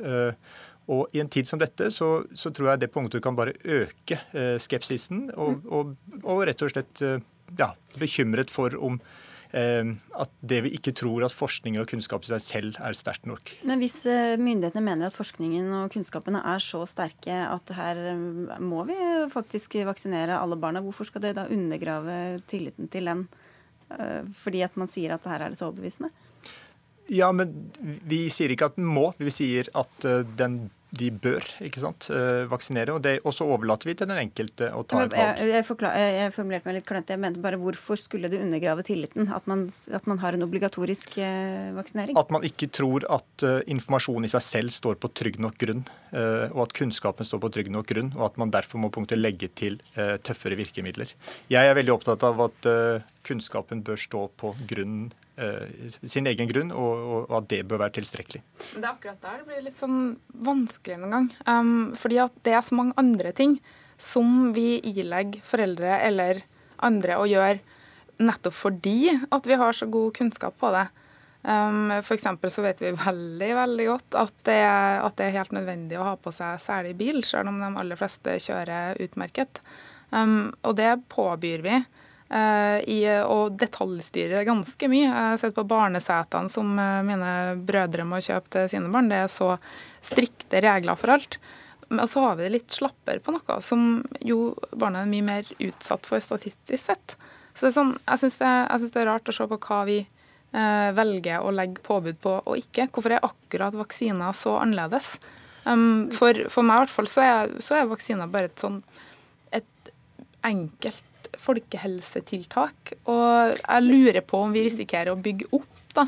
Og 0.89 1.13
I 1.13 1.21
en 1.21 1.29
tid 1.29 1.47
som 1.49 1.61
dette 1.61 1.91
så, 1.93 2.09
så 2.33 2.49
tror 2.53 2.71
jeg 2.71 2.83
det 2.83 2.91
punktet 2.93 3.21
kan 3.23 3.37
bare 3.37 3.53
øke 3.61 4.17
eh, 4.33 4.55
skepsisen, 4.61 5.27
og, 5.35 5.59
mm. 5.59 5.67
og, 5.69 5.91
og, 6.23 6.45
rett 6.49 6.63
og 6.65 6.73
slett 6.73 7.03
eh, 7.05 7.21
ja, 7.59 7.71
bekymret 8.01 8.49
for 8.53 8.73
om 8.73 8.97
eh, 8.97 9.28
at 9.49 10.33
det 10.45 10.59
vi 10.61 10.71
ikke 10.77 10.93
tror 10.93 11.23
at 11.25 11.33
forskningen 11.33 11.81
og 11.81 11.89
kunnskap 11.89 12.25
i 12.25 12.29
seg 12.29 12.43
selv 12.45 12.79
er 12.85 12.97
sterkt 12.97 13.25
nok. 13.25 13.49
Men 13.65 13.81
hvis 13.81 14.03
eh, 14.05 14.37
myndighetene 14.37 14.83
mener 14.85 15.09
at 15.09 15.17
forskningen 15.17 15.71
og 15.79 15.93
kunnskapene 15.93 16.43
er 16.51 16.61
så 16.61 16.83
sterke 16.89 17.33
at 17.47 17.73
her 17.73 18.01
eh, 18.11 18.59
må 18.61 18.83
vi 18.85 18.97
faktisk 19.33 19.79
vaksinere 19.89 20.37
alle 20.37 20.59
barna, 20.59 20.83
hvorfor 20.85 21.09
skal 21.09 21.25
det 21.25 21.35
da 21.39 21.47
undergrave 21.49 22.39
tilliten 22.51 22.91
til 22.93 23.09
den? 23.09 23.25
Eh, 23.89 24.21
fordi 24.37 24.61
at 24.67 24.77
man 24.77 24.91
sier 24.93 25.17
at 25.17 25.25
her 25.25 25.41
er 25.41 25.55
det 25.55 25.57
så 25.57 25.71
overbevisende? 25.71 26.13
Ja, 27.09 27.31
men 27.33 27.71
vi 28.05 28.27
sier 28.29 28.53
ikke 28.53 28.69
at 28.69 28.77
den 28.77 28.85
må. 28.85 29.07
Vi 29.17 29.33
sier 29.33 29.71
at 29.73 30.05
den 30.37 30.67
de 30.89 31.09
bør 31.13 31.45
ikke 31.61 31.81
sant, 31.83 32.07
eh, 32.09 32.47
vaksinere. 32.49 32.95
Og, 32.95 33.03
det, 33.05 33.19
og 33.21 33.33
så 33.35 33.45
overlater 33.45 33.89
vi 33.89 33.95
til 33.97 34.09
den 34.09 34.17
enkelte 34.17 34.71
å 34.73 34.81
ta 34.81 35.03
et 35.03 35.13
valg. 35.13 35.17
Jeg, 35.19 35.49
jeg, 35.51 35.65
jeg, 35.85 36.15
jeg 36.15 36.33
formulerte 36.33 36.69
meg 36.69 36.77
litt 36.79 36.87
klønete. 36.89 37.13
Jeg 37.13 37.21
mente 37.21 37.43
bare 37.43 37.59
hvorfor 37.61 37.99
skulle 38.01 38.31
det 38.31 38.41
undergrave 38.41 38.85
tilliten 38.87 39.29
at 39.35 39.45
man, 39.49 39.67
at 39.93 40.09
man 40.09 40.21
har 40.23 40.37
en 40.37 40.47
obligatorisk 40.47 41.19
eh, 41.21 41.69
vaksinering? 41.77 42.17
At 42.19 42.33
man 42.33 42.47
ikke 42.47 42.71
tror 42.73 43.05
at 43.11 43.45
uh, 43.45 43.59
informasjonen 43.69 44.25
i 44.25 44.33
seg 44.33 44.45
selv 44.45 44.73
står 44.73 44.97
på 45.01 45.11
trygg 45.13 45.39
nok 45.43 45.59
grunn, 45.61 45.85
uh, 46.15 46.49
og 46.55 46.65
at 46.65 46.75
kunnskapen 46.81 47.27
står 47.27 47.43
på 47.45 47.53
trygg 47.53 47.71
nok 47.73 47.89
grunn, 47.93 48.11
og 48.17 48.31
at 48.31 48.41
man 48.41 48.53
derfor 48.53 48.81
må 48.81 48.91
punktet 48.93 49.21
legge 49.21 49.51
til 49.53 49.77
uh, 49.93 50.17
tøffere 50.25 50.57
virkemidler. 50.59 51.13
Jeg 51.53 51.69
er 51.69 51.77
veldig 51.77 51.95
opptatt 51.99 52.25
av 52.25 52.41
at 52.49 52.69
kunnskapen 53.25 53.83
bør 53.85 53.99
stå 53.99 54.25
på 54.39 54.55
grunn 54.69 55.09
Eh, 55.09 55.28
sin 56.03 56.27
egen 56.29 56.49
grunn, 56.49 56.71
og, 56.75 57.03
og, 57.29 57.33
at 57.39 57.49
det 57.51 57.63
bør 57.69 57.83
være 57.85 57.97
tilstrekkelig. 57.99 58.41
Det 58.75 58.83
er 58.83 58.91
akkurat 58.91 59.19
der 59.23 59.41
det 59.41 59.49
blir 59.49 59.65
litt 59.65 59.77
sånn 59.77 59.99
vanskelig 60.47 60.99
noen 61.01 61.15
gang. 61.15 61.29
Um, 61.47 61.73
fordi 61.99 62.21
at 62.23 62.35
det 62.47 62.55
er 62.57 62.65
så 62.65 62.77
mange 62.79 62.97
andre 62.99 63.33
ting 63.35 63.59
som 63.99 64.53
vi 64.55 64.79
ilegger 64.79 65.43
foreldre 65.45 65.99
eller 66.07 66.41
andre 66.85 67.19
å 67.19 67.27
gjøre 67.27 67.59
nettopp 68.19 68.55
fordi 68.55 69.11
at 69.31 69.47
vi 69.47 69.57
har 69.59 69.75
så 69.75 69.87
god 69.91 70.15
kunnskap 70.17 70.57
på 70.59 70.71
det. 70.75 70.87
Um, 71.41 71.91
F.eks. 72.01 72.25
så 72.51 72.63
vet 72.63 72.81
vi 72.83 72.91
veldig 72.91 73.49
veldig 73.55 73.85
godt 73.87 74.17
at 74.19 74.33
det, 74.47 74.59
at 74.67 75.15
det, 75.15 75.29
er 75.29 75.37
helt 75.37 75.53
nødvendig 75.55 75.99
å 75.99 76.09
ha 76.09 76.17
på 76.19 76.33
seg 76.35 76.59
særlig 76.59 76.97
bil, 76.99 77.21
selv 77.23 77.51
om 77.51 77.61
de 77.61 77.69
aller 77.79 77.99
fleste 77.99 78.35
kjører 78.43 78.99
utmerket. 79.05 79.61
Um, 80.11 80.51
og 80.67 80.75
det 80.79 80.91
påbyr 81.11 81.63
vi. 81.63 81.79
Eh, 82.29 82.79
i 82.85 82.99
å 83.25 83.47
detaljstyre 83.49 84.43
ganske 84.45 84.87
mye. 84.91 85.07
Jeg 85.07 85.13
har 85.31 85.39
sett 85.41 85.55
på 85.55 85.65
barnesetene 85.65 86.51
som 86.53 86.75
eh, 86.77 86.99
mine 87.07 87.31
brødre 87.65 88.05
må 88.05 88.19
kjøpe 88.21 88.53
til 88.53 88.67
sine 88.69 88.91
barn. 88.93 89.09
Det 89.09 89.23
er 89.23 89.31
så 89.33 89.55
strikte 90.05 90.61
regler 90.61 90.99
for 90.99 91.15
alt. 91.15 91.39
Og 91.89 92.05
så 92.11 92.27
har 92.27 92.37
vi 92.37 92.45
det 92.45 92.53
litt 92.53 92.77
slappere 92.77 93.23
på 93.25 93.33
noe 93.33 93.57
som 93.65 94.03
jo 94.21 94.53
barna 94.77 95.01
er 95.01 95.09
mye 95.09 95.25
mer 95.25 95.49
utsatt 95.57 96.05
for 96.05 96.21
statistisk 96.21 96.83
sett. 96.83 97.17
Så 97.57 97.73
sånn, 97.73 97.95
jeg 98.05 98.21
syns 98.21 98.37
det, 98.43 98.53
det, 98.85 99.01
er 99.01 99.09
rart 99.09 99.33
å 99.33 99.33
se 99.33 99.49
på 99.49 99.61
hva 99.65 99.81
vi 99.89 99.97
eh, 100.03 100.89
velger 101.01 101.41
å 101.41 101.49
legge 101.49 101.81
påbud 101.81 102.21
på 102.21 102.37
og 102.43 102.61
ikke. 102.61 102.91
Hvorfor 102.93 103.17
er 103.17 103.25
akkurat 103.25 103.81
vaksiner 103.81 104.37
så 104.37 104.59
annerledes? 104.61 105.15
Um, 105.65 106.11
for, 106.13 106.45
for, 106.53 106.61
meg 106.61 106.77
i 106.77 106.85
hvert 106.85 106.93
fall 106.93 107.09
så 107.09 107.25
er, 107.25 107.57
så 107.57 107.81
er 107.81 107.89
vaksiner 107.89 108.29
bare 108.31 108.53
et 108.53 108.61
sånn 108.61 108.77
et 109.49 109.89
enkelt 110.45 111.08
folkehelsetiltak. 111.37 112.95
Og 113.11 113.55
jeg 113.59 113.85
lurer 113.85 114.21
på 114.25 114.41
om 114.45 114.55
vi 114.55 114.65
risikerer 114.67 115.13
å 115.13 115.19
bygge 115.19 115.49
opp 115.55 115.93
da, 115.95 116.05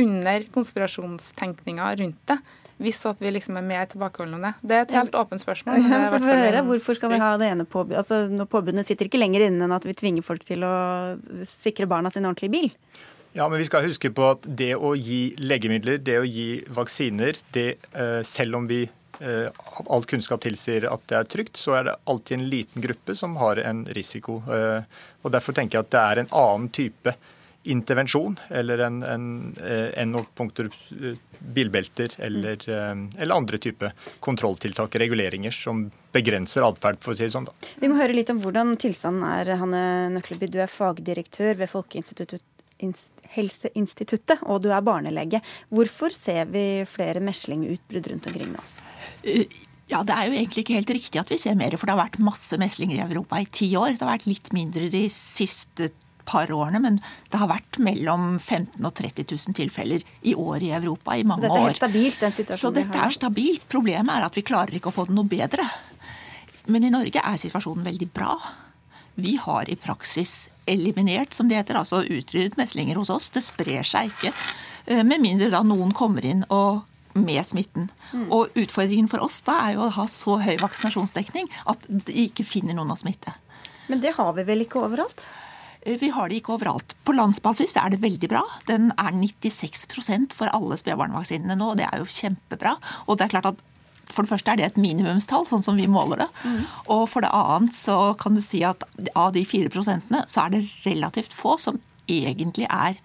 under 0.00 0.44
konspirasjonstenkninga 0.54 1.94
rundt 2.02 2.20
det. 2.30 2.38
Hvis 2.82 2.98
at 3.06 3.20
vi 3.22 3.30
liksom 3.30 3.54
er 3.60 3.66
mer 3.66 3.86
tilbakeholdne 3.86 4.40
med 4.42 4.56
det. 4.58 4.68
Det 4.68 4.76
er 4.76 4.86
et 4.88 4.94
helt 4.96 5.14
åpent 5.14 5.42
spørsmål. 5.42 5.84
Ja, 5.86 6.08
høre, 6.18 6.64
Hvorfor 6.66 6.98
skal 6.98 7.12
vi 7.12 7.20
ha 7.22 7.30
det 7.38 7.52
ene 7.54 7.66
påbudet? 7.70 8.00
Altså, 8.02 8.24
når 8.26 8.48
påbudene 8.50 8.82
sitter 8.86 9.06
ikke 9.06 9.20
lenger 9.20 9.46
inne 9.46 9.68
enn 9.68 9.76
at 9.76 9.86
vi 9.86 9.94
tvinger 9.94 10.26
folk 10.26 10.42
til 10.48 10.66
å 10.66 10.74
sikre 11.46 11.86
barna 11.90 12.10
sin 12.10 12.26
ordentlig 12.26 12.50
bil? 12.50 12.72
Ja, 13.34 13.46
men 13.48 13.58
vi 13.58 13.66
skal 13.66 13.86
huske 13.86 14.10
på 14.14 14.26
at 14.30 14.44
det 14.46 14.74
å 14.74 14.92
gi 14.98 15.34
legemidler, 15.38 15.98
det 16.02 16.20
å 16.20 16.26
gi 16.26 16.64
vaksiner, 16.70 17.38
det, 17.54 17.68
eh, 17.94 18.20
selv 18.26 18.60
om 18.60 18.68
vi 18.70 18.84
all 19.20 20.04
kunnskap 20.04 20.40
tilsier 20.42 20.88
at 20.90 21.06
det 21.10 21.16
er 21.18 21.24
trygt, 21.30 21.56
så 21.60 21.74
er 21.78 21.84
det 21.88 21.96
alltid 22.10 22.38
en 22.38 22.48
liten 22.50 22.82
gruppe 22.82 23.16
som 23.16 23.36
har 23.36 23.56
en 23.62 23.84
risiko. 23.96 24.42
Eh, 24.50 24.82
og 25.22 25.32
Derfor 25.34 25.52
tenker 25.56 25.78
jeg 25.78 25.84
at 25.86 25.94
det 25.94 26.02
er 26.02 26.16
en 26.22 26.32
annen 26.34 26.68
type 26.74 27.14
intervensjon 27.64 28.36
eller 28.52 28.78
en, 28.84 29.02
en, 29.08 29.54
eh, 29.64 29.88
enn 30.02 30.14
eh, 30.14 31.14
bilbelter 31.54 32.08
eller, 32.18 32.68
eller 32.68 33.34
andre 33.34 33.58
type 33.58 33.92
kontrolltiltak, 34.24 34.96
reguleringer, 35.00 35.52
som 35.52 35.90
begrenser 36.12 36.62
atferd, 36.64 36.96
for 37.04 37.12
å 37.12 37.16
si 37.16 37.24
det 37.26 37.32
sånn. 37.34 37.48
Da. 37.48 37.52
Vi 37.80 37.88
må 37.90 37.94
høre 38.00 38.16
litt 38.16 38.30
om 38.32 38.40
hvordan 38.40 38.76
tilstanden 38.80 39.24
er. 39.28 39.56
Hanne 39.60 39.82
Nøkleby, 40.16 40.46
du 40.52 40.58
er 40.64 40.70
fagdirektør 40.72 41.52
ved 41.60 41.68
Folkehelseinstituttet, 41.72 44.38
og 44.48 44.56
du 44.64 44.68
er 44.72 44.82
barnelege. 44.84 45.38
Hvorfor 45.68 46.10
ser 46.16 46.44
vi 46.52 46.64
flere 46.88 47.20
meslingutbrudd 47.24 48.06
rundt 48.12 48.26
omkring 48.32 48.50
nå? 48.56 48.62
Ja, 49.90 50.02
Det 50.02 50.14
er 50.14 50.30
jo 50.30 50.36
egentlig 50.38 50.64
ikke 50.64 50.78
helt 50.78 50.94
riktig 50.96 51.20
at 51.20 51.30
vi 51.30 51.36
ser 51.40 51.58
mer, 51.60 51.74
for 51.76 51.86
det 51.86 51.94
har 51.94 52.06
vært 52.06 52.22
masse 52.24 52.56
meslinger 52.60 52.96
i 52.96 53.04
Europa 53.04 53.40
i 53.42 53.50
ti 53.52 53.68
år. 53.76 53.98
Det 53.98 54.04
har 54.04 54.14
vært 54.14 54.30
litt 54.30 54.48
mindre 54.56 54.88
de 54.92 55.04
siste 55.12 55.90
par 56.24 56.48
årene, 56.48 56.80
men 56.80 56.98
det 57.30 57.40
har 57.40 57.50
vært 57.50 57.78
mellom 57.84 58.38
15 58.38 58.80
000 58.80 58.88
og 58.88 58.94
30 58.96 59.26
000 59.28 59.56
tilfeller 59.58 60.04
i 60.24 60.34
år 60.34 60.64
i 60.64 60.72
Europa 60.76 61.16
i 61.16 61.26
mange 61.28 61.44
år. 61.44 61.50
Så 61.50 61.52
dette 61.52 61.60
er 61.60 61.68
helt 61.68 61.80
stabilt, 61.80 62.20
den 62.22 62.36
situasjonen 62.38 62.62
Så 62.62 62.72
dette 62.78 63.02
er 63.06 63.16
stabilt. 63.16 63.66
Problemet 63.68 64.14
er 64.16 64.28
at 64.28 64.38
vi 64.38 64.46
klarer 64.46 64.78
ikke 64.78 64.92
å 64.92 64.96
få 64.96 65.06
det 65.08 65.16
noe 65.18 65.28
bedre. 65.28 65.68
Men 66.72 66.86
i 66.86 66.92
Norge 66.92 67.20
er 67.20 67.40
situasjonen 67.40 67.84
veldig 67.84 68.08
bra. 68.16 68.38
Vi 69.20 69.36
har 69.38 69.68
i 69.70 69.76
praksis 69.78 70.48
eliminert, 70.66 71.36
som 71.36 71.48
det 71.48 71.60
heter, 71.60 71.78
altså 71.78 72.00
utryddet 72.02 72.56
meslinger 72.58 72.98
hos 72.98 73.12
oss. 73.12 73.28
Det 73.30 73.44
sprer 73.44 73.86
seg 73.86 74.10
ikke. 74.10 74.32
Eh, 74.86 75.04
med 75.04 75.22
mindre 75.22 75.52
da 75.52 75.60
noen 75.66 75.92
kommer 75.94 76.24
inn 76.24 76.42
og 76.48 76.82
med 77.14 77.46
smitten. 77.46 77.88
Mm. 78.12 78.26
Og 78.34 78.54
utfordringen 78.58 79.08
for 79.10 79.24
oss 79.24 79.40
da 79.46 79.56
er 79.68 79.76
jo 79.76 79.86
å 79.86 79.94
ha 79.96 80.06
så 80.10 80.38
høy 80.42 80.56
vaksinasjonsdekning 80.62 81.48
at 81.70 81.88
de 81.88 82.18
ikke 82.26 82.46
finner 82.46 82.76
noen 82.76 82.94
å 82.94 82.98
smitte. 83.00 83.36
Men 83.88 84.00
det 84.04 84.14
har 84.18 84.32
vi 84.36 84.46
vel 84.48 84.64
ikke 84.64 84.82
overalt? 84.84 85.26
Eh, 85.84 85.98
vi 86.00 86.10
har 86.14 86.28
det 86.28 86.40
ikke 86.40 86.56
overalt. 86.56 86.96
På 87.04 87.14
landsbasis 87.16 87.76
er 87.80 87.92
det 87.92 88.02
veldig 88.04 88.30
bra. 88.32 88.42
Den 88.70 88.90
er 88.96 89.12
96% 89.14 90.34
for 90.36 90.52
alle 90.56 90.78
spedbarnvaksinene 90.80 91.56
nå, 91.60 91.72
og 91.72 91.80
det 91.80 91.88
er 91.90 92.02
jo 92.02 92.10
kjempebra. 92.10 92.76
Og 93.06 93.18
det 93.18 93.28
er 93.28 93.36
klart 93.36 93.52
at 93.52 93.62
for 94.12 94.24
det 94.24 94.34
første 94.34 94.52
er 94.52 94.60
det 94.60 94.66
et 94.66 94.80
minimumstall, 94.80 95.46
sånn 95.48 95.64
som 95.64 95.78
vi 95.80 95.88
måler 95.88 96.24
det. 96.24 96.28
Mm. 96.44 96.60
Og 96.92 97.06
for 97.08 97.24
det 97.24 97.32
annet 97.32 97.76
så 97.76 98.12
kan 98.20 98.36
du 98.36 98.42
si 98.44 98.60
at 98.66 98.84
av 99.16 99.32
de 99.36 99.44
fire 99.48 99.72
prosentene 99.72 100.24
så 100.30 100.44
er 100.44 100.54
det 100.54 100.66
relativt 100.84 101.32
få 101.32 101.56
som 101.60 101.80
egentlig 102.10 102.68
er 102.68 103.00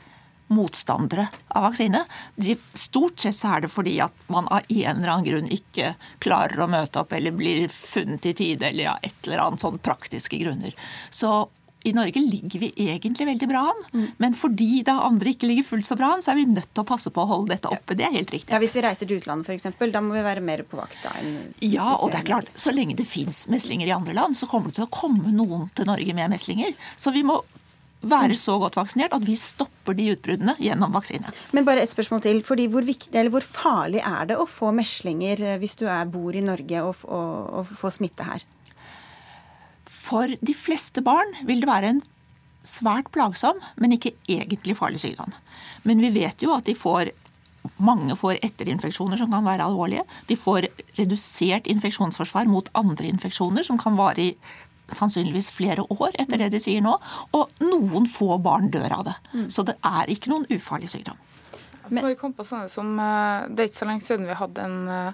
motstandere 0.50 1.28
av 1.47 1.68
vaksine. 1.68 2.04
De, 2.36 2.58
stort 2.74 3.22
sett 3.22 3.38
så 3.38 3.54
er 3.56 3.66
det 3.66 3.74
fordi 3.74 4.00
at 4.04 4.26
man 4.34 4.50
av 4.50 4.66
en 4.66 4.97
eller 4.97 5.14
annen 5.14 5.28
grunn 5.28 5.54
ikke 5.54 5.93
klarer 6.24 6.64
å 6.64 6.70
møte 6.72 7.04
opp 7.04 7.14
eller 7.14 7.36
blir 7.36 7.70
funnet 7.74 8.32
i 8.32 8.36
tide 8.38 8.72
eller 8.72 8.91
ja, 8.91 8.97
et 9.06 9.28
eller 9.28 9.45
annet 9.45 9.64
sånn 9.66 9.80
praktiske 9.84 10.41
grunner. 10.41 10.76
Så 11.14 11.47
i 11.84 11.93
Norge 11.95 12.20
ligger 12.20 12.60
vi 12.60 12.74
egentlig 12.76 13.26
veldig 13.28 13.47
bra 13.47 13.62
an, 13.72 13.84
mm. 13.93 14.08
men 14.18 14.34
fordi 14.36 14.82
da 14.88 14.97
andre 15.08 15.32
ikke 15.32 15.47
ligger 15.47 15.68
fullt 15.68 15.88
så 15.88 15.95
bra 16.00 16.12
an, 16.16 16.24
så 16.24 16.34
er 16.34 16.41
vi 16.41 16.47
nødt 16.50 16.68
til 16.74 16.84
å 16.84 16.88
passe 16.88 17.12
på 17.14 17.24
å 17.24 17.30
holde 17.30 17.54
dette 17.54 17.72
oppe. 17.72 17.95
Det 17.95 18.04
er 18.08 18.18
helt 18.18 18.34
riktig. 18.36 18.52
Ja, 18.52 18.60
Hvis 18.60 18.76
vi 18.76 18.84
reiser 18.84 19.08
til 19.08 19.22
utlandet 19.22 19.47
f.eks., 19.47 19.70
da 19.80 20.02
må 20.04 20.18
vi 20.18 20.26
være 20.26 20.43
mer 20.43 20.66
på 20.68 20.80
vakt 20.80 21.00
da 21.06 21.14
Ja, 21.64 21.93
og 21.95 22.12
det 22.12 22.20
er 22.24 22.28
klart, 22.34 22.52
så 22.60 22.74
lenge 22.76 22.97
det 23.00 23.08
fins 23.08 23.45
meslinger 23.52 23.88
i 23.88 23.95
andre 23.95 24.18
land, 24.18 24.36
så 24.38 24.50
kommer 24.52 24.74
det 24.74 24.82
til 24.82 24.89
å 24.89 24.91
komme 24.91 25.32
noen 25.32 25.70
til 25.76 25.88
Norge 25.88 26.18
med 26.18 26.36
meslinger. 26.36 26.76
Så 27.00 27.16
vi 27.16 27.24
må 27.24 27.39
være 28.02 28.36
så 28.39 28.56
godt 28.62 28.78
vaksinert 28.80 29.14
at 29.16 29.26
vi 29.28 29.36
stopper 29.36 29.97
de 29.97 30.12
utbruddene 30.14 30.56
gjennom 30.62 30.93
vaksine. 30.95 31.34
Men 31.56 31.68
bare 31.68 31.84
et 31.84 31.91
spørsmål 31.91 32.22
til. 32.24 32.43
fordi 32.43 32.68
Hvor, 32.68 32.86
viktig, 32.86 33.12
eller 33.14 33.30
hvor 33.30 33.43
farlig 33.43 34.00
er 34.00 34.30
det 34.30 34.38
å 34.39 34.47
få 34.47 34.72
meslinger 34.72 35.41
eh, 35.41 35.58
hvis 35.60 35.76
du 35.76 35.86
er, 35.88 36.06
bor 36.06 36.36
i 36.36 36.43
Norge 36.45 36.84
og, 36.84 36.95
og, 37.04 37.50
og 37.60 37.68
få 37.68 37.91
smitte 37.91 38.24
her? 38.24 38.45
For 39.89 40.32
de 40.41 40.56
fleste 40.56 41.04
barn 41.04 41.36
vil 41.45 41.62
det 41.62 41.70
være 41.70 41.93
en 41.93 42.04
svært 42.64 43.12
plagsom, 43.12 43.60
men 43.80 43.95
ikke 43.95 44.16
egentlig 44.28 44.78
farlig 44.78 45.00
sykdom. 45.04 45.34
Men 45.84 46.02
vi 46.04 46.12
vet 46.16 46.41
jo 46.43 46.54
at 46.56 46.68
de 46.68 46.76
får 46.76 47.12
mange 47.84 48.16
får 48.16 48.39
etterinfeksjoner 48.45 49.20
som 49.20 49.32
kan 49.34 49.43
være 49.43 49.66
alvorlige. 49.68 50.06
De 50.30 50.38
får 50.39 50.70
redusert 50.97 51.68
infeksjonsforsvar 51.68 52.47
mot 52.47 52.70
andre 52.80 53.10
infeksjoner 53.12 53.68
som 53.68 53.80
kan 53.80 53.97
vare 54.00 54.30
i 54.30 54.36
sannsynligvis 54.98 55.52
flere 55.56 55.86
år 55.94 56.16
etter 56.20 56.42
det 56.42 56.52
de 56.54 56.62
sier 56.64 56.84
nå. 56.86 56.96
Og 57.38 57.64
noen 57.66 58.08
få 58.10 58.38
barn 58.42 58.70
dør 58.74 59.00
av 59.00 59.04
det. 59.10 59.18
Mm. 59.34 59.50
Så 59.54 59.66
det 59.68 59.78
er 59.86 60.12
ikke 60.12 60.34
noen 60.34 60.48
ufarlig 60.54 60.92
sykdom. 60.94 61.20
Så 61.90 61.96
altså, 61.96 62.08
vi 62.08 62.18
kom 62.20 62.34
på 62.38 62.46
sånne 62.46 62.70
som, 62.70 62.90
eh, 63.00 63.48
Det 63.50 63.64
er 63.64 63.70
ikke 63.70 63.82
så 63.82 63.90
lenge 63.90 64.06
siden 64.06 64.28
vi 64.28 64.38
hadde 64.38 64.62
en, 64.62 64.88
eh, 64.88 65.14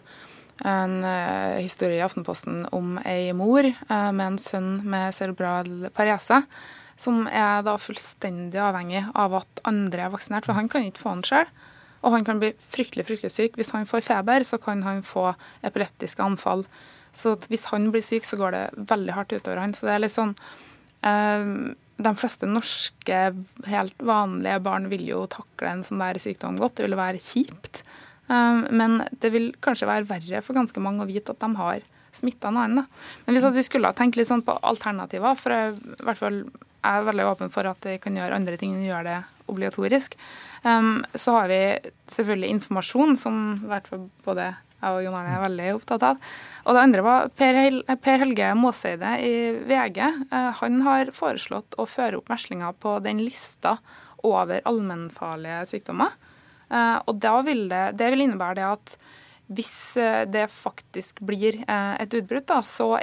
en 0.65 1.03
eh, 1.03 1.61
historie 1.61 1.99
i 1.99 2.03
Aftenposten 2.03 2.67
om 2.73 2.97
ei 3.05 3.31
mor 3.31 3.63
med 3.63 4.25
en 4.25 4.37
sønn 4.37 4.83
med 4.83 5.13
cerebral 5.13 5.89
parese. 5.93 6.43
Som 6.97 7.27
er 7.27 7.61
da 7.61 7.75
fullstendig 7.75 8.55
avhengig 8.55 9.03
av 9.15 9.33
at 9.33 9.61
andre 9.65 10.05
er 10.05 10.09
vaksinert, 10.09 10.45
for 10.45 10.53
han 10.53 10.69
kan 10.69 10.83
ikke 10.83 11.03
få 11.03 11.13
den 11.13 11.23
sjøl. 11.23 11.47
Og 12.03 12.11
han 12.11 12.23
kan 12.23 12.39
bli 12.39 12.53
fryktelig 12.71 13.05
fryktelig 13.05 13.31
syk. 13.31 13.55
Hvis 13.55 13.71
han 13.71 13.85
får 13.85 14.03
feber, 14.03 14.43
så 14.43 14.61
kan 14.61 14.83
han 14.83 15.01
få 15.01 15.33
epileptiske 15.63 16.23
anfall. 16.23 16.65
Så 17.15 17.35
hvis 17.49 17.67
han 17.71 17.89
blir 17.93 18.03
syk, 18.03 18.27
så 18.27 18.39
går 18.39 18.55
det 18.55 18.63
veldig 18.91 19.15
hardt 19.15 19.35
utover 19.35 19.61
han. 19.63 19.75
Så 19.75 19.87
det 19.87 19.95
er 19.95 20.03
litt 20.03 20.15
sånn 20.15 20.35
eh, 21.07 21.73
De 21.95 22.11
fleste 22.19 22.49
norske, 22.49 23.19
helt 23.71 24.01
vanlige 24.03 24.59
barn 24.65 24.89
vil 24.91 25.05
jo 25.07 25.21
takle 25.31 25.71
en 25.71 25.85
sånn 25.87 26.03
der 26.03 26.19
sykdom 26.19 26.59
godt. 26.59 26.77
Det 26.77 26.89
vil 26.89 26.99
være 26.99 27.23
kjipt. 27.23 27.85
Eh, 28.27 28.63
men 28.69 29.03
det 29.23 29.31
vil 29.33 29.53
kanskje 29.63 29.89
være 29.89 30.09
verre 30.11 30.43
for 30.45 30.57
ganske 30.57 30.83
mange 30.83 31.05
å 31.05 31.09
vite 31.09 31.35
at 31.35 31.43
de 31.43 31.51
har 31.61 31.85
smitta 32.15 32.51
en 32.51 32.59
annen. 32.61 32.87
Men 33.25 33.35
hvis 33.35 33.47
vi 33.55 33.63
skulle 33.67 33.91
ha 33.91 33.95
tenkt 33.95 34.19
litt 34.19 34.29
sånn 34.29 34.45
på 34.45 34.55
alternativer, 34.63 35.35
for 35.39 35.55
jeg, 35.55 35.75
i 35.75 36.07
hvert 36.07 36.21
fall 36.21 36.43
jeg 36.85 36.99
er 37.01 37.07
veldig 37.07 37.25
åpen 37.31 37.53
for 37.53 37.67
at 37.67 37.87
vi 37.87 37.97
kan 38.01 38.17
gjøre 38.17 38.37
andre 38.37 38.59
ting 38.61 38.75
enn 38.75 38.83
å 38.85 38.91
gjøre 38.91 39.07
det 39.09 39.21
obligatorisk, 39.51 40.15
um, 40.63 40.99
så 41.13 41.39
har 41.39 41.49
vi 41.49 41.61
selvfølgelig 42.13 42.51
informasjon, 42.55 43.17
som 43.17 43.39
i 43.57 43.69
hvert 43.71 43.89
fall 43.89 44.05
både 44.25 44.51
jeg 44.85 44.99
og 44.99 45.05
Jon 45.05 45.17
Arne 45.17 45.33
er 45.35 45.43
veldig 45.43 45.71
opptatt 45.79 46.05
av. 46.05 46.21
Og 46.65 46.77
det 46.77 46.83
andre 46.83 47.03
var 47.05 47.27
Per, 47.37 47.59
per 48.01 48.23
Helge 48.23 48.53
Måseide 48.57 49.17
i 49.25 49.33
VG. 49.65 49.99
Eh, 50.05 50.49
han 50.61 50.79
har 50.85 51.11
foreslått 51.15 51.77
å 51.81 51.87
føre 51.89 52.21
opp 52.21 52.31
meslinger 52.33 52.77
på 52.81 52.97
den 53.05 53.23
lista 53.25 53.77
over 54.25 54.63
allmennfarlige 54.65 55.65
sykdommer. 55.73 56.15
Eh, 56.69 56.97
og 57.05 57.21
da 57.21 57.37
vil 57.45 57.67
det, 57.71 57.83
det 57.99 58.09
vil 58.13 58.25
innebære 58.25 58.59
det 58.61 58.67
at 58.69 58.97
hvis 59.55 59.75
eh, 60.01 60.23
det 60.25 60.47
faktisk 60.49 61.21
blir 61.25 61.59
et 61.69 62.13
utbrudd, 62.17 62.49
så, 62.65 62.95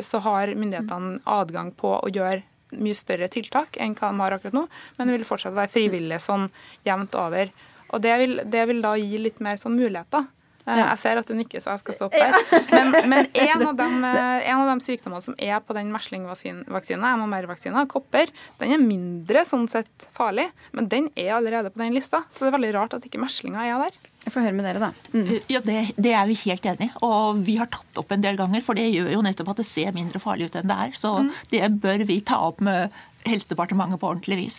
så 0.00 0.22
har 0.24 0.54
myndighetene 0.56 1.20
adgang 1.28 1.74
på 1.76 1.98
å 1.98 2.08
gjøre 2.12 2.40
mye 2.80 2.96
større 2.96 3.28
tiltak 3.28 3.76
enn 3.80 3.92
hva 3.98 4.08
de 4.08 4.22
har 4.22 4.36
akkurat 4.36 4.56
nå, 4.56 4.62
men 4.96 5.08
det 5.08 5.18
vil 5.18 5.26
fortsatt 5.28 5.52
være 5.56 5.72
frivillig 5.72 6.20
sånn 6.24 6.46
jevnt 6.88 7.16
over. 7.20 7.52
Og 7.92 8.00
det 8.00 8.14
vil, 8.22 8.38
det 8.48 8.62
vil 8.70 8.80
da 8.84 8.94
gi 8.96 9.20
litt 9.20 9.42
mer 9.44 9.60
sånn 9.60 9.76
muligheter. 9.76 10.24
Eh, 10.62 10.78
jeg 10.78 10.98
ser 11.00 11.18
at 11.18 11.28
du 11.28 11.34
nikker, 11.36 11.62
så 11.62 11.74
jeg 11.74 11.82
skal 11.82 11.96
stoppe 11.96 12.20
her. 12.22 12.36
Men, 12.72 12.94
men 13.10 13.26
en, 13.26 13.64
av 13.66 13.74
de, 13.78 13.88
eh, 14.08 14.46
en, 14.50 14.62
av 14.62 14.70
de, 14.70 14.76
sykdommene 14.84 15.24
som 15.24 15.36
er 15.40 15.58
på 15.64 15.74
den 15.76 15.90
meslingvaksinen, 15.94 16.64
MMR-vaksinen, 16.68 17.88
kopper, 17.90 18.30
den 18.62 18.76
er 18.76 18.82
mindre 18.82 19.44
sånn 19.48 19.66
sett 19.70 20.08
farlig, 20.14 20.48
men 20.76 20.88
den 20.92 21.10
er 21.18 21.34
allerede 21.38 21.72
på 21.74 21.82
den 21.82 21.96
lista. 21.96 22.22
Så 22.30 22.46
det 22.46 22.52
er 22.52 22.58
veldig 22.58 22.74
rart 22.78 22.96
at 22.98 23.06
ikke 23.08 23.20
meslinga 23.22 23.66
er 23.66 23.86
der. 23.86 24.00
Jeg 24.22 24.30
får 24.36 24.44
høre 24.46 24.54
med 24.54 24.66
dere, 24.68 24.78
da. 24.78 24.90
Mm. 25.16 25.30
Ja, 25.50 25.60
det, 25.66 25.76
det, 25.98 26.12
er 26.14 26.28
vi 26.30 26.36
helt 26.44 26.66
enig 26.70 26.86
i. 26.86 26.92
Og 27.02 27.40
vi 27.42 27.56
har 27.58 27.66
tatt 27.74 27.98
opp 27.98 28.12
en 28.14 28.22
del 28.22 28.38
ganger, 28.38 28.62
for 28.62 28.78
det 28.78 28.86
gjør 28.92 29.10
jo 29.16 29.22
nettopp 29.26 29.50
at 29.56 29.62
det 29.64 29.66
ser 29.66 29.90
mindre 29.96 30.22
farlig 30.22 30.46
ut 30.46 30.58
enn 30.60 30.70
det 30.70 30.76
er. 30.84 30.92
Så 30.98 31.10
mm. 31.26 31.32
det 31.50 31.70
bør 31.82 32.04
vi 32.06 32.20
ta 32.26 32.38
opp 32.46 32.62
med 32.62 32.94
Helsedepartementet 33.28 34.00
på 34.02 34.08
ordentlig 34.08 34.38
vis. 34.40 34.58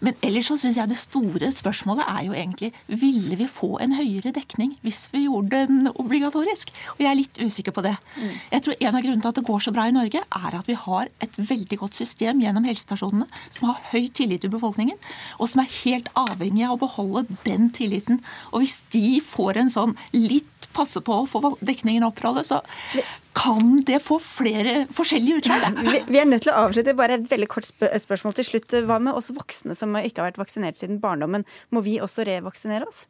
Men 0.00 0.16
ellers 0.24 0.50
så 0.50 0.58
syns 0.60 0.78
jeg 0.80 0.90
det 0.90 0.98
store 1.00 1.50
spørsmålet 1.54 2.08
er 2.08 2.26
jo 2.26 2.36
egentlig 2.36 2.72
ville 2.88 3.38
vi 3.38 3.48
få 3.50 3.76
en 3.82 3.94
høyere 3.96 4.34
dekning 4.34 4.76
hvis 4.82 5.04
vi 5.12 5.24
gjorde 5.26 5.62
den 5.68 5.90
obligatorisk? 5.94 6.72
Og 6.96 7.04
jeg 7.04 7.10
er 7.10 7.18
litt 7.18 7.42
usikker 7.42 7.74
på 7.76 7.84
det. 7.86 7.94
Mm. 8.16 8.36
Jeg 8.52 8.62
tror 8.66 8.80
En 8.82 8.96
av 8.98 9.04
grunnene 9.04 9.22
til 9.22 9.30
at 9.30 9.38
det 9.38 9.46
går 9.46 9.60
så 9.62 9.72
bra 9.72 9.84
i 9.86 9.94
Norge, 9.94 10.20
er 10.20 10.54
at 10.58 10.68
vi 10.68 10.74
har 10.74 11.08
et 11.22 11.36
veldig 11.38 11.78
godt 11.78 11.96
system 11.96 12.40
gjennom 12.42 12.66
helsestasjonene 12.66 13.28
som 13.48 13.68
har 13.70 13.78
høy 13.92 14.08
tillit 14.14 14.44
i 14.44 14.50
befolkningen, 14.52 14.98
og 15.38 15.50
som 15.52 15.62
er 15.62 15.70
helt 15.84 16.10
avhengig 16.18 16.66
av 16.66 16.74
å 16.74 16.80
beholde 16.82 17.38
den 17.46 17.70
tilliten. 17.74 18.20
Og 18.50 18.64
hvis 18.64 18.80
de 18.92 19.20
får 19.24 19.62
en 19.62 19.72
sånn 19.72 19.94
litt 20.16 20.51
passe 20.74 21.02
på 21.04 21.22
å 21.22 21.28
få 21.28 21.54
dekningen 21.60 22.06
oppholdet, 22.06 22.48
så 22.48 22.60
kan 23.36 23.80
det 23.88 24.02
få 24.04 24.18
flere 24.22 24.86
forskjellige 24.92 25.40
utslag. 25.42 25.80
Vi 26.08 26.20
er 26.20 26.28
nødt 26.28 26.44
til 26.46 26.52
å 26.52 26.66
avslutte. 26.66 26.96
Bare 26.98 27.16
et 27.20 27.30
veldig 27.30 27.48
kort 27.52 27.68
spørsmål 27.68 28.36
til 28.38 28.48
slutt. 28.50 28.76
Hva 28.88 29.00
med 29.02 29.16
oss 29.16 29.32
voksne 29.34 29.76
som 29.78 29.96
ikke 30.00 30.22
har 30.22 30.32
vært 30.32 30.42
vaksinert 30.42 30.80
siden 30.80 31.00
barndommen? 31.02 31.46
Må 31.72 31.84
vi 31.86 31.98
også 32.04 32.26
revaksinere 32.28 32.88
oss? 32.88 33.06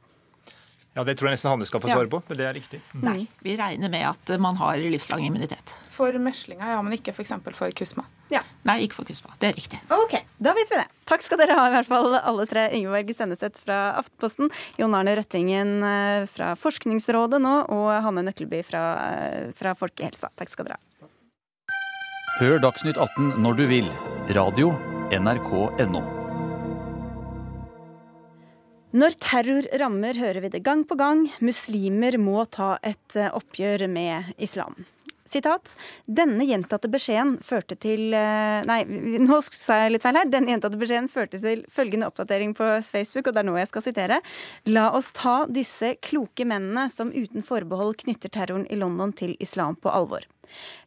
Ja, 0.92 1.04
Det 1.04 1.16
tror 1.16 1.30
jeg 1.30 1.38
nesten 1.38 1.48
Hanne 1.48 1.66
skal 1.68 1.80
få 1.80 1.88
svare 1.88 2.10
på, 2.12 2.20
men 2.28 2.38
det 2.38 2.44
er 2.44 2.56
riktig. 2.56 2.82
Mm. 2.92 3.04
Nei, 3.06 3.20
vi 3.40 3.56
regner 3.56 3.92
med 3.92 4.04
at 4.10 4.32
man 4.42 4.58
har 4.60 4.76
livslang 4.76 5.24
immunitet. 5.24 5.72
For 5.92 6.12
meslinga 6.20 6.74
ja, 6.74 6.82
men 6.84 6.98
ikke 6.98 7.14
f.eks. 7.16 7.32
for, 7.40 7.56
for 7.56 7.72
kusma. 7.76 8.04
Ja. 8.33 8.41
Nei, 8.68 8.78
ikke 8.87 9.03
fokus 9.03 9.20
på. 9.24 9.33
Det 9.43 9.51
er 9.51 9.57
riktig. 9.59 9.80
Ok, 9.93 10.16
Da 10.43 10.55
vet 10.57 10.70
vi 10.72 10.78
det. 10.80 10.87
Takk 11.09 11.24
skal 11.24 11.41
dere 11.43 11.57
ha, 11.59 11.66
i 11.68 11.74
hvert 11.74 11.89
fall 11.89 12.14
alle 12.16 12.47
tre. 12.49 12.68
Ingeborg 12.76 13.11
Senneset 13.14 13.59
fra 13.61 13.80
Aftenposten, 14.01 14.49
Jon 14.80 14.97
Arne 14.97 15.16
Røttingen 15.18 15.83
eh, 15.85 16.24
fra 16.30 16.55
Forskningsrådet 16.59 17.43
nå, 17.43 17.57
og 17.74 17.91
Hanne 18.07 18.24
Nøkkelby 18.28 18.62
fra, 18.66 18.87
eh, 19.18 19.53
fra 19.59 19.76
Folkehelsa. 19.78 20.33
Takk 20.39 20.53
skal 20.55 20.70
dere 20.70 20.80
ha. 20.80 21.11
Hør 22.41 22.59
Dagsnytt 22.64 22.97
18 22.97 23.37
når 23.45 23.61
du 23.61 23.66
vil. 23.68 23.93
Radio 24.33 24.72
NRK.no. 25.12 26.01
Når 28.93 29.14
terror 29.24 29.66
rammer, 29.80 30.16
hører 30.20 30.45
vi 30.45 30.51
det 30.53 30.62
gang 30.64 30.83
på 30.89 30.97
gang. 31.01 31.22
Muslimer 31.45 32.18
må 32.20 32.43
ta 32.53 32.74
et 32.85 33.16
eh, 33.16 33.30
oppgjør 33.33 33.87
med 33.89 34.33
islam. 34.37 34.76
Sitat. 35.33 35.74
Denne 36.07 36.47
gjentatte 36.49 36.91
beskjeden 36.93 37.39
førte 37.45 37.78
til 37.80 38.12
eh, 38.16 38.61
Nei, 38.68 38.80
nå 39.28 39.41
sa 39.49 39.83
jeg 39.85 39.97
litt 39.97 40.05
feil 40.05 40.20
her. 40.20 40.30
Denne 40.30 40.53
gjentatte 40.53 40.80
beskjeden 40.80 41.11
førte 41.12 41.41
til 41.43 41.64
følgende 41.72 42.11
oppdatering 42.11 42.57
på 42.59 42.68
Facebook, 42.89 43.28
og 43.28 43.37
det 43.37 43.45
er 43.45 43.49
nå 43.49 43.57
jeg 43.61 43.72
skal 43.72 43.87
sitere. 43.89 44.20
La 44.68 44.91
oss 44.97 45.12
ta 45.16 45.43
disse 45.49 45.95
kloke 46.05 46.47
mennene 46.49 46.89
som 46.93 47.12
uten 47.14 47.47
forbehold 47.47 48.01
knytter 48.05 48.33
terroren 48.33 48.68
i 48.70 48.78
London 48.78 49.14
til 49.16 49.37
islam 49.43 49.78
på 49.80 49.93
alvor. 49.93 50.26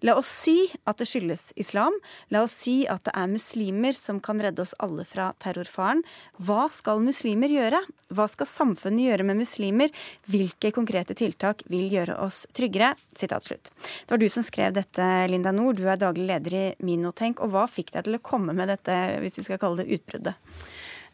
La 0.06 0.16
oss 0.20 0.30
si 0.44 0.58
at 0.86 1.00
det 1.02 1.08
skyldes 1.10 1.50
islam. 1.60 1.96
La 2.34 2.44
oss 2.46 2.56
si 2.66 2.76
at 2.92 3.06
det 3.08 3.14
er 3.18 3.32
muslimer 3.32 3.96
som 3.98 4.20
kan 4.24 4.42
redde 4.42 4.62
oss 4.62 4.76
alle 4.84 5.06
fra 5.08 5.32
terrorfaren. 5.42 6.04
Hva 6.38 6.68
skal 6.74 7.04
muslimer 7.04 7.52
gjøre? 7.52 7.82
Hva 8.16 8.28
skal 8.32 8.50
samfunnet 8.50 9.08
gjøre 9.08 9.26
med 9.28 9.40
muslimer? 9.42 9.94
Hvilke 10.30 10.72
konkrete 10.76 11.18
tiltak 11.18 11.64
vil 11.72 11.90
gjøre 11.94 12.20
oss 12.22 12.46
tryggere? 12.56 12.94
Slutt. 13.16 13.72
Det 13.72 14.12
var 14.12 14.20
du 14.22 14.28
som 14.30 14.44
skrev 14.46 14.74
dette, 14.76 15.04
Linda 15.32 15.54
Nord. 15.56 15.80
Du 15.80 15.88
er 15.90 16.00
daglig 16.00 16.28
leder 16.30 16.56
i 16.56 16.66
Minotenk. 16.86 17.42
Og 17.42 17.54
hva 17.54 17.66
fikk 17.72 17.96
deg 17.96 18.08
til 18.08 18.20
å 18.20 18.24
komme 18.24 18.54
med 18.54 18.70
dette, 18.72 18.96
hvis 19.24 19.40
vi 19.40 19.48
skal 19.48 19.62
kalle 19.62 19.84
det 19.84 19.98
utbruddet? 19.98 20.36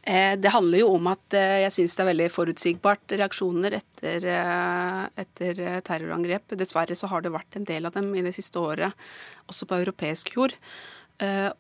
Eh, 0.04 0.34
det 0.40 0.50
handler 0.50 0.82
jo 0.82 0.96
om 0.96 1.10
at 1.12 1.36
eh, 1.38 1.60
jeg 1.62 1.74
syns 1.76 1.94
det 1.94 2.02
er 2.02 2.10
veldig 2.10 2.30
forutsigbart 2.34 3.14
reaksjoner 3.20 3.76
etter, 3.78 4.26
eh, 4.34 5.04
etter, 5.22 5.62
terrorangrep. 5.86 6.56
Dessverre 6.58 6.98
så 6.98 7.10
har 7.12 7.22
det 7.22 7.34
vært 7.36 7.60
en 7.60 7.68
del 7.70 7.86
av 7.86 7.94
dem 7.98 8.10
i 8.18 8.24
det 8.26 8.34
siste 8.38 8.58
året, 8.62 8.98
også 9.52 9.70
på 9.70 9.78
europeisk 9.84 10.34
jord. 10.38 10.58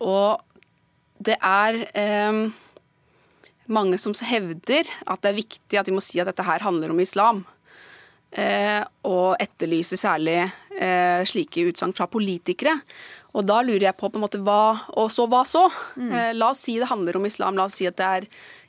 Og 0.01 0.41
det 1.21 1.35
er 1.37 1.75
mange 3.69 3.99
som 4.01 4.15
hevder 4.25 4.89
at 5.05 5.21
det 5.21 5.29
er 5.29 5.37
viktig 5.37 5.77
at 5.77 5.91
vi 5.91 5.93
må 5.93 6.01
si 6.01 6.17
at 6.17 6.31
dette 6.31 6.47
her 6.47 6.65
handler 6.65 6.89
om 6.89 7.03
islam. 7.03 7.43
Og 8.31 9.35
etterlyser 9.43 9.99
særlig 9.99 10.37
slike 11.27 11.65
utsagn 11.67 11.91
fra 11.91 12.07
politikere. 12.07 12.77
Og 13.37 13.47
da 13.47 13.61
lurer 13.63 13.87
jeg 13.87 13.97
på 13.97 14.09
på 14.11 14.19
en 14.19 14.25
måte 14.25 14.41
hva 14.43 14.61
Og 14.99 15.11
så 15.13 15.27
hva 15.31 15.43
så? 15.47 15.65
Mm. 15.95 16.11
Eh, 16.11 16.31
la 16.35 16.51
oss 16.51 16.65
si 16.65 16.77
det 16.79 16.89
handler 16.91 17.17
om 17.17 17.27
islam. 17.27 17.57
La 17.57 17.67
oss 17.69 17.77
si 17.79 17.87
at 17.87 17.97
det 17.99 18.07
er 18.07 18.27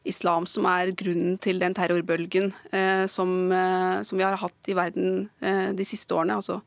islam 0.08 0.46
som 0.50 0.66
er 0.66 0.92
grunnen 0.98 1.36
til 1.42 1.60
den 1.62 1.74
terrorbølgen 1.78 2.50
eh, 2.74 3.04
som, 3.10 3.30
eh, 3.54 4.02
som, 4.06 4.18
vi 4.18 4.26
har 4.26 4.38
hatt 4.40 4.70
i 4.70 4.74
verden 4.74 5.28
eh, 5.42 5.70
de 5.78 5.86
siste 5.86 6.14
årene. 6.14 6.38
Altså, 6.40 6.60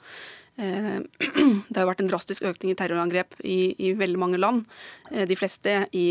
eh, 0.59 0.99
det 1.69 1.75
har 1.75 1.83
jo 1.83 1.91
vært 1.91 2.05
en 2.05 2.11
drastisk 2.11 2.47
økning 2.47 2.73
i 2.73 2.77
terrorangrep 2.79 3.39
i, 3.43 3.75
i 3.75 3.95
veldig 3.99 4.21
mange 4.21 4.39
land. 4.39 4.63
Eh, 5.11 5.25
de 5.27 5.39
fleste 5.39 5.83
i 5.95 6.07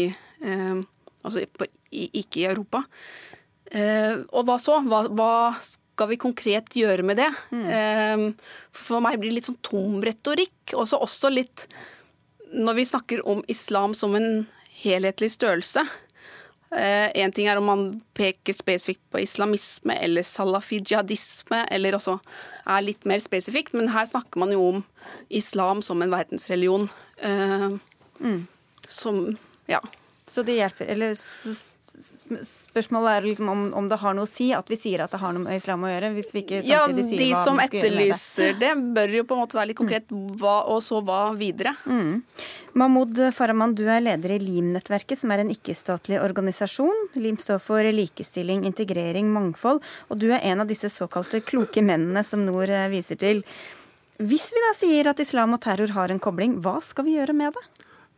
Altså 1.24 1.40
i, 1.40 2.02
ikke 2.20 2.42
i 2.42 2.48
Europa. 2.50 2.82
og 4.36 4.42
hva 4.44 4.56
så? 4.60 4.74
Hva, 4.84 4.98
hva 5.08 5.28
skal 5.94 6.10
vi 6.10 6.20
konkret 6.20 6.74
gjøre 6.74 7.06
med 7.06 7.20
det? 7.22 7.30
Mm. 7.54 8.32
For 8.74 9.02
meg 9.04 9.20
blir 9.20 9.30
det 9.30 9.38
litt 9.38 9.46
sånn 9.46 9.60
tom 9.62 10.00
retorikk. 10.02 10.74
Også, 10.74 10.98
også 10.98 11.30
litt 11.30 11.68
når 12.54 12.74
vi 12.74 12.86
snakker 12.86 13.22
om 13.30 13.44
islam 13.48 13.94
som 13.94 14.14
en 14.18 14.46
helhetlig 14.82 15.30
størrelse. 15.34 15.86
Én 16.74 17.28
eh, 17.28 17.32
ting 17.34 17.46
er 17.46 17.58
om 17.60 17.68
man 17.70 17.82
peker 18.18 18.56
spesifikt 18.56 19.02
på 19.12 19.20
islamisme 19.22 19.94
eller 20.02 20.26
salafi-jihadisme, 20.26 21.60
eller 21.70 21.94
også 21.94 22.16
er 22.66 22.82
litt 22.82 23.06
mer 23.06 23.22
spesifikt, 23.22 23.76
men 23.78 23.92
her 23.94 24.08
snakker 24.10 24.42
man 24.42 24.54
jo 24.54 24.64
om 24.72 24.80
islam 25.28 25.82
som 25.86 26.02
en 26.02 26.14
verdensreligion. 26.14 26.88
Eh, 27.18 27.68
mm. 28.20 28.40
Som 28.86 29.36
Ja. 29.66 29.80
Så 30.26 30.42
det 30.42 30.56
hjelper 30.56 30.86
Eller 30.88 31.14
Spørsmålet 31.94 33.10
er 33.12 33.26
liksom 33.28 33.48
om, 33.52 33.60
om, 33.78 33.86
det 33.88 33.98
har 34.02 34.16
noe 34.16 34.26
å 34.26 34.30
si 34.30 34.48
at 34.56 34.68
vi 34.70 34.78
sier 34.78 35.04
at 35.04 35.12
det 35.14 35.20
har 35.22 35.34
noe 35.36 35.44
med 35.44 35.60
islam 35.60 35.84
å 35.86 35.90
gjøre, 35.92 36.10
hvis 36.16 36.32
vi 36.34 36.42
ikke 36.42 36.60
samtidig 36.64 36.66
sier 36.66 36.80
hva 36.80 36.86
vi 36.90 37.04
skal 37.06 37.14
gjøre 37.14 37.14
med 37.14 37.20
det. 37.20 37.28
Ja, 37.28 37.38
de 37.38 37.44
som 37.44 37.60
etterlyser 37.62 38.58
det, 38.62 38.72
bør 38.96 39.14
jo 39.18 39.24
på 39.28 39.36
en 39.36 39.42
måte 39.44 39.58
være 39.58 39.70
litt 39.70 39.78
konkret, 39.78 40.14
hva, 40.40 40.56
og 40.74 40.82
så 40.84 40.98
hva 41.06 41.20
videre. 41.38 41.74
Mm. 41.86 42.24
Mahmoud 42.74 43.20
Farahman, 43.36 43.76
du 43.78 43.84
er 43.86 44.02
leder 44.02 44.34
i 44.34 44.40
LIM-nettverket, 44.42 45.20
som 45.20 45.30
er 45.30 45.44
en 45.44 45.52
ikke-statlig 45.54 46.18
organisasjon. 46.18 47.06
LIM 47.14 47.38
står 47.38 47.62
for 47.62 47.86
likestilling, 48.00 48.66
integrering, 48.66 49.30
mangfold, 49.34 49.78
og 50.10 50.18
du 50.18 50.30
er 50.32 50.42
en 50.42 50.64
av 50.64 50.70
disse 50.70 50.90
såkalte 50.90 51.44
kloke 51.46 51.84
mennene 51.84 52.24
som 52.26 52.42
Nord 52.48 52.74
eh, 52.74 52.90
viser 52.90 53.20
til. 53.20 53.44
Hvis 54.22 54.50
vi 54.54 54.60
da 54.62 54.74
sier 54.78 55.08
at 55.10 55.22
islam 55.22 55.56
og 55.56 55.62
terror 55.64 55.90
har 55.94 56.10
en 56.10 56.22
kobling, 56.22 56.60
hva 56.62 56.80
skal 56.86 57.06
vi 57.06 57.16
gjøre 57.16 57.34
med 57.34 57.54
det? 57.54 57.64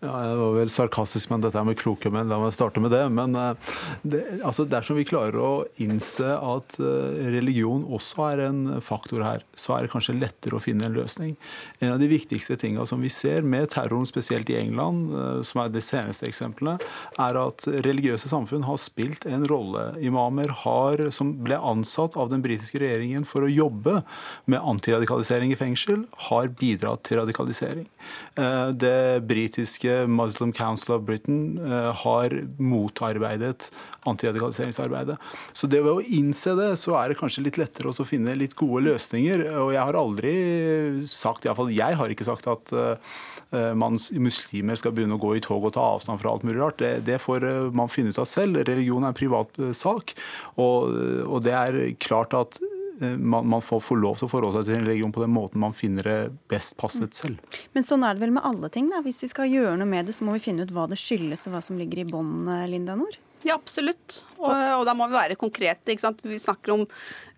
Ja, 0.04 0.12
jeg 0.20 0.36
var 0.36 0.50
vel 0.58 0.68
sarkastisk, 0.68 1.30
men 1.32 1.40
dette 1.40 1.56
er 1.56 1.64
med 1.64 1.78
kloke 1.80 2.10
menn. 2.12 2.28
La 2.28 2.36
meg 2.36 2.52
starte 2.52 2.82
med 2.84 2.92
det. 2.92 3.00
Men 3.16 3.32
eh, 3.40 3.76
det, 4.04 4.18
altså 4.44 4.66
dersom 4.68 4.98
vi 4.98 5.06
klarer 5.08 5.38
å 5.40 5.52
innse 5.80 6.34
at 6.36 6.76
eh, 6.76 7.22
religion 7.32 7.86
også 7.96 8.26
er 8.26 8.42
en 8.50 8.58
faktor 8.84 9.24
her, 9.24 9.46
så 9.56 9.72
er 9.72 9.86
det 9.86 9.92
kanskje 9.94 10.18
lettere 10.18 10.58
å 10.58 10.60
finne 10.60 10.84
en 10.84 10.98
løsning. 10.98 11.32
En 11.80 11.94
av 11.94 12.02
de 12.02 12.10
viktigste 12.12 12.58
tingene 12.60 12.84
som 12.84 13.00
vi 13.00 13.08
ser 13.12 13.46
med 13.48 13.70
terroren, 13.72 14.04
spesielt 14.08 14.52
i 14.52 14.58
England, 14.60 15.14
eh, 15.16 15.40
som 15.48 15.62
er 15.64 15.72
de 15.72 15.80
seneste 15.80 16.28
eksemplene, 16.28 16.76
er 17.16 17.40
at 17.40 17.64
religiøse 17.88 18.28
samfunn 18.28 18.68
har 18.68 18.76
spilt 18.82 19.24
en 19.24 19.48
rolle. 19.48 19.86
Imamer 20.04 20.52
har, 20.66 21.06
som 21.08 21.32
ble 21.40 21.56
ansatt 21.56 22.20
av 22.20 22.28
den 22.34 22.44
britiske 22.44 22.84
regjeringen 22.84 23.24
for 23.24 23.48
å 23.48 23.50
jobbe 23.50 24.02
med 24.44 24.60
antiradikalisering 24.60 25.56
i 25.56 25.58
fengsel, 25.58 26.04
har 26.28 26.52
bidratt 26.52 27.06
til 27.08 27.22
radikalisering. 27.22 27.88
Det 28.76 29.24
britiske 29.26 29.85
britiske 29.86 30.06
Muslim 30.06 30.52
Council 30.52 30.94
of 30.94 31.02
Britain 31.02 31.58
eh, 31.58 31.94
har 31.94 32.30
motarbeidet 32.58 33.70
antiradikaliseringsarbeidet. 34.04 35.16
Så 35.52 35.66
det 35.66 35.82
ved 35.82 35.92
å 35.92 36.02
innse 36.02 36.54
det, 36.54 36.76
så 36.78 36.96
er 36.96 37.10
det 37.10 37.18
kanskje 37.18 37.44
litt 37.44 37.58
lettere 37.58 37.90
å 37.90 38.06
finne 38.06 38.36
litt 38.36 38.54
gode 38.54 38.84
løsninger. 38.86 39.46
Og 39.62 39.72
jeg 39.74 39.82
har 39.82 39.98
aldri 39.98 40.34
sagt, 41.06 41.46
iallfall 41.46 41.72
jeg 41.74 41.96
har 41.96 42.10
ikke 42.10 42.26
sagt 42.26 42.46
at 42.46 42.72
eh, 42.72 43.72
man, 43.74 43.98
muslimer 44.20 44.76
skal 44.76 44.94
begynne 44.94 45.16
å 45.16 45.22
gå 45.22 45.36
i 45.36 45.42
tog 45.42 45.64
og 45.64 45.74
ta 45.74 45.84
avstand 45.96 46.20
fra 46.20 46.32
alt 46.32 46.46
mulig 46.46 46.60
rart. 46.60 46.78
Det, 46.78 47.04
det 47.06 47.20
får 47.22 47.46
eh, 47.46 47.74
man 47.74 47.90
finne 47.90 48.14
ut 48.14 48.22
av 48.22 48.28
selv. 48.30 48.62
Religion 48.66 49.04
er 49.04 49.14
en 49.14 49.18
privat 49.18 49.62
sak. 49.74 50.14
Og, 50.56 50.94
og 51.26 51.42
det 51.44 51.56
er 51.56 51.82
klart 52.02 52.36
at 52.36 52.60
man, 53.00 53.46
man 53.48 53.62
får, 53.62 53.80
får, 53.84 54.00
lov 54.00 54.18
til 54.18 54.28
å 54.28 54.30
forholde 54.30 54.60
seg 54.60 54.70
til 54.70 54.78
en 54.78 54.88
religion 54.88 55.12
på 55.14 55.22
den 55.24 55.34
måten 55.34 55.62
man 55.62 55.76
finner 55.76 56.06
det 56.06 56.18
best 56.52 56.76
passet 56.80 57.16
selv. 57.16 57.60
Men 57.76 57.86
sånn 57.86 58.06
er 58.06 58.16
det 58.16 58.24
vel 58.24 58.34
med 58.36 58.46
alle 58.48 58.70
ting. 58.72 58.88
da. 58.92 59.02
Hvis 59.04 59.22
vi 59.24 59.30
skal 59.32 59.52
gjøre 59.52 59.76
noe 59.80 59.90
med 59.90 60.08
det, 60.08 60.16
så 60.16 60.26
må 60.26 60.36
vi 60.36 60.44
finne 60.46 60.66
ut 60.66 60.74
hva 60.74 60.88
det 60.90 61.00
skyldes 61.00 61.46
og 61.46 61.56
hva 61.56 61.62
som 61.64 61.80
ligger 61.80 62.02
i 62.02 62.08
bånn, 62.08 62.48
eh, 62.52 62.66
Linda 62.72 62.96
Nord? 62.98 63.18
Ja, 63.46 63.54
absolutt. 63.54 64.20
Og, 64.36 64.50
og, 64.50 64.82
da 64.88 64.94
må 64.96 65.06
vi 65.08 65.16
være 65.16 65.38
konkrete. 65.38 65.92
ikke 65.92 66.02
sant? 66.02 66.20
Vi 66.26 66.38
snakker 66.40 66.74
om 66.74 66.84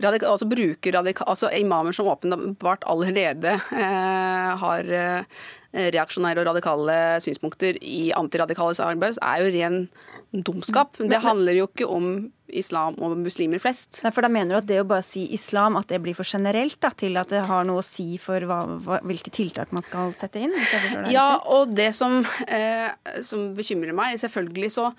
radika, 0.02 0.30
altså 0.32 0.48
bruker 0.48 0.96
radika, 0.98 1.26
altså 1.28 1.52
imamer 1.54 1.96
som 1.96 2.08
åpenbart 2.10 2.86
allerede 2.88 3.58
eh, 3.76 4.50
har 4.62 4.92
eh, 5.00 5.42
reaksjonære 5.68 6.42
og 6.42 6.48
radikale 6.48 6.96
synspunkter 7.22 7.76
i 7.84 8.08
antiradikales 8.16 8.80
arbeid, 8.80 9.20
er 9.20 9.44
jo 9.44 9.52
ren 9.52 9.82
dumskap. 10.32 10.96
Det 10.98 11.20
handler 11.24 11.56
jo 11.56 11.68
ikke 11.68 11.88
om 11.88 12.08
islam 12.48 12.96
og 13.04 13.16
muslimer 13.20 13.60
flest. 13.60 14.00
Nei, 14.04 14.12
for 14.14 14.24
da 14.24 14.30
mener 14.32 14.56
du 14.56 14.58
at 14.62 14.68
det 14.68 14.80
å 14.80 14.86
bare 14.88 15.04
si 15.04 15.26
islam, 15.36 15.76
at 15.80 15.88
det 15.92 16.00
blir 16.04 16.16
for 16.16 16.28
generelt 16.28 16.78
da, 16.80 16.90
til 16.96 17.16
at 17.20 17.32
det 17.32 17.44
har 17.48 17.66
noe 17.68 17.82
å 17.82 17.86
si 17.86 18.16
for 18.22 18.44
hva, 18.48 18.62
hva, 18.84 19.00
hvilke 19.08 19.32
tiltak 19.34 19.72
man 19.76 19.84
skal 19.84 20.14
sette 20.16 20.40
inn? 20.40 20.54
Det 20.56 21.12
ja, 21.12 21.28
og 21.44 21.74
det 21.76 21.90
som, 21.96 22.20
eh, 22.48 22.88
som, 23.24 23.50
bekymrer 23.58 23.96
meg, 23.96 24.16
selvfølgelig 24.20 24.72
så 24.76 24.90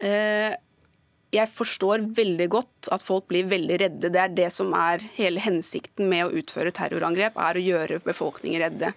jeg 0.00 1.46
forstår 1.54 2.06
veldig 2.16 2.46
godt 2.50 2.88
at 2.94 3.02
folk 3.04 3.28
blir 3.30 3.46
veldig 3.50 3.76
redde. 3.84 4.10
Det 4.10 4.22
er 4.22 4.32
det 4.34 4.48
som 4.54 4.72
er 4.74 5.04
hele 5.14 5.42
hensikten 5.44 6.08
med 6.10 6.26
å 6.26 6.40
utføre 6.40 6.72
terrorangrep, 6.74 7.36
er 7.38 7.58
å 7.58 7.66
gjøre 7.66 8.00
befolkningen 8.06 8.64
redde 8.64 8.94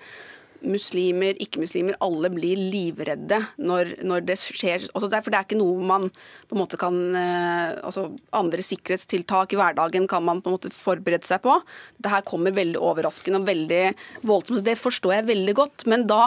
muslimer, 0.63 1.37
ikke-muslimer, 1.43 1.97
alle 2.03 2.29
blir 2.33 2.59
livredde 2.59 3.39
når, 3.61 3.93
når 4.05 4.25
det 4.27 4.37
skjer. 4.41 4.87
Altså 4.93 5.09
for 5.11 5.31
det 5.31 5.39
er 5.39 5.47
ikke 5.47 5.59
noe 5.59 5.87
man 5.87 6.09
på 6.09 6.55
en 6.55 6.61
måte 6.61 6.79
kan 6.81 6.99
eh, 7.19 7.75
altså 7.83 8.09
Andre 8.35 8.65
sikkerhetstiltak 8.65 9.53
i 9.53 9.59
hverdagen 9.59 10.07
kan 10.09 10.23
man 10.25 10.41
på 10.43 10.49
en 10.49 10.57
måte 10.57 10.73
forberede 10.73 11.27
seg 11.27 11.43
på. 11.43 11.57
Det 11.99 12.13
her 12.13 12.25
kommer 12.27 12.55
veldig 12.55 12.79
overraskende 12.81 13.41
og 13.41 13.49
veldig 13.49 13.83
voldsomt. 14.27 14.63
Det 14.65 14.79
forstår 14.79 15.19
jeg 15.19 15.29
veldig 15.31 15.57
godt. 15.59 15.87
Men 15.91 16.07
da 16.09 16.21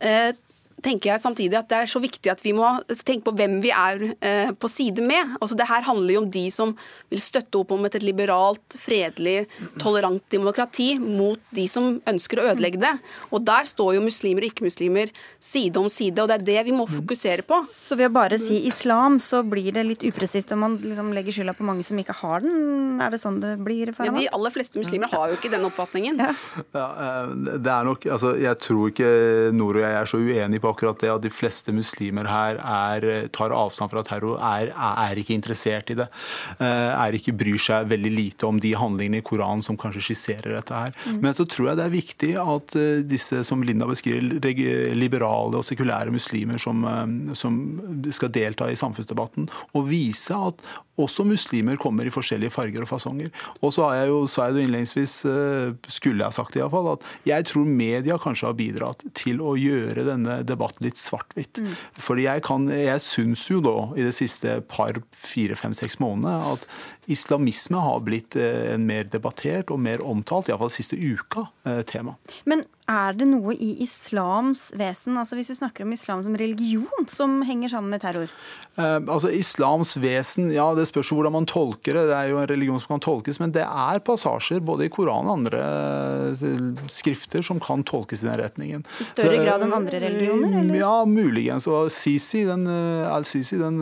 eh, 0.00 0.32
tenker 0.84 1.12
jeg 1.12 1.22
samtidig 1.22 1.56
at 1.58 1.68
det 1.70 1.78
er 1.82 1.90
så 1.90 2.00
viktig 2.02 2.30
at 2.30 2.42
vi 2.44 2.52
må 2.56 2.68
tenke 3.00 3.24
på 3.28 3.34
hvem 3.36 3.58
vi 3.64 3.72
er 3.72 4.02
eh, 4.20 4.50
på 4.52 4.68
side 4.70 5.04
med. 5.04 5.36
Altså 5.40 5.56
det 5.58 5.68
her 5.70 5.86
handler 5.86 6.16
jo 6.16 6.22
om 6.24 6.28
de 6.32 6.44
som 6.52 6.74
vil 7.12 7.22
støtte 7.22 7.60
opp 7.60 7.72
om 7.74 7.86
et 7.88 7.96
liberalt, 8.04 8.76
fredelig, 8.80 9.46
tolerant 9.80 10.22
demokrati 10.32 10.94
mot 11.00 11.40
de 11.56 11.66
som 11.70 11.96
ønsker 12.08 12.42
å 12.42 12.48
ødelegge 12.52 12.82
det. 12.82 12.92
Og 13.30 13.44
der 13.46 13.68
står 13.68 13.96
jo 13.96 14.04
muslimer 14.04 14.44
og 14.44 14.50
ikke-muslimer 14.52 15.12
side 15.40 15.80
om 15.80 15.88
side, 15.92 16.20
og 16.22 16.30
det 16.30 16.38
er 16.40 16.46
det 16.50 16.66
vi 16.68 16.76
må 16.76 16.88
fokusere 16.90 17.46
på. 17.46 17.62
Så 17.70 17.98
ved 17.98 18.10
å 18.10 18.16
bare 18.16 18.40
si 18.42 18.62
islam, 18.68 19.18
så 19.22 19.42
blir 19.46 19.72
det 19.76 19.86
litt 19.86 20.06
upresist 20.06 20.52
om 20.54 20.64
man 20.66 20.78
liksom 20.82 21.12
legger 21.16 21.38
skylda 21.38 21.56
på 21.56 21.66
mange 21.66 21.86
som 21.86 21.98
ikke 22.00 22.16
har 22.20 22.44
den? 22.44 23.00
Er 23.02 23.14
det 23.14 23.22
sånn 23.22 23.40
det 23.42 23.56
blir? 23.64 23.94
Ja, 23.96 24.12
de 24.12 24.28
aller 24.34 24.54
fleste 24.54 24.80
muslimer 24.80 25.10
har 25.12 25.32
jo 25.32 25.38
ikke 25.38 25.52
den 25.52 25.64
oppfatningen. 25.68 26.20
Ja. 26.26 26.34
Ja, 26.76 26.86
eh, 27.00 27.32
det 27.62 27.72
er 27.72 27.86
nok, 27.86 28.04
altså, 28.12 28.34
jeg 28.40 28.58
tror 28.60 28.90
ikke 28.90 29.10
Nord 29.56 29.78
og 29.78 29.84
jeg 29.84 29.96
er 29.96 30.08
så 30.10 30.20
uenige 30.20 30.62
på 30.62 30.65
på 30.66 30.74
akkurat 30.74 31.00
det 31.02 31.12
at 31.12 31.24
de 31.24 31.32
fleste 31.32 31.74
muslimer 31.74 32.28
her 32.30 32.58
er, 32.60 33.28
tar 33.34 33.54
avstand 33.54 33.92
fra 33.92 34.02
terror, 34.06 34.40
er, 34.42 34.72
er, 34.74 35.20
ikke 35.20 35.36
interessert 35.36 35.92
i 35.92 35.98
det. 35.98 36.08
Er 36.60 37.16
ikke 37.16 37.34
bryr 37.36 37.60
seg 37.62 37.88
veldig 37.90 38.12
lite 38.12 38.48
om 38.48 38.58
de 38.62 38.72
handlingene 38.76 39.22
i 39.22 39.26
Koranen 39.26 39.64
som 39.64 39.78
kanskje 39.80 40.04
skisserer 40.08 40.56
dette 40.56 40.74
her. 40.76 40.94
Mm. 41.06 41.20
Men 41.24 41.36
så 41.36 41.46
tror 41.48 41.70
jeg 41.70 41.80
det 41.80 41.86
er 41.86 41.94
viktig 41.94 42.32
at 42.42 42.76
disse 43.08 43.42
som 43.46 43.62
Linda 43.66 43.88
beskriver, 43.88 44.40
liberale 44.96 45.60
og 45.60 45.66
sekulære 45.66 46.14
muslimer 46.14 46.60
som, 46.62 46.82
som 47.38 47.60
skal 48.14 48.32
delta 48.34 48.70
i 48.70 48.78
samfunnsdebatten, 48.78 49.48
og 49.76 49.88
vise 49.90 50.36
at 50.36 50.66
også 50.96 51.26
muslimer 51.28 51.76
kommer 51.80 52.08
i 52.08 52.12
forskjellige 52.12 52.54
farger 52.54 52.84
og 52.84 52.88
fasonger. 52.88 53.32
Og 53.60 53.72
så 53.74 53.84
har 53.84 53.98
jeg 54.00 54.12
jo, 54.12 54.20
sa 54.30 54.48
jeg 54.48 54.56
det 54.56 54.64
innledningsvis, 54.66 55.14
eh, 55.28 55.74
skulle 55.92 56.22
jeg 56.22 56.32
ha 56.32 56.36
sagt 56.36 56.56
det 56.56 56.62
iallfall, 56.62 56.94
at 56.94 57.04
jeg 57.28 57.48
tror 57.50 57.68
media 57.68 58.16
kanskje 58.22 58.48
har 58.48 58.56
bidratt 58.56 59.04
til 59.16 59.42
å 59.44 59.56
gjøre 59.60 60.06
denne 60.08 60.38
debatten 60.40 60.55
litt 60.84 60.98
svart-hvitt. 61.00 61.60
Mm. 61.62 61.74
Fordi 62.02 62.26
jeg, 62.26 62.42
kan, 62.46 62.68
jeg 62.72 63.02
syns 63.04 63.46
jo 63.50 63.60
da 63.64 63.76
i 63.96 64.06
det 64.06 64.14
siste 64.16 64.58
par, 64.70 65.00
fire, 65.12 65.58
fem, 65.58 65.74
seks 65.76 66.00
månedene 66.02 66.54
at 66.54 66.66
islamisme 67.06 67.80
har 67.82 68.00
blitt 68.06 68.36
eh, 68.36 68.72
en 68.74 68.86
mer 68.86 69.06
debattert 69.10 69.70
og 69.70 69.80
mer 69.82 70.02
omtalt, 70.04 70.50
iallfall 70.50 70.72
siste 70.74 70.98
uka, 70.98 71.46
eh, 71.66 71.82
tema. 71.86 72.16
Men 72.44 72.64
er 72.86 73.16
det 73.18 73.26
noe 73.26 73.54
i 73.58 73.72
islams 73.82 74.68
vesen, 74.78 75.16
altså 75.18 75.38
hvis 75.38 75.50
vi 75.50 75.58
snakker 75.58 75.86
om 75.86 75.94
islam 75.94 76.22
som 76.22 76.36
religion, 76.38 77.08
som 77.10 77.40
henger 77.46 77.72
sammen 77.72 77.90
med 77.94 78.02
terror? 78.04 78.30
Eh, 78.76 78.98
altså 79.00 79.30
Islams 79.32 79.94
vesen, 79.98 80.50
ja 80.52 80.66
det 80.76 80.84
spørs 80.90 81.10
hvordan 81.14 81.34
man 81.34 81.48
tolker 81.48 81.96
det. 81.96 82.04
Det 82.10 82.16
er 82.16 82.30
jo 82.30 82.40
en 82.42 82.48
religion 82.50 82.80
som 82.82 82.94
kan 82.94 83.02
tolkes, 83.02 83.40
men 83.42 83.54
det 83.56 83.64
er 83.64 84.02
passasjer 84.06 84.62
både 84.62 84.86
i 84.86 84.92
Koranen 84.92 85.30
og 85.30 85.38
andre 85.40 85.62
eh, 86.36 86.84
skrifter 86.92 87.42
som 87.46 87.58
kan 87.62 87.82
tolkes 87.88 88.22
i 88.22 88.28
den 88.28 88.38
retningen. 88.42 88.86
I 89.02 89.08
større 89.08 89.40
grad 89.42 89.64
enn 89.66 89.74
andre 89.76 90.02
religioner? 90.04 90.58
Eller? 90.60 90.78
Ja, 90.82 90.94
muligens. 91.08 91.66
Og 91.66 91.90
Sisi, 91.94 92.44
den, 92.46 92.66
Al-Sisi, 93.10 93.58
den 93.58 93.80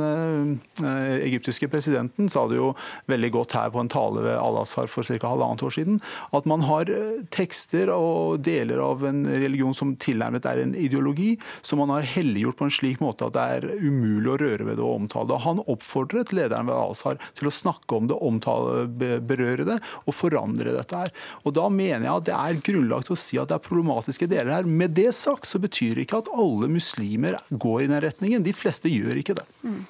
egyptiske 0.80 1.68
presidenten, 1.72 2.30
sa 2.32 2.46
det 2.48 2.56
jo 2.60 2.72
veldig 3.10 3.13
godt 3.34 3.54
her 3.56 3.70
på 3.74 3.80
en 3.82 3.90
tale 3.92 4.22
ved 4.24 4.36
Al-Azhar 4.38 4.88
for 4.90 5.06
ca. 5.06 5.18
halvannet 5.28 5.62
år 5.62 5.74
siden, 5.74 6.00
at 6.32 6.46
man 6.46 6.64
har 6.68 6.90
tekster 7.34 7.90
og 7.94 8.42
deler 8.44 8.82
av 8.82 9.04
en 9.08 9.24
religion 9.26 9.74
som 9.74 9.94
tilnærmet 10.00 10.46
er 10.46 10.62
en 10.62 10.74
ideologi, 10.74 11.34
som 11.62 11.80
man 11.82 11.92
har 11.94 12.06
helliggjort 12.14 12.58
på 12.58 12.68
en 12.68 12.74
slik 12.74 13.02
måte 13.02 13.28
at 13.28 13.36
det 13.36 13.44
er 13.58 13.68
umulig 13.84 14.32
å 14.34 14.38
røre 14.40 14.68
ved 14.68 14.78
det 14.78 14.84
og 14.84 15.04
omtale 15.04 15.30
det. 15.30 15.40
Han 15.44 15.62
oppfordret 15.64 16.34
lederen 16.36 16.68
ved 16.70 16.76
Al-Azhar 16.76 17.20
til 17.38 17.50
å 17.50 17.54
snakke 17.54 17.98
om 17.98 18.10
det, 18.10 18.18
omtale, 18.18 18.84
berøre 19.24 19.66
det 19.68 19.78
og 20.04 20.16
forandre 20.16 20.76
dette 20.76 21.04
her. 21.04 21.14
Og 21.44 21.54
Da 21.54 21.68
mener 21.70 22.08
jeg 22.08 22.14
at 22.14 22.28
det 22.28 22.36
er 22.36 22.62
grunnlag 22.66 23.06
til 23.06 23.14
å 23.14 23.20
si 23.20 23.38
at 23.40 23.50
det 23.50 23.58
er 23.58 23.66
problematiske 23.68 24.28
deler 24.30 24.56
her. 24.56 24.68
Med 24.68 24.96
det 24.96 25.12
sagt 25.16 25.48
så 25.48 25.60
betyr 25.62 25.94
det 25.96 26.08
ikke 26.08 26.22
at 26.24 26.32
alle 26.34 26.70
muslimer 26.72 27.38
går 27.50 27.84
i 27.84 27.90
den 27.90 28.02
retningen. 28.04 28.46
De 28.46 28.54
fleste 28.56 28.90
gjør 28.90 29.20
ikke 29.20 29.38
det. 29.38 29.46
Mm. 29.62 29.84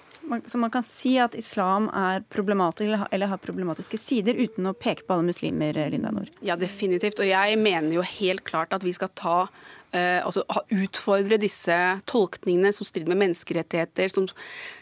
Så 0.46 0.58
man 0.58 0.70
kan 0.70 0.84
si 0.86 1.14
at 1.20 1.34
islam 1.36 1.88
er 1.92 2.24
problematisk 2.32 3.04
eller 3.12 3.30
har 3.30 3.40
problematiske 3.42 3.98
sider, 4.00 4.38
uten 4.38 4.70
å 4.70 4.74
peke 4.76 5.04
på 5.04 5.16
alle 5.16 5.28
muslimer, 5.28 5.76
Linda 5.92 6.12
Nord? 6.14 6.30
Ja, 6.44 6.56
definitivt. 6.60 7.20
Og 7.20 7.28
jeg 7.28 7.58
mener 7.60 7.92
jo 7.98 8.04
helt 8.06 8.44
klart 8.48 8.74
at 8.76 8.84
vi 8.86 8.94
skal 8.96 9.12
ta 9.18 9.38
uh, 9.44 10.20
altså 10.24 10.44
utfordre 10.72 11.40
disse 11.40 11.78
tolkningene 12.10 12.72
som 12.74 12.88
strider 12.88 13.12
med 13.12 13.20
menneskerettigheter, 13.26 14.12
som, 14.12 14.28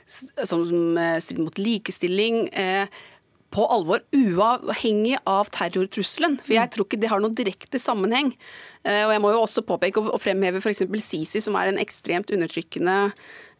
som, 0.06 0.66
som 0.68 1.00
uh, 1.00 1.18
strider 1.22 1.48
mot 1.48 1.62
likestilling. 1.62 2.46
Uh, 2.54 3.02
på 3.52 3.66
alvor, 3.68 4.00
uavhengig 4.16 5.18
av 5.28 5.50
terrortrusselen. 5.52 6.38
For 6.40 6.54
jeg 6.56 6.70
tror 6.72 6.86
ikke 6.86 6.98
det 7.02 7.10
har 7.12 7.20
noen 7.20 7.34
direkte 7.36 7.76
sammenheng. 7.76 8.30
Og 8.80 9.10
jeg 9.12 9.20
må 9.20 9.28
jo 9.34 9.42
også 9.42 9.60
påpeke 9.68 10.00
og 10.00 10.16
fremheve 10.22 10.62
f.eks. 10.62 10.80
Sisi, 11.04 11.42
som 11.44 11.58
er 11.60 11.68
en 11.68 11.80
ekstremt 11.82 12.32
undertrykkende 12.32 13.10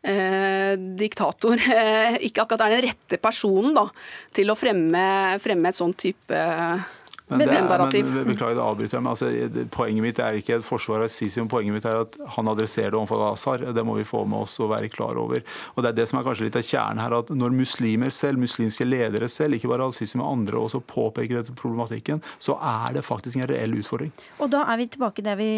eh, 0.02 0.74
diktator 0.98 1.60
eh, 1.76 2.18
ikke 2.28 2.44
akkurat 2.44 2.66
er 2.66 2.76
den 2.76 2.84
rette 2.88 3.20
personen 3.22 3.76
da, 3.76 3.86
til 4.34 4.52
å 4.52 4.58
fremme, 4.58 5.06
fremme 5.42 5.72
et 5.72 5.78
sånn 5.78 5.94
type 5.98 6.42
eh, 7.28 7.36
men, 7.36 7.46
det, 7.46 7.60
men, 8.04 8.26
beklager 8.28 8.58
det 8.58 8.64
avbryter 8.64 8.98
jeg, 8.98 9.04
men 9.04 9.12
altså, 9.12 9.30
Poenget 9.72 10.04
mitt 10.04 10.20
er 10.22 10.38
ikke 10.40 10.58
et 10.58 10.66
forsvar 10.66 11.04
av 11.06 11.12
Sisi, 11.12 11.40
men 11.40 11.50
poenget 11.52 11.76
mitt 11.76 11.88
er 11.88 12.02
at 12.04 12.18
han 12.36 12.50
adresserer 12.52 12.92
det 12.92 13.00
overfor 13.00 13.24
Azar. 13.30 13.66
Det 13.72 13.84
må 13.86 13.96
vi 13.98 14.06
få 14.08 14.24
med 14.28 14.44
oss 14.46 14.58
og 14.62 14.72
være 14.74 14.90
klar 14.92 15.18
over. 15.20 15.42
Og 15.74 15.82
Det 15.82 15.92
er 15.92 15.98
det 16.00 16.08
som 16.10 16.20
er 16.20 16.26
kanskje 16.26 16.48
litt 16.48 16.58
av 16.60 16.66
kjernen 16.66 17.02
her, 17.02 17.16
at 17.22 17.32
når 17.32 17.56
muslimer 17.56 18.12
selv, 18.14 18.42
muslimske 18.42 18.86
ledere 18.86 19.28
selv, 19.32 19.56
ikke 19.56 19.70
bare 19.72 19.86
Al-Sisi, 19.88 20.18
men 20.20 20.28
andre 20.28 20.60
også 20.60 20.82
påpeker 20.86 21.40
dette 21.40 21.56
problematikken, 21.58 22.22
så 22.42 22.58
er 22.58 22.98
det 22.98 23.06
faktisk 23.06 23.38
en 23.40 23.48
reell 23.50 23.78
utfordring. 23.80 24.12
Og 24.42 24.50
da 24.52 24.64
er 24.72 24.80
vi 24.80 24.88
tilbake 24.92 25.24
der 25.24 25.38
vi 25.38 25.50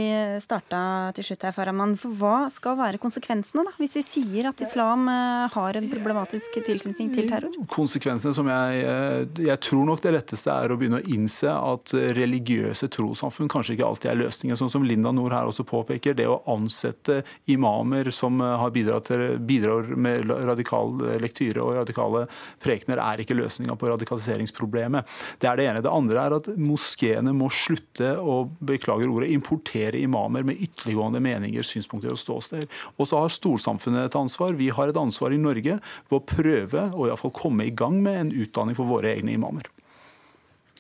starta 0.45 0.85
til 1.17 1.29
slutt 1.29 1.47
her, 1.49 1.55
Faraman. 1.57 1.97
For 2.01 2.15
hva 2.19 2.37
skal 2.53 2.79
være 2.79 3.01
konsekvensene, 3.03 3.65
da, 3.67 3.75
hvis 3.81 3.97
vi 3.99 4.05
sier 4.07 4.51
at 4.51 4.61
islam 4.65 5.09
eh, 5.11 5.47
har 5.55 5.79
en 5.79 5.89
problematisk 5.93 6.59
tilknytning 6.67 7.13
til 7.15 7.31
terror? 7.31 7.55
Konsekvensene 7.73 8.35
som 8.37 8.49
jeg, 8.51 8.85
eh, 8.85 9.45
jeg 9.49 9.61
tror 9.65 9.89
nok 9.89 10.03
det 10.05 10.15
letteste 10.17 10.55
er 10.55 10.73
å 10.73 10.79
begynne 10.81 11.01
å 11.03 11.15
innse 11.15 11.51
at 11.65 11.95
religiøse 12.17 12.89
trossamfunn 12.93 13.51
kanskje 13.53 13.77
ikke 13.77 13.87
alltid 13.89 14.11
er 14.13 14.21
løsningen. 14.21 14.59
Sånn 14.61 14.73
som 14.73 14.85
Linda 14.87 15.13
Nord 15.15 15.35
her 15.37 15.49
også 15.49 15.67
påpeker, 15.69 16.17
det 16.17 16.29
å 16.31 16.41
ansette 16.53 17.23
imamer 17.51 18.11
som 18.15 18.39
bidratt 18.75 19.09
til, 19.11 19.25
bidrar 19.45 19.91
med 19.97 20.29
radikal 20.31 20.93
lektyre 21.23 21.63
og 21.63 21.79
radikale 21.81 22.25
prekener, 22.63 23.01
er 23.03 23.23
ikke 23.25 23.37
løsninga 23.39 23.77
på 23.81 23.91
radikaliseringsproblemet. 23.93 25.09
Det 25.41 25.51
er 25.51 25.61
det 25.61 25.69
ene. 25.71 25.85
Det 25.85 25.93
andre 25.93 26.25
er 26.25 26.37
at 26.39 26.51
moskeene 26.61 27.35
må 27.37 27.51
slutte 27.53 28.15
å 28.21 28.45
beklager 28.65 29.11
ordet, 29.11 29.33
importere 29.35 30.01
imamer 30.03 30.47
med 30.47 30.61
ytterliggående 30.69 31.23
meninger, 31.25 31.67
synspunkter 31.67 32.15
og 32.15 32.21
ståsteder. 32.21 32.69
Og 32.99 33.09
så 33.11 33.23
har 33.23 33.33
storsamfunnet 33.33 34.09
et 34.09 34.19
ansvar. 34.19 34.59
Vi 34.59 34.71
har 34.75 34.91
et 34.91 35.01
ansvar 35.01 35.35
i 35.35 35.41
Norge 35.41 35.79
på 36.11 36.21
å 36.21 36.27
prøve 36.27 36.89
og 36.93 37.09
iallfall 37.09 37.35
komme 37.35 37.69
i 37.69 37.75
gang 37.75 38.01
med 38.05 38.21
en 38.21 38.35
utdanning 38.45 38.77
for 38.79 38.91
våre 38.91 39.15
egne 39.15 39.35
imamer. 39.37 39.71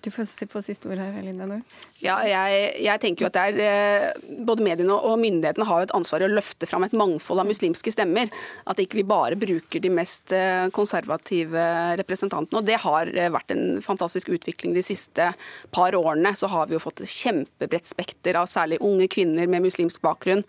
Du 0.04 0.10
får 0.12 0.26
få 0.52 0.60
siste 0.60 0.88
ord 0.90 1.00
her, 1.00 1.14
Linda 1.24 1.46
Nord. 1.48 1.62
Ja, 2.04 2.18
jeg, 2.28 2.64
jeg, 2.84 3.00
tenker 3.00 3.24
jo 3.24 3.28
at 3.30 3.38
er, 3.40 3.60
eh, 3.64 4.26
Både 4.44 4.64
mediene 4.66 4.92
og 4.92 5.16
myndighetene 5.22 5.64
har 5.64 5.80
jo 5.80 5.86
et 5.86 5.94
ansvar 5.96 6.20
i 6.20 6.26
å 6.26 6.34
løfte 6.34 6.68
fram 6.68 6.84
et 6.84 6.96
mangfold 6.96 7.40
av 7.40 7.48
muslimske 7.48 7.92
stemmer. 7.94 8.28
At 8.68 8.82
ikke 8.82 8.98
vi 9.00 9.06
bare 9.08 9.38
bruker 9.40 9.80
de 9.80 9.92
mest 9.94 10.34
eh, 10.36 10.66
konservative 10.76 11.64
representantene. 12.02 12.60
og 12.60 12.68
Det 12.68 12.76
har 12.82 13.08
eh, 13.14 13.30
vært 13.32 13.54
en 13.54 13.80
fantastisk 13.84 14.34
utvikling 14.36 14.76
de 14.76 14.84
siste 14.84 15.30
par 15.72 15.96
årene. 15.96 16.34
Så 16.36 16.52
har 16.52 16.68
vi 16.68 16.76
jo 16.76 16.82
fått 16.84 17.00
et 17.00 17.14
kjempebredt 17.14 17.88
spekter 17.88 18.36
av 18.36 18.50
særlig 18.52 18.82
unge 18.84 19.08
kvinner 19.08 19.48
med 19.48 19.64
muslimsk 19.64 20.04
bakgrunn 20.04 20.42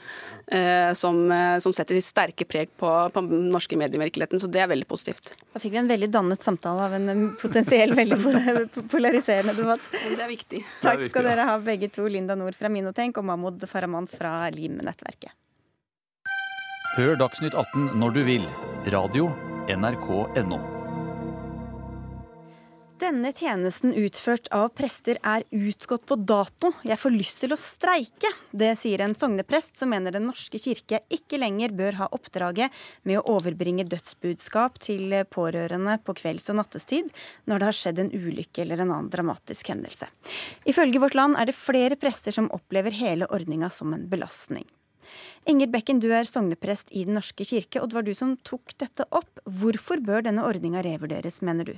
som, 0.96 1.18
som 1.64 1.74
setter 1.74 1.98
sterke 2.04 2.46
preg 2.46 2.70
på, 2.78 2.90
på 3.14 3.22
den 3.26 3.48
norske 3.54 3.78
medievirkeligheten. 3.80 4.42
Så 4.42 4.50
det 4.52 4.62
er 4.62 4.70
veldig 4.70 4.86
positivt. 4.90 5.32
Da 5.56 5.62
fikk 5.62 5.74
vi 5.74 5.80
en 5.82 5.90
veldig 5.90 6.10
dannet 6.14 6.46
samtale 6.46 6.86
av 6.86 6.94
en 6.98 7.32
potensiell 7.42 7.96
veldig 7.98 8.20
polariserende 8.94 9.45
engasjerende 9.46 9.62
debatt. 9.62 9.82
Det 10.18 10.24
er 10.24 10.30
viktig. 10.30 10.66
Takk 10.82 11.08
skal 11.10 11.30
dere 11.30 11.48
ha 11.48 11.58
begge 11.60 11.90
to, 11.90 12.08
Linda 12.08 12.36
Nord 12.36 12.56
fra 12.56 12.70
Minotenk 12.70 13.18
og 13.18 13.26
Mahmoud 13.26 13.66
Farahman 13.68 14.08
fra 14.08 14.50
Lim-nettverket. 14.50 15.34
Hør 16.96 17.18
Dagsnytt 17.20 17.56
18 17.56 17.98
når 18.00 18.16
du 18.16 18.24
vil. 18.24 18.48
Radio 18.88 19.34
NRK.no. 19.68 20.75
Denne 22.96 23.34
tjenesten 23.36 23.92
utført 23.92 24.46
av 24.56 24.70
prester 24.72 25.18
er 25.20 25.44
utgått 25.52 26.06
på 26.08 26.16
dato. 26.16 26.70
Jeg 26.88 26.96
får 26.96 27.12
lyst 27.12 27.42
til 27.44 27.52
å 27.52 27.58
streike. 27.60 28.30
Det 28.56 28.70
sier 28.80 29.04
en 29.04 29.16
sogneprest 29.20 29.76
som 29.82 29.92
mener 29.92 30.16
Den 30.16 30.24
norske 30.30 30.62
kirke 30.64 31.02
ikke 31.12 31.36
lenger 31.42 31.76
bør 31.76 31.98
ha 32.00 32.08
oppdraget 32.16 32.72
med 33.04 33.20
å 33.20 33.26
overbringe 33.36 33.84
dødsbudskap 33.92 34.80
til 34.88 35.12
pårørende 35.28 35.98
på 36.08 36.16
kvelds- 36.22 36.48
og 36.54 36.62
nattestid 36.62 37.12
når 37.52 37.60
det 37.60 37.70
har 37.70 37.80
skjedd 37.82 38.00
en 38.06 38.14
ulykke 38.16 38.64
eller 38.64 38.86
en 38.86 38.96
annen 38.96 39.12
dramatisk 39.12 39.74
hendelse. 39.76 40.08
Ifølge 40.64 41.04
Vårt 41.04 41.20
Land 41.20 41.36
er 41.36 41.52
det 41.52 41.60
flere 41.60 42.00
prester 42.00 42.32
som 42.32 42.48
opplever 42.56 42.96
hele 42.96 43.28
ordninga 43.28 43.68
som 43.76 43.92
en 43.92 44.08
belastning. 44.08 44.64
Inger 45.46 45.70
Bekken, 45.70 46.00
du 46.02 46.08
er 46.10 46.26
sogneprest 46.26 46.90
i 46.90 47.04
Den 47.06 47.20
norske 47.20 47.46
kirke, 47.46 47.78
og 47.82 47.92
det 47.92 48.00
var 48.00 48.06
du 48.08 48.16
som 48.18 48.34
tok 48.48 48.74
dette 48.82 49.06
opp. 49.14 49.44
Hvorfor 49.46 50.02
bør 50.02 50.26
denne 50.26 50.42
ordninga 50.42 50.82
revurderes, 50.82 51.44
mener 51.46 51.70
du? 51.70 51.76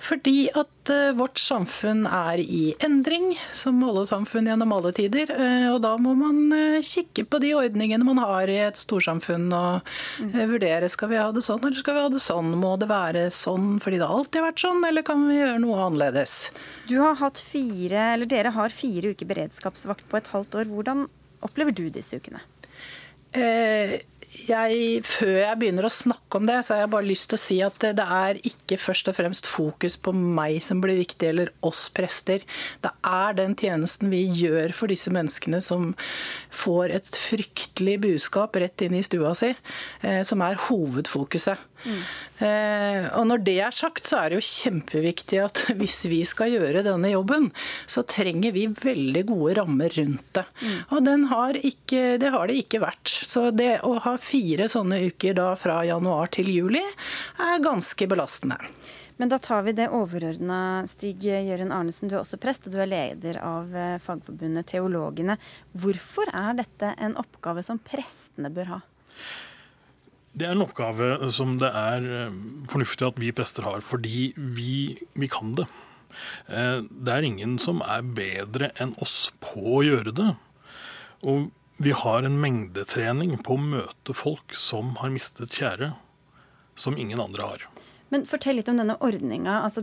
Fordi 0.00 0.48
at 0.56 0.90
uh, 0.90 1.12
vårt 1.14 1.38
samfunn 1.38 2.06
er 2.08 2.40
i 2.40 2.72
endring, 2.82 3.34
som 3.54 3.78
alle 3.84 4.06
samfunn 4.08 4.48
gjennom 4.48 4.72
alle 4.74 4.90
tider. 4.96 5.30
Uh, 5.30 5.68
og 5.74 5.78
da 5.84 5.92
må 6.00 6.16
man 6.18 6.40
uh, 6.50 6.80
kikke 6.82 7.26
på 7.30 7.40
de 7.42 7.52
ordningene 7.58 8.06
man 8.08 8.18
har 8.22 8.50
i 8.50 8.58
et 8.64 8.80
storsamfunn 8.80 9.50
og 9.54 9.92
vurdere 10.50 10.88
skal 10.90 11.12
vi 11.12 11.20
ha 11.20 11.28
det 11.36 11.44
sånn 11.46 11.60
eller 11.62 11.78
skal 11.82 11.98
vi 11.98 12.04
ha 12.06 12.12
det 12.16 12.22
sånn. 12.24 12.54
Må 12.58 12.72
det 12.80 12.88
være 12.90 13.26
sånn 13.34 13.76
fordi 13.84 14.00
det 14.00 14.08
alltid 14.08 14.40
har 14.40 14.48
vært 14.48 14.64
sånn, 14.64 14.82
eller 14.88 15.06
kan 15.06 15.26
vi 15.28 15.38
gjøre 15.38 15.62
noe 15.62 15.82
annerledes? 15.84 16.38
Du 16.90 16.96
har 17.04 17.20
hatt 17.20 17.38
fire, 17.38 18.14
eller 18.16 18.30
Dere 18.30 18.54
har 18.56 18.74
fire 18.74 19.12
uker 19.12 19.28
beredskapsvakt 19.30 20.08
på 20.10 20.18
et 20.18 20.32
halvt 20.32 20.62
år. 20.62 20.72
Hvordan 20.72 21.06
opplever 21.44 21.76
du 21.76 21.86
disse 21.92 22.18
ukene? 22.18 22.40
Eh, 23.36 24.00
jeg, 24.46 25.02
før 25.06 25.32
jeg 25.40 25.58
begynner 25.58 25.86
å 25.86 25.92
snakke 25.92 26.38
om 26.38 26.46
det, 26.46 26.60
så 26.62 26.74
har 26.74 26.84
jeg 26.84 26.92
bare 26.92 27.08
lyst 27.08 27.28
til 27.30 27.38
å 27.38 27.42
si 27.42 27.56
at 27.66 27.82
det, 27.82 28.04
er 28.04 28.38
ikke 28.46 28.78
først 28.78 29.10
og 29.10 29.16
fremst 29.18 29.48
fokus 29.50 29.96
på 30.00 30.14
meg 30.14 30.60
som 30.64 30.82
blir 30.82 31.00
viktig, 31.00 31.32
eller 31.32 31.50
oss 31.66 31.88
prester. 31.94 32.44
Det 32.82 32.92
er 33.06 33.36
den 33.38 33.56
tjenesten 33.58 34.12
vi 34.12 34.22
gjør 34.40 34.74
for 34.76 34.92
disse 34.92 35.12
menneskene 35.14 35.60
som 35.64 35.92
får 36.54 36.94
et 37.00 37.10
fryktelig 37.26 37.98
budskap 38.06 38.58
rett 38.62 38.86
inn 38.86 38.96
i 38.98 39.04
stua 39.06 39.34
si, 39.38 39.52
eh, 40.06 40.22
som 40.26 40.46
er 40.46 40.60
hovedfokuset. 40.68 41.69
Mm. 41.84 42.02
Eh, 42.40 43.06
og 43.18 43.26
når 43.28 43.42
det 43.44 43.56
er 43.64 43.74
sagt, 43.76 44.06
så 44.08 44.20
er 44.20 44.30
det 44.30 44.40
jo 44.40 44.46
kjempeviktig 44.48 45.40
at 45.44 45.64
hvis 45.80 45.98
vi 46.10 46.20
skal 46.28 46.52
gjøre 46.54 46.84
denne 46.86 47.12
jobben, 47.12 47.50
så 47.90 48.04
trenger 48.08 48.54
vi 48.56 48.68
veldig 48.70 49.24
gode 49.28 49.56
rammer 49.60 49.96
rundt 49.98 50.30
det. 50.36 50.46
Mm. 50.60 50.78
Og 50.96 51.10
har 51.34 51.60
ikke, 51.60 52.04
det 52.20 52.32
har 52.34 52.48
det 52.50 52.60
ikke 52.64 52.82
vært. 52.84 53.12
Så 53.28 53.48
det 53.54 53.80
å 53.86 53.96
ha 54.04 54.16
fire 54.20 54.70
sånne 54.72 55.02
uker 55.10 55.36
da 55.38 55.52
fra 55.58 55.82
januar 55.88 56.32
til 56.34 56.50
juli 56.52 56.82
er 56.82 57.62
ganske 57.64 58.08
belastende. 58.10 58.58
Men 59.20 59.28
da 59.28 59.36
tar 59.38 59.66
vi 59.66 59.74
det 59.76 59.90
overordna. 59.92 60.86
Stig 60.88 61.26
Jørund 61.28 61.74
Arnesen, 61.76 62.08
du 62.08 62.14
er 62.14 62.22
også 62.22 62.38
prest, 62.40 62.64
og 62.64 62.72
du 62.72 62.78
er 62.80 62.88
leder 62.88 63.36
av 63.44 63.74
eh, 63.76 63.98
Fagforbundet 64.00 64.70
Teologene. 64.72 65.36
Hvorfor 65.76 66.30
er 66.32 66.56
dette 66.62 66.94
en 66.96 67.18
oppgave 67.20 67.60
som 67.66 67.82
prestene 67.84 68.48
bør 68.48 68.70
ha? 68.70 68.78
Det 70.30 70.46
er 70.46 70.54
en 70.54 70.62
oppgave 70.62 71.30
som 71.34 71.56
det 71.58 71.70
er 71.74 72.04
eh, 72.06 72.34
fornuftig 72.70 73.06
at 73.08 73.18
vi 73.20 73.32
prester 73.34 73.66
har, 73.66 73.82
fordi 73.82 74.30
vi, 74.36 74.74
vi, 75.18 75.28
kan 75.30 75.56
det. 75.58 75.66
Eh, 76.46 76.86
det 76.86 77.16
er 77.16 77.26
ingen 77.26 77.58
som 77.62 77.82
er 77.82 78.06
bedre 78.06 78.70
enn 78.80 78.94
oss 79.02 79.32
på 79.42 79.80
å 79.80 79.82
gjøre 79.86 80.14
det. 80.14 80.28
Og 81.26 81.50
vi 81.82 81.94
har 81.96 82.26
en 82.26 82.38
mengdetrening 82.40 83.38
på 83.42 83.56
å 83.56 83.64
møte 83.74 84.14
folk 84.14 84.54
som 84.54 84.94
har 85.00 85.12
mistet 85.12 85.56
kjære, 85.56 85.94
som 86.78 86.98
ingen 87.00 87.22
andre 87.22 87.50
har. 87.50 87.66
Men 88.10 88.26
fortell 88.26 88.58
litt 88.58 88.68
om 88.70 88.78
denne 88.80 88.96
ordninga. 89.06 89.60
Altså 89.64 89.82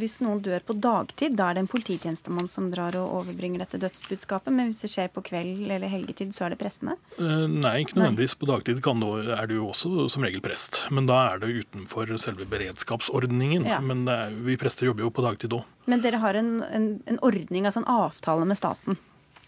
hvis 0.00 0.18
noen 0.24 0.40
dør 0.44 0.64
på 0.64 0.76
dagtid, 0.80 1.36
da 1.36 1.50
er 1.50 1.58
det 1.58 1.64
en 1.64 1.70
polititjenestemann 1.70 2.48
som 2.48 2.70
drar 2.72 2.96
og 2.96 3.18
overbringer 3.20 3.60
dette 3.64 3.80
dødsbudskapet. 3.82 4.52
Men 4.52 4.70
hvis 4.70 4.80
det 4.84 4.92
skjer 4.94 5.10
på 5.12 5.24
kveld 5.28 5.66
eller 5.68 5.92
helgetid, 5.92 6.32
så 6.36 6.46
er 6.46 6.54
det 6.54 6.60
prestene? 6.62 6.96
Uh, 7.20 7.44
nei, 7.50 7.82
ikke 7.84 7.98
nødvendigvis. 8.00 8.36
På 8.40 8.48
dagtid 8.48 8.80
du, 8.80 9.10
er 9.36 9.50
det 9.50 9.58
jo 9.58 9.68
også 9.72 10.08
som 10.12 10.24
regel 10.24 10.40
prest. 10.44 10.80
Men 10.90 11.10
da 11.10 11.20
er 11.34 11.42
det 11.42 11.52
utenfor 11.52 12.16
selve 12.22 12.48
beredskapsordningen. 12.48 13.68
Ja. 13.68 13.82
Men 13.84 14.06
er, 14.08 14.32
vi 14.46 14.56
prester 14.60 14.88
jobber 14.88 15.04
jo 15.06 15.12
på 15.12 15.26
dagtid 15.26 15.56
òg. 15.58 15.68
Men 15.86 16.00
dere 16.02 16.22
har 16.24 16.38
en, 16.38 16.56
en, 16.72 16.88
en 17.06 17.20
ordning, 17.22 17.68
altså 17.68 17.84
en 17.84 17.92
avtale 17.92 18.48
med 18.48 18.58
staten? 18.58 18.96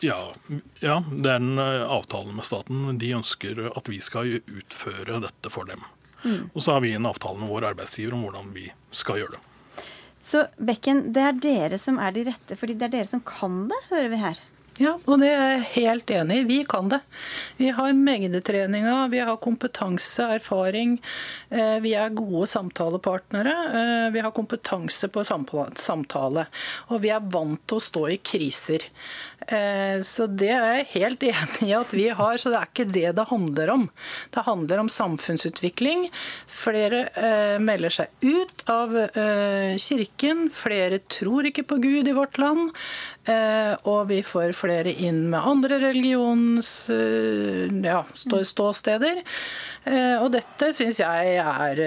Ja, 0.01 0.19
ja, 0.79 1.01
det 1.11 1.31
er 1.33 1.41
en 1.41 1.59
eh, 1.59 1.83
avtale 1.91 2.31
med 2.31 2.47
staten. 2.47 2.99
De 3.01 3.09
ønsker 3.17 3.65
at 3.73 3.89
vi 3.91 3.99
skal 4.05 4.37
utføre 4.39 5.19
dette 5.25 5.51
for 5.51 5.67
dem. 5.67 5.83
Mm. 6.25 6.51
Og 6.53 6.63
så 6.63 6.75
har 6.75 6.85
vi 6.85 6.95
en 6.97 7.09
avtale 7.09 7.41
med 7.41 7.53
vår 7.53 7.71
arbeidsgiver 7.73 8.17
om 8.17 8.27
hvordan 8.27 8.53
vi 8.57 8.69
skal 8.95 9.23
gjøre 9.23 9.37
det. 9.37 9.43
Så 10.29 10.45
Bekken, 10.59 11.07
det 11.15 11.25
er 11.25 11.43
dere 11.43 11.79
som 11.81 11.99
er 12.03 12.13
de 12.13 12.27
rette, 12.29 12.57
fordi 12.59 12.77
det 12.77 12.89
er 12.89 12.97
dere 12.99 13.09
som 13.09 13.23
kan 13.25 13.67
det, 13.71 13.79
hører 13.93 14.11
vi 14.13 14.23
her? 14.23 14.41
Ja, 14.79 14.93
og 15.11 15.19
det 15.19 15.29
er 15.35 15.41
jeg 15.43 15.63
helt 15.73 16.11
enig 16.15 16.37
i. 16.39 16.45
Vi 16.47 16.59
kan 16.69 16.91
det. 16.91 17.01
Vi 17.59 17.73
har 17.75 17.97
mengdetreninga, 17.99 19.09
vi 19.11 19.19
har 19.19 19.41
kompetanse, 19.43 20.29
erfaring. 20.37 20.95
Eh, 21.51 21.79
vi 21.83 21.97
er 21.99 22.15
gode 22.15 22.47
samtalepartnere. 22.47 23.55
Eh, 23.81 24.07
vi 24.15 24.23
har 24.23 24.35
kompetanse 24.37 25.11
på 25.11 25.25
samtale. 25.27 26.47
Og 26.95 27.03
vi 27.03 27.11
er 27.11 27.27
vant 27.35 27.65
til 27.67 27.81
å 27.81 27.87
stå 27.89 28.05
i 28.15 28.21
kriser. 28.23 28.87
Eh, 29.47 30.01
så 30.03 30.27
det 30.27 30.51
er 30.51 30.81
jeg 30.81 30.89
helt 30.97 31.23
enig 31.25 31.69
i 31.69 31.75
at 31.77 31.93
vi 31.95 32.09
har, 32.11 32.39
så 32.41 32.51
det 32.53 32.59
er 32.59 32.71
ikke 32.73 32.89
det 32.91 33.13
det 33.17 33.27
handler 33.31 33.73
om. 33.73 33.87
Det 34.35 34.45
handler 34.49 34.83
om 34.83 34.91
samfunnsutvikling. 34.93 36.09
Flere 36.51 37.05
eh, 37.15 37.57
melder 37.63 37.95
seg 37.95 38.27
ut 38.27 38.65
av 38.71 38.97
eh, 38.99 39.79
kirken. 39.81 40.49
Flere 40.55 41.01
tror 41.07 41.49
ikke 41.49 41.67
på 41.71 41.81
Gud 41.85 42.11
i 42.11 42.17
vårt 42.17 42.41
land. 42.41 42.75
Og 43.29 44.07
vi 44.09 44.23
får 44.25 44.55
flere 44.57 44.89
inn 45.05 45.27
med 45.29 45.45
andre 45.45 45.77
religions 45.83 46.71
ja, 46.89 47.99
ståsteder. 48.17 49.21
Og 50.23 50.31
dette 50.33 50.71
syns 50.73 51.03
jeg 51.03 51.35
er 51.37 51.83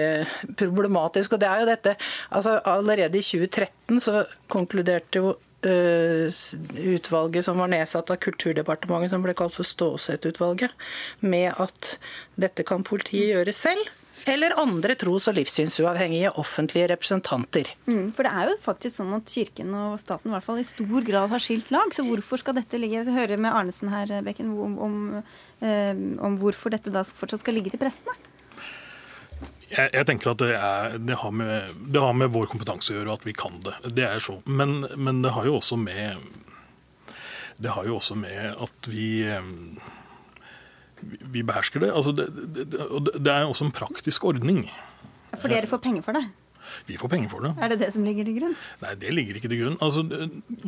problematisk. 0.54 1.34
Og 1.34 1.42
det 1.42 1.48
er 1.50 1.64
jo 1.64 1.70
dette 1.72 1.96
altså 2.30 2.60
Allerede 2.62 3.18
i 3.18 3.26
2013 3.26 3.98
så 4.06 4.22
konkluderte 4.54 5.18
jo 5.18 5.34
utvalget 5.62 7.44
som 7.44 7.58
var 7.58 7.70
nedsatt 7.70 8.10
av 8.10 8.16
Kulturdepartementet, 8.22 9.12
som 9.12 9.22
ble 9.22 9.34
kalt 9.38 9.54
for 9.54 9.68
Stålsett-utvalget, 9.68 10.70
med 11.20 11.52
at 11.62 11.96
dette 12.40 12.64
kan 12.66 12.82
politiet 12.86 13.32
gjøre 13.36 13.54
selv. 13.56 13.90
Eller 14.28 14.54
andre 14.60 14.94
tros- 14.94 15.26
og 15.30 15.34
livssynsuavhengige 15.34 16.30
offentlige 16.38 16.86
representanter. 16.92 17.72
Mm, 17.88 18.12
for 18.14 18.26
det 18.26 18.32
er 18.32 18.50
jo 18.52 18.58
faktisk 18.62 19.00
sånn 19.00 19.16
at 19.16 19.30
Kirken 19.32 19.72
og 19.74 19.96
staten 19.98 20.30
i 20.30 20.34
hvert 20.36 20.46
fall 20.46 20.60
i 20.62 20.66
stor 20.66 21.06
grad 21.08 21.32
har 21.32 21.42
skilt 21.42 21.72
lag. 21.74 21.90
Så 21.94 22.04
hvorfor 22.06 22.38
skal 22.38 22.54
dette 22.60 22.78
ligge 22.78 23.00
Jeg 23.02 23.16
hører 23.16 23.40
med 23.40 23.50
Arnesen 23.50 23.90
her, 23.90 24.12
Bekken, 24.22 24.52
om, 24.54 24.78
om, 24.78 25.24
eh, 25.64 25.94
om 26.22 26.38
hvorfor 26.38 26.70
dette 26.70 26.92
da 26.92 27.02
fortsatt 27.02 27.42
skal 27.42 27.58
ligge 27.58 27.74
til 27.74 27.82
prestene? 27.82 28.14
Jeg, 29.72 29.88
jeg, 29.94 30.06
tenker 30.08 30.32
at 30.32 30.42
det, 30.42 30.52
er, 30.58 30.98
det, 31.00 31.16
har 31.22 31.32
med, 31.34 31.72
det, 31.88 32.02
har 32.02 32.14
med, 32.16 32.32
vår 32.34 32.50
kompetanse 32.52 32.92
å 32.92 32.98
gjøre, 32.98 33.16
at 33.16 33.26
vi 33.26 33.34
kan 33.36 33.58
det. 33.64 33.74
Det 33.96 34.06
er 34.08 34.22
så. 34.22 34.38
Men, 34.46 34.82
men 35.00 35.22
det 35.24 35.32
har 35.36 35.48
jo 35.48 35.56
også 35.60 35.78
med 35.80 36.20
Det 37.62 37.72
har 37.72 37.88
jo 37.88 37.96
også 37.98 38.16
med 38.18 38.52
at 38.52 38.88
vi 38.90 39.24
vi 41.02 41.42
behersker 41.42 41.82
det. 41.82 41.90
Altså 41.90 42.12
det, 42.14 42.28
det 43.18 43.32
er 43.32 43.48
også 43.48 43.66
en 43.66 43.74
praktisk 43.74 44.24
ordning. 44.28 44.62
For 45.32 45.50
dere 45.50 45.66
får 45.66 45.80
penger 45.82 46.04
for 46.04 46.16
det? 46.16 46.26
Vi 46.88 46.98
får 47.00 47.12
penger 47.12 47.32
for 47.32 47.46
det. 47.46 47.52
Er 47.62 47.72
det 47.72 47.80
det 47.82 47.90
som 47.94 48.04
ligger 48.06 48.26
til 48.28 48.38
grunn? 48.38 48.56
Nei, 48.82 48.94
det 49.00 49.14
ligger 49.14 49.38
ikke 49.38 49.50
til 49.52 49.62
grunn. 49.62 49.78
Altså, 49.84 50.04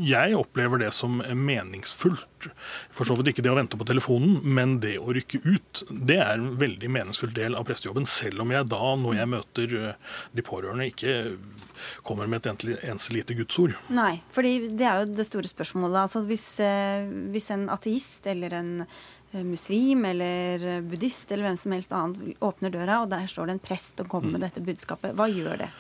jeg 0.01 0.39
opplever 0.39 0.83
det 0.83 0.91
som 0.97 1.21
meningsfullt. 1.21 2.49
For 2.95 3.09
så 3.09 3.17
vidt 3.19 3.33
ikke 3.33 3.45
det 3.45 3.53
å 3.53 3.59
vente 3.59 3.79
på 3.81 3.87
telefonen, 3.89 4.39
men 4.45 4.79
det 4.85 4.97
å 5.01 5.15
rykke 5.15 5.41
ut. 5.45 5.85
Det 5.91 6.19
er 6.21 6.37
en 6.37 6.55
veldig 6.61 6.91
meningsfull 6.93 7.33
del 7.37 7.59
av 7.59 7.67
prestejobben, 7.69 8.09
selv 8.09 8.45
om 8.45 8.53
jeg 8.55 8.69
da, 8.71 8.83
når 9.01 9.19
jeg 9.21 9.33
møter 9.35 9.77
eh, 9.81 10.15
de 10.37 10.47
pårørende, 10.47 10.91
ikke 10.93 11.17
kommer 12.07 12.31
med 12.31 12.47
et 12.47 12.65
eneste 12.85 13.15
lite 13.17 13.37
gudsord. 13.39 13.77
Nei, 13.95 14.19
fordi 14.35 14.57
det 14.75 14.89
er 14.89 15.03
jo 15.03 15.19
det 15.19 15.29
store 15.29 15.51
spørsmålet. 15.51 16.05
Altså, 16.07 16.25
hvis, 16.29 16.47
eh, 16.63 17.05
hvis 17.35 17.51
en 17.55 17.69
ateist 17.73 18.29
eller 18.31 18.57
en 18.61 18.73
muslim 19.43 20.05
eller 20.07 20.83
buddhist 20.87 21.33
eller 21.33 21.49
hvem 21.49 21.59
som 21.61 21.75
helst 21.75 21.95
annet 21.97 22.39
åpner 22.45 22.73
døra, 22.75 23.01
og 23.03 23.11
der 23.13 23.27
står 23.31 23.51
det 23.51 23.57
en 23.57 23.65
prest 23.65 24.01
og 24.05 24.11
kommer 24.13 24.35
med 24.35 24.43
mm. 24.43 24.47
dette 24.47 24.65
budskapet, 24.65 25.17
hva 25.19 25.29
gjør 25.31 25.65
det? 25.65 25.71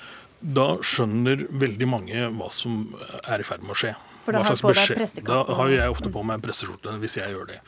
Da 0.44 0.66
skjønner 0.84 1.46
veldig 1.56 1.86
mange 1.88 2.26
hva 2.36 2.50
som 2.52 2.82
er 3.22 3.40
i 3.40 3.46
ferd 3.46 3.62
med 3.64 3.76
å 3.76 3.78
skje. 3.78 3.94
For 4.24 4.36
da 4.36 4.42
har, 4.44 4.56
på 4.56 4.72
deg 4.76 4.96
prestekapp, 4.96 5.48
da 5.48 5.56
har 5.60 5.70
jeg 5.72 5.92
ofte 5.92 6.10
på 6.12 6.24
meg 6.26 6.42
presteskjorte 6.44 6.96
hvis 7.02 7.18
jeg 7.20 7.32
gjør 7.36 7.48
det. 7.52 7.60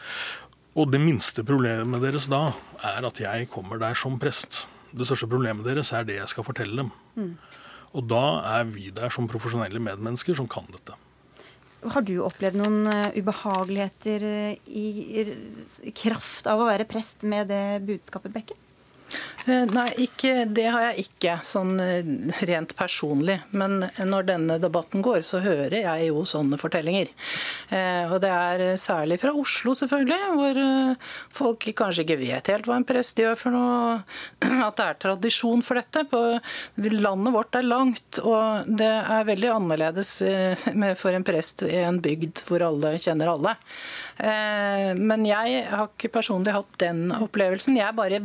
Og 0.76 0.90
det 0.92 1.00
minste 1.00 1.44
problemet 1.46 2.02
deres 2.04 2.28
da 2.28 2.50
er 2.84 3.06
at 3.08 3.20
jeg 3.20 3.48
kommer 3.52 3.80
der 3.80 3.96
som 3.96 4.18
prest. 4.20 4.64
Det 4.92 5.06
største 5.08 5.28
problemet 5.28 5.64
deres 5.68 5.92
er 5.96 6.04
det 6.08 6.18
jeg 6.18 6.32
skal 6.32 6.44
fortelle 6.44 6.76
dem. 6.82 6.92
Mm. 7.16 7.32
Og 7.96 8.04
da 8.10 8.24
er 8.58 8.68
vi 8.68 8.90
der 8.92 9.12
som 9.12 9.28
profesjonelle 9.30 9.80
medmennesker 9.80 10.36
som 10.36 10.48
kan 10.48 10.68
dette. 10.72 10.96
Har 11.84 12.04
du 12.06 12.14
opplevd 12.24 12.56
noen 12.58 12.86
eh, 12.90 13.18
ubehageligheter 13.20 14.24
eh, 14.26 14.54
i, 14.66 15.92
kraft 15.94 16.48
av 16.50 16.62
å 16.62 16.68
være 16.68 16.88
prest 16.88 17.26
med 17.26 17.50
det 17.52 17.82
budskapet, 17.86 18.32
Bekken? 18.34 18.62
Eh, 19.46 19.62
nei, 19.70 19.86
ikke, 20.02 20.32
det 20.50 20.64
har 20.74 20.82
jeg 20.88 21.04
ikke, 21.06 21.36
sånn 21.46 21.78
eh, 21.78 22.08
rent 22.48 22.72
personlig. 22.78 23.36
Men 23.54 23.84
når 24.02 24.26
denne 24.32 24.56
debatten 24.62 25.04
går, 25.06 25.20
så 25.26 25.38
hører 25.44 25.76
jeg 25.78 26.08
jo 26.08 26.24
sånne 26.26 26.58
fortellinger. 26.58 27.12
Eh, 27.70 28.10
og 28.10 28.18
det 28.24 28.32
er 28.32 28.64
særlig 28.80 29.20
fra 29.22 29.34
Oslo, 29.38 29.76
selvfølgelig, 29.78 30.32
hvor 30.34 30.60
folk 31.38 31.68
kanskje 31.78 32.02
ikke 32.02 32.18
vet 32.24 32.50
helt 32.50 32.66
hva 32.66 32.80
en 32.80 32.88
prest 32.88 33.22
gjør 33.22 33.38
for 33.38 33.54
noe. 33.54 34.00
At 34.66 34.80
det 34.80 34.88
er 34.88 34.98
tradisjon 35.06 35.62
for 35.66 35.78
dette. 35.78 36.06
Landet 36.96 37.36
vårt 37.36 37.60
er 37.60 37.68
langt, 37.68 38.20
og 38.26 38.66
det 38.80 38.90
er 38.90 39.30
veldig 39.30 39.52
annerledes 39.52 40.16
for 40.98 41.14
en 41.14 41.26
prest 41.26 41.62
i 41.66 41.78
en 41.84 42.02
bygd 42.02 42.42
hvor 42.48 42.64
alle 42.66 42.96
kjenner 43.02 43.30
alle. 43.30 43.54
Men 44.16 45.26
jeg 45.28 45.58
har 45.68 45.90
ikke 45.90 46.08
personlig 46.14 46.54
hatt 46.54 46.78
den 46.80 47.10
opplevelsen. 47.12 47.76
Jeg 47.76 47.96
bare 47.98 48.22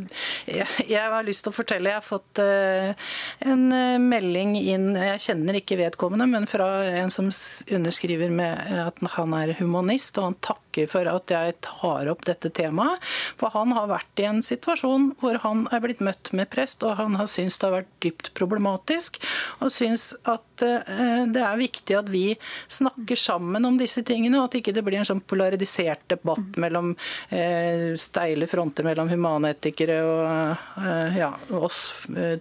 jeg, 0.48 1.11
jeg 1.12 1.20
har 1.20 1.28
lyst 1.28 1.46
til 1.46 1.52
å 1.52 1.56
fortelle. 1.56 1.92
Jeg 1.92 2.00
har 2.00 2.06
fått 2.06 2.42
eh, 2.42 3.10
en 3.48 3.66
eh, 3.76 3.98
melding 4.02 4.56
inn, 4.60 4.92
jeg 4.96 5.24
kjenner 5.26 5.60
ikke 5.60 5.80
vedkommende, 5.80 6.28
men 6.32 6.48
fra 6.50 6.70
en 7.02 7.12
som 7.14 7.30
underskriver 7.72 8.32
med 8.34 8.82
at 8.86 9.02
han 9.18 9.36
er 9.38 9.56
humanist, 9.60 10.20
og 10.20 10.30
han 10.30 10.40
takker 10.44 10.90
for 10.92 11.10
at 11.12 11.34
jeg 11.34 11.58
tar 11.66 12.12
opp 12.12 12.26
dette 12.30 12.52
temaet. 12.56 13.04
For 13.40 13.54
han 13.56 13.76
har 13.76 13.92
vært 13.92 14.24
i 14.24 14.28
en 14.30 14.42
situasjon 14.46 15.12
hvor 15.22 15.42
han 15.46 15.66
er 15.72 15.84
blitt 15.84 16.04
møtt 16.04 16.34
med 16.38 16.50
prest, 16.54 16.86
og 16.88 16.98
han 17.02 17.20
har 17.20 17.30
syntes 17.32 17.60
det 17.62 17.68
har 17.68 17.78
vært 17.82 17.94
dypt 18.04 18.34
problematisk, 18.38 19.20
og 19.60 19.74
syns 19.76 20.12
at 20.30 20.46
at 20.62 20.90
eh, 20.90 21.24
det 21.32 21.42
er 21.44 21.60
viktig 21.60 21.98
at 21.98 22.10
vi 22.12 22.24
snakker 22.72 23.20
sammen 23.20 23.66
om 23.68 23.78
disse 23.80 24.04
tingene, 24.08 24.40
og 24.40 24.50
at 24.50 24.60
ikke 24.60 24.74
det 24.76 24.84
blir 24.86 25.00
en 25.02 25.08
sånn 25.08 25.24
polarisert 25.26 26.04
debatt 26.12 26.60
mellom 26.62 26.94
eh, 27.30 27.92
steile 28.00 28.50
fronter 28.50 28.88
mellom 28.88 29.10
humanetikere 29.12 30.00
og 30.06 30.84
eh, 30.86 31.20
ja, 31.22 31.32
oss 31.58 31.82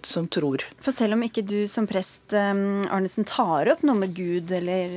som 0.07 0.29
tror. 0.31 0.65
For 0.81 0.95
selv 0.95 1.17
om 1.17 1.25
ikke 1.25 1.43
du 1.47 1.59
som 1.71 1.87
prest 1.89 2.33
Arnesen 2.35 3.27
tar 3.27 3.71
opp 3.73 3.83
noe 3.85 3.99
med 4.03 4.15
Gud 4.15 4.51
eller 4.55 4.95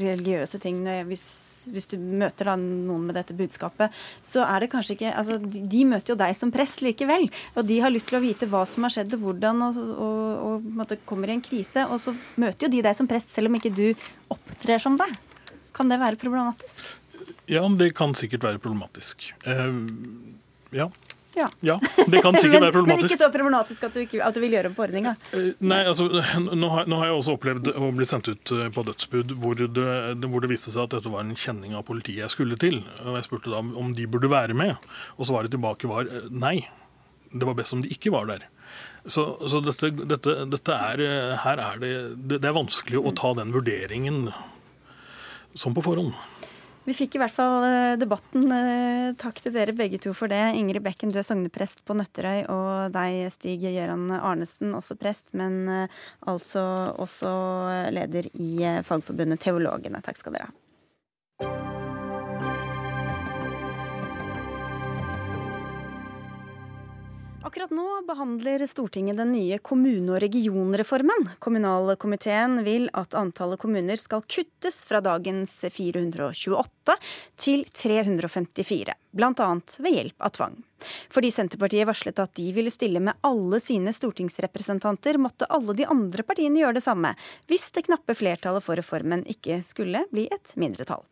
religiøse 0.00 0.60
ting 0.62 0.82
hvis 1.08 1.49
hvis 1.68 1.88
du 1.90 1.96
møter 1.98 2.50
da 2.50 2.56
noen 2.60 3.08
med 3.08 3.16
dette 3.18 3.36
budskapet, 3.36 3.94
så 4.26 4.44
er 4.46 4.64
det 4.64 4.70
kanskje 4.72 4.96
ikke 4.96 5.12
altså, 5.12 5.38
de, 5.40 5.82
møter 5.88 6.14
jo 6.14 6.18
deg 6.20 6.36
som 6.38 6.52
prest 6.54 6.84
likevel. 6.84 7.28
Og 7.56 7.66
de 7.68 7.80
har 7.84 7.92
lyst 7.92 8.10
til 8.12 8.20
å 8.20 8.24
vite 8.24 8.48
hva 8.50 8.64
som 8.68 8.86
har 8.86 8.94
skjedd 8.94 9.18
og 9.18 9.26
hvordan, 9.26 9.66
og, 9.68 9.80
og, 9.90 10.22
og, 10.46 10.70
måtte, 10.80 11.00
kommer 11.08 11.30
i 11.30 11.36
en 11.36 11.44
krise. 11.44 11.84
Og 11.90 12.00
så 12.02 12.14
møter 12.40 12.66
jo 12.66 12.72
de 12.76 12.84
deg 12.86 12.96
som 12.98 13.10
prest, 13.10 13.34
selv 13.34 13.50
om 13.50 13.58
ikke 13.60 13.74
du 13.74 13.86
opptrer 14.32 14.82
som 14.82 14.96
deg. 15.00 15.14
Kan 15.76 15.92
det 15.92 16.00
være 16.00 16.18
problematisk? 16.20 16.96
Ja, 17.50 17.62
det 17.78 17.92
kan 17.98 18.14
sikkert 18.18 18.46
være 18.46 18.62
problematisk. 18.62 19.30
Uh, 19.46 19.86
ja. 20.74 20.88
Ja. 21.34 21.50
ja. 21.60 21.80
det 22.06 22.22
kan 22.22 22.34
sikkert 22.36 22.52
men, 22.58 22.64
være 22.64 22.72
problematisk. 22.72 23.04
Men 23.04 23.10
ikke 23.10 23.18
så 23.22 23.30
problematisk 23.34 23.84
at 23.86 23.94
du, 23.94 24.00
ikke, 24.02 24.20
at 24.26 24.36
du 24.36 24.40
vil 24.42 24.56
gjøre 24.56 24.70
om 24.70 24.76
på 24.76 24.84
ordninga? 24.86 25.14
Eh, 25.36 25.50
nei, 25.62 25.80
altså, 25.86 26.08
nå 26.10 26.70
har, 26.74 26.90
nå 26.90 27.00
har, 27.00 27.10
jeg 27.10 27.18
også 27.20 27.36
opplevd 27.38 27.72
å 27.76 27.90
bli 27.96 28.08
sendt 28.08 28.30
ut 28.32 28.54
eh, 28.56 28.68
på 28.74 28.84
dødsbud 28.88 29.34
hvor 29.40 29.60
det, 29.60 29.88
hvor 30.26 30.44
det, 30.44 30.50
viste 30.50 30.74
seg 30.74 30.84
at 30.88 30.96
dette 30.98 31.12
var 31.12 31.24
en 31.24 31.36
kjenning 31.38 31.76
av 31.78 31.86
politiet 31.88 32.24
jeg 32.24 32.34
skulle 32.34 32.58
til. 32.60 32.80
Og 33.04 33.20
Jeg 33.20 33.28
spurte 33.28 33.52
da 33.54 33.62
om 33.62 33.94
de 33.96 34.08
burde 34.10 34.32
være 34.32 34.56
med, 34.58 34.74
og 35.16 35.30
svaret 35.30 35.54
tilbake 35.54 35.90
var 35.90 36.10
eh, 36.10 36.30
nei. 36.30 36.58
Det 37.30 37.46
var 37.46 37.54
best 37.58 37.76
om 37.76 37.84
de 37.84 37.92
ikke 37.94 38.10
var 38.10 38.26
der. 38.26 38.48
Så, 39.06 39.22
så 39.48 39.62
dette, 39.64 39.92
dette, 39.94 40.34
dette, 40.50 40.74
er, 40.74 41.04
her 41.44 41.62
er 41.62 41.78
det, 41.80 41.92
det 42.34 42.42
er 42.42 42.56
vanskelig 42.56 43.00
å 43.00 43.14
ta 43.16 43.30
den 43.38 43.54
vurderingen 43.54 44.26
som 45.58 45.74
på 45.74 45.82
forhånd. 45.82 46.12
Vi 46.88 46.94
fikk 46.96 47.16
i 47.16 47.20
hvert 47.20 47.34
fall 47.34 47.64
eh, 47.66 47.96
debatten. 48.00 48.46
Eh, 48.56 49.10
takk 49.20 49.42
til 49.42 49.52
dere 49.52 49.74
begge 49.76 50.00
to 50.00 50.14
for 50.16 50.32
det. 50.32 50.40
Ingrid 50.56 50.82
Bekken, 50.84 51.12
du 51.12 51.18
er 51.20 51.26
sogneprest 51.26 51.84
på 51.84 51.96
Nøtterøy, 51.98 52.46
og 52.48 52.94
deg, 52.94 53.26
Stig 53.34 53.60
Gøran 53.66 54.08
Arnesen, 54.16 54.72
også 54.76 54.96
prest, 55.00 55.34
men 55.36 55.60
eh, 55.68 56.00
altså 56.32 56.64
også 56.96 57.30
leder 57.92 58.30
i 58.32 58.80
Fagforbundet 58.86 59.44
Teologene. 59.44 60.00
Takk 60.04 60.22
skal 60.22 60.38
dere 60.38 60.48
ha. 60.48 60.56
Akkurat 67.40 67.70
nå 67.72 68.02
behandler 68.04 68.66
Stortinget 68.66 69.16
den 69.16 69.30
nye 69.32 69.58
kommune- 69.58 70.12
og 70.12 70.20
regionreformen. 70.20 71.28
Kommunalkomiteen 71.40 72.58
vil 72.66 72.90
at 72.92 73.14
antallet 73.16 73.56
kommuner 73.62 73.96
skal 73.96 74.20
kuttes 74.28 74.82
fra 74.84 75.00
dagens 75.00 75.54
428 75.72 76.96
til 77.40 77.64
354, 77.72 78.92
bl.a. 79.16 79.48
ved 79.80 79.96
hjelp 79.96 80.26
av 80.28 80.34
tvang. 80.36 80.58
Fordi 81.08 81.30
Senterpartiet 81.32 81.88
varslet 81.88 82.20
at 82.20 82.34
de 82.36 82.50
ville 82.52 82.72
stille 82.74 83.00
med 83.00 83.16
alle 83.24 83.60
sine 83.64 83.94
stortingsrepresentanter, 83.96 85.16
måtte 85.16 85.48
alle 85.48 85.72
de 85.80 85.88
andre 85.88 86.26
partiene 86.28 86.60
gjøre 86.60 86.76
det 86.76 86.84
samme, 86.84 87.14
hvis 87.48 87.70
det 87.72 87.86
knappe 87.88 88.18
flertallet 88.20 88.66
for 88.68 88.76
reformen 88.76 89.24
ikke 89.24 89.62
skulle 89.64 90.04
bli 90.12 90.28
et 90.28 90.52
mindretall. 90.60 91.06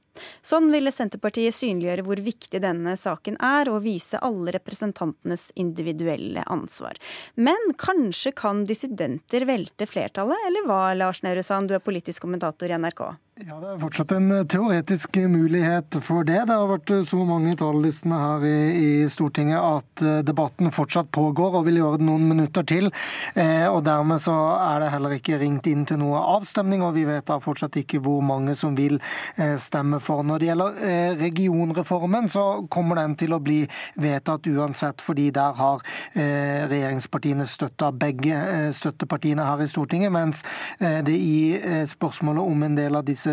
Sånn 0.44 0.70
ville 0.72 0.92
Senterpartiet 0.94 1.56
synliggjøre 1.56 2.04
hvor 2.06 2.22
viktig 2.22 2.62
denne 2.64 2.96
saken 2.98 3.38
er, 3.44 3.70
og 3.72 3.84
vise 3.86 4.20
alle 4.24 4.54
representantenes 4.56 5.50
individuelle 5.58 6.44
ansvar. 6.50 6.98
Men 7.36 7.72
kanskje 7.80 8.34
kan 8.36 8.64
dissidenter 8.68 9.46
velte 9.48 9.88
flertallet, 9.88 10.46
eller 10.48 10.68
hva, 10.68 10.82
Lars 10.98 11.22
Nehru 11.26 11.44
Sand, 11.46 11.70
du 11.70 11.78
er 11.78 11.84
politisk 11.84 12.24
kommentator 12.26 12.70
i 12.70 12.78
NRK? 12.78 13.06
Ja, 13.46 13.60
Det 13.62 13.68
er 13.70 13.76
fortsatt 13.78 14.12
en 14.16 14.32
eh, 14.34 14.46
teoretisk 14.50 15.16
mulighet 15.30 15.94
for 16.02 16.26
det. 16.26 16.40
Det 16.48 16.54
har 16.58 16.66
vært 16.66 16.90
eh, 16.90 17.04
så 17.06 17.20
mange 17.22 17.52
talerlystne 17.54 18.16
her 18.18 18.46
i, 18.48 18.54
i, 18.74 18.88
Stortinget 19.12 19.60
at 19.62 20.02
eh, 20.02 20.16
debatten 20.26 20.72
fortsatt 20.74 21.12
pågår 21.14 21.54
og 21.60 21.68
vil 21.68 21.78
gjøre 21.78 22.00
det 22.00 22.06
noen 22.08 22.24
minutter 22.32 22.66
til. 22.66 22.90
Eh, 23.38 23.68
og 23.70 23.84
Dermed 23.86 24.24
så 24.24 24.34
er 24.56 24.82
det 24.82 24.88
heller 24.90 25.14
ikke 25.14 25.38
ringt 25.38 25.68
inn 25.70 25.84
til 25.86 26.00
noe 26.00 26.18
avstemning, 26.34 26.82
og 26.82 26.96
vi 26.96 27.04
vet 27.06 27.28
da 27.30 27.36
fortsatt 27.44 27.78
ikke 27.78 28.00
hvor 28.02 28.24
mange 28.26 28.56
som 28.58 28.74
vil 28.78 28.98
eh, 29.36 29.54
stemme 29.62 30.02
for. 30.02 30.24
Når 30.26 30.42
det 30.42 30.50
gjelder 30.50 30.82
eh, 30.88 31.14
regionreformen, 31.22 32.26
så 32.34 32.48
kommer 32.74 32.98
den 32.98 33.14
til 33.22 33.36
å 33.36 33.40
bli 33.44 33.60
vedtatt 34.02 34.50
uansett, 34.50 35.04
fordi 35.04 35.28
der 35.34 35.54
har 35.54 35.84
regjeringspartiene 36.18 37.46
støtta 37.46 37.92
begge 37.94 38.34
støttepartiene 38.74 39.46
her 39.46 39.62
i 39.62 39.70
Stortinget, 39.70 40.10
mens 40.12 40.42
det 40.78 41.14
i 41.14 41.84
spørsmålet 41.88 42.50
om 42.54 42.64
en 42.66 42.76
del 42.78 42.98
av 42.98 43.06
disse 43.06 43.27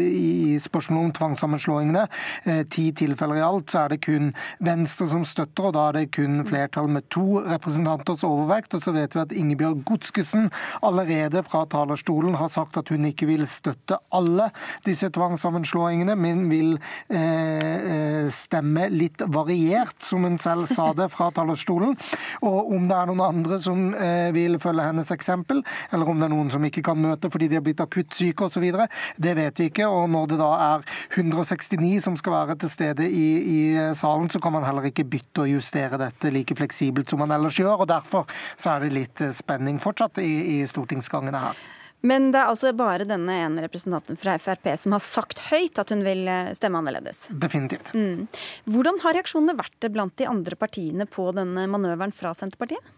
i 0.00 0.58
spørsmålet 0.60 1.04
om 1.04 1.12
tvangssammenslåingene, 1.18 2.08
eh, 2.44 2.62
ti 2.70 2.92
tilfeller 2.92 3.36
i 3.36 3.44
alt, 3.44 3.70
så 3.70 3.84
er 3.84 3.88
det 3.94 4.00
kun 4.04 4.32
Venstre 4.60 5.06
som 5.08 5.24
støtter, 5.24 5.68
og 5.68 5.74
da 5.74 5.88
er 5.88 5.92
det 5.92 6.12
kun 6.12 6.44
flertall 6.44 6.88
med 6.88 7.08
to 7.10 7.40
representanters 7.40 8.24
overvekt. 8.24 8.74
Og 8.74 8.82
så 8.82 8.92
vet 8.92 9.14
vi 9.14 9.20
at 9.20 9.32
Ingebjørg 9.32 9.84
Godskesen 9.84 10.50
allerede 10.82 11.42
fra 11.46 11.64
talerstolen 11.66 12.34
har 12.34 12.48
sagt 12.48 12.76
at 12.76 12.88
hun 12.88 13.04
ikke 13.04 13.26
vil 13.26 13.46
støtte 13.46 13.98
alle 14.12 14.50
disse 14.84 15.10
tvangssammenslåingene, 15.10 16.16
men 16.16 16.48
vil 16.50 16.78
eh, 17.10 17.20
eh 17.20 18.30
stemme 18.34 18.88
litt 18.90 19.20
variert, 19.28 19.94
som 20.02 20.24
hun 20.24 20.38
selv 20.38 20.66
sa 20.66 20.92
det 20.96 21.10
fra 21.12 21.30
talerstolen. 21.30 21.96
Og 22.42 22.72
om 22.74 22.88
det 22.88 22.96
er 22.96 23.10
noen 23.10 23.20
andre 23.20 23.58
som 23.60 23.94
eh, 23.94 24.32
vil 24.34 24.58
følge 24.62 24.86
hennes 24.88 25.10
eksempel, 25.10 25.62
eller 25.92 26.08
om 26.08 26.18
det 26.18 26.28
er 26.28 26.34
noen 26.34 26.50
som 26.50 26.64
ikke 26.64 26.82
kan 26.82 27.00
møte 27.00 27.30
fordi 27.30 27.48
de 27.50 27.58
har 27.58 27.64
blitt 27.64 27.82
akutt 27.84 28.14
syke 28.16 28.48
osv., 28.48 28.63
det 28.72 29.34
vet 29.36 29.60
vi 29.60 29.68
ikke. 29.70 29.88
Og 29.90 30.08
når 30.10 30.32
det 30.32 30.40
da 30.40 30.50
er 30.68 30.88
169 31.18 32.00
som 32.06 32.16
skal 32.20 32.36
være 32.38 32.58
til 32.62 32.72
stede 32.72 33.08
i, 33.08 33.28
i 33.44 33.60
salen, 33.96 34.30
så 34.30 34.40
kan 34.42 34.54
man 34.56 34.66
heller 34.66 34.88
ikke 34.88 35.06
bytte 35.06 35.44
og 35.44 35.52
justere 35.52 36.00
dette 36.00 36.32
like 36.34 36.56
fleksibelt 36.56 37.10
som 37.10 37.22
man 37.24 37.34
ellers 37.34 37.58
gjør. 37.60 37.84
og 37.84 37.88
Derfor 37.90 38.28
så 38.56 38.74
er 38.74 38.84
det 38.84 38.94
litt 38.94 39.24
spenning 39.36 39.80
fortsatt 39.82 40.22
i, 40.22 40.60
i 40.60 40.66
stortingsgangene 40.68 41.46
her. 41.48 41.64
Men 42.04 42.28
det 42.34 42.40
er 42.42 42.50
altså 42.52 42.74
bare 42.76 43.06
denne 43.08 43.32
ene 43.46 43.62
representanten 43.64 44.18
fra 44.20 44.36
Frp 44.36 44.68
som 44.76 44.92
har 44.92 45.00
sagt 45.00 45.40
høyt 45.46 45.80
at 45.80 45.88
hun 45.94 46.04
vil 46.04 46.26
eh, 46.28 46.52
stemme 46.56 46.82
annerledes. 46.82 47.22
Definitivt. 47.30 47.94
Mm. 47.96 48.26
Hvordan 48.68 49.00
har 49.06 49.16
reaksjonene 49.16 49.56
vært 49.56 49.88
blant 49.94 50.12
de 50.20 50.28
andre 50.28 50.58
partiene 50.60 51.08
på 51.08 51.30
denne 51.36 51.64
manøveren 51.72 52.12
fra 52.12 52.34
Senterpartiet? 52.36 52.92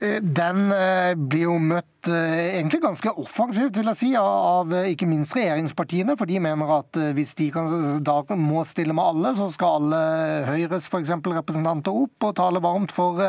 Eh, 0.00 0.22
den 0.24 0.72
eh, 0.72 1.12
blir 1.20 1.50
jo 1.50 1.58
møtt 1.60 1.97
Eh, 1.97 1.97
egentlig 2.06 2.80
ganske 2.82 3.10
offensivt, 3.10 3.76
vil 3.76 3.88
jeg 3.90 3.98
si, 3.98 4.08
av 4.18 4.70
eh, 4.74 4.90
ikke 4.92 5.08
minst 5.08 5.34
regjeringspartiene. 5.36 6.14
For 6.18 6.30
de 6.30 6.38
mener 6.42 6.70
at 6.78 6.98
eh, 7.00 7.10
hvis 7.16 7.34
de 7.38 7.48
kan, 7.54 7.70
da 8.04 8.20
må 8.38 8.62
stille 8.68 8.94
med 8.96 9.04
alle, 9.04 9.32
så 9.38 9.48
skal 9.52 9.78
alle 9.80 10.00
Høyres 10.48 10.88
for 10.90 11.02
eksempel, 11.02 11.34
representanter 11.38 11.94
opp 11.94 12.28
og 12.28 12.36
tale 12.38 12.62
varmt 12.62 12.94
for, 12.94 13.20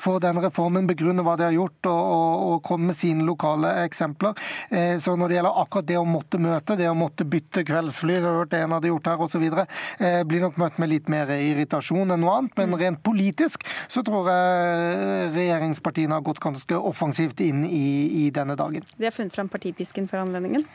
for 0.00 0.22
den 0.22 0.40
reformen, 0.42 0.88
begrunne 0.88 1.24
hva 1.26 1.36
de 1.38 1.48
har 1.48 1.56
gjort 1.56 1.90
og, 1.90 2.00
og, 2.00 2.44
og, 2.46 2.56
komme 2.66 2.90
med 2.92 2.98
sine 2.98 3.26
lokale 3.26 3.72
eksempler. 3.82 4.38
Så 5.02 5.14
når 5.18 5.30
det 5.30 5.36
gjelder 5.36 5.58
akkurat 5.62 5.88
det 5.88 5.96
å 5.98 6.06
måtte 6.06 6.38
møte, 6.42 6.76
det 6.78 6.86
å 6.88 6.96
måtte 6.96 7.26
bytte 7.28 7.64
kveldsfly, 7.66 8.14
jeg 8.16 8.24
har 8.24 8.38
hørt 8.38 8.54
en 8.56 8.74
hadde 8.76 8.90
gjort 8.90 9.10
her 9.10 9.24
osv., 9.26 9.44
blir 10.28 10.44
nok 10.44 10.58
møtt 10.60 10.78
med 10.82 10.90
litt 10.92 11.10
mer 11.12 11.30
irritasjon 11.34 12.14
enn 12.14 12.22
noe 12.22 12.36
annet. 12.38 12.56
Men 12.60 12.78
rent 12.80 13.02
politisk 13.04 13.66
så 13.90 14.04
tror 14.06 14.30
jeg 14.30 15.32
regjeringspartiene 15.36 16.18
har 16.18 16.26
gått 16.26 16.42
ganske 16.42 16.78
offensivt 16.92 17.42
inn 17.44 17.64
i, 17.66 18.11
i 18.12 18.28
denne 18.34 18.56
dagen. 18.58 18.84
De 18.96 19.08
har 19.08 19.14
funnet 19.14 19.34
fram 19.34 19.48
partipisken 19.52 20.08
for 20.10 20.22
anledningen? 20.22 20.66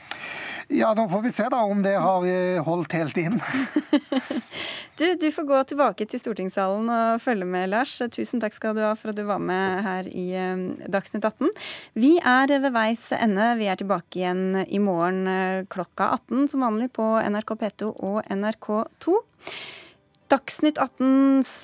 Ja, 0.67 0.91
nå 0.97 1.05
får 1.09 1.21
vi 1.23 1.31
se 1.31 1.45
da 1.51 1.61
om 1.63 1.83
det 1.85 1.93
har 1.95 2.25
holdt 2.67 2.95
helt 2.97 3.17
inn. 3.21 3.37
du, 4.99 5.05
du 5.21 5.29
får 5.31 5.47
gå 5.47 5.61
tilbake 5.69 6.07
til 6.09 6.19
stortingssalen 6.19 6.91
og 6.91 7.21
følge 7.23 7.47
med, 7.47 7.69
Lars. 7.71 7.95
Tusen 8.11 8.43
takk 8.43 8.57
skal 8.57 8.75
du 8.75 8.83
ha 8.83 8.91
for 8.99 9.13
at 9.13 9.19
du 9.19 9.23
var 9.29 9.39
med 9.39 9.85
her 9.85 10.09
i 10.11 10.27
eh, 10.35 10.65
Dagsnytt 10.91 11.23
18. 11.23 11.53
Vi 11.95 12.17
er 12.19 12.51
ved 12.57 12.75
veis 12.75 13.07
ende. 13.15 13.53
Vi 13.61 13.71
er 13.71 13.79
tilbake 13.79 14.19
igjen 14.19 14.65
i 14.65 14.81
morgen 14.83 15.23
eh, 15.31 15.63
klokka 15.71 16.11
18 16.19 16.51
som 16.51 16.67
vanlig 16.67 16.91
på 16.97 17.13
NRK 17.23 17.55
P2 17.63 17.93
og 17.95 18.21
NRK2. 18.27 19.21
Dagsnytt 20.27 20.75
18s 20.75 21.61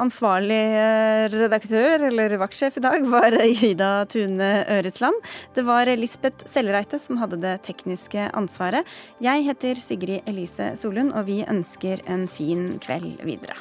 ansvarlig 0.00 0.56
eh, 0.56 1.26
redaktør, 1.34 2.06
eller 2.08 2.32
vaktsjef 2.40 2.78
i 2.80 2.82
dag, 2.86 3.04
var 3.12 3.36
Ida 3.44 3.90
Tune 4.08 4.48
Øretsland. 4.72 5.20
Det 5.52 5.66
var 5.68 5.90
Lisbeth 6.00 6.48
Sellereite 6.48 6.96
som 7.02 7.20
hadde 7.20 7.36
det 7.42 7.58
tekniske 7.68 8.30
ansvaret. 8.32 8.88
Jeg 9.20 9.44
heter 9.44 9.76
Sigrid 9.76 10.24
Elise 10.24 10.72
Solund, 10.80 11.12
og 11.12 11.28
vi 11.28 11.42
ønsker 11.44 12.00
en 12.08 12.24
fin 12.24 12.78
kveld 12.80 13.20
videre. 13.28 13.60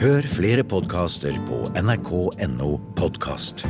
Hør 0.00 0.24
flere 0.30 0.64
podkaster 0.64 1.36
på 1.48 1.66
nrk.no 1.76 2.76
podkast. 2.96 3.66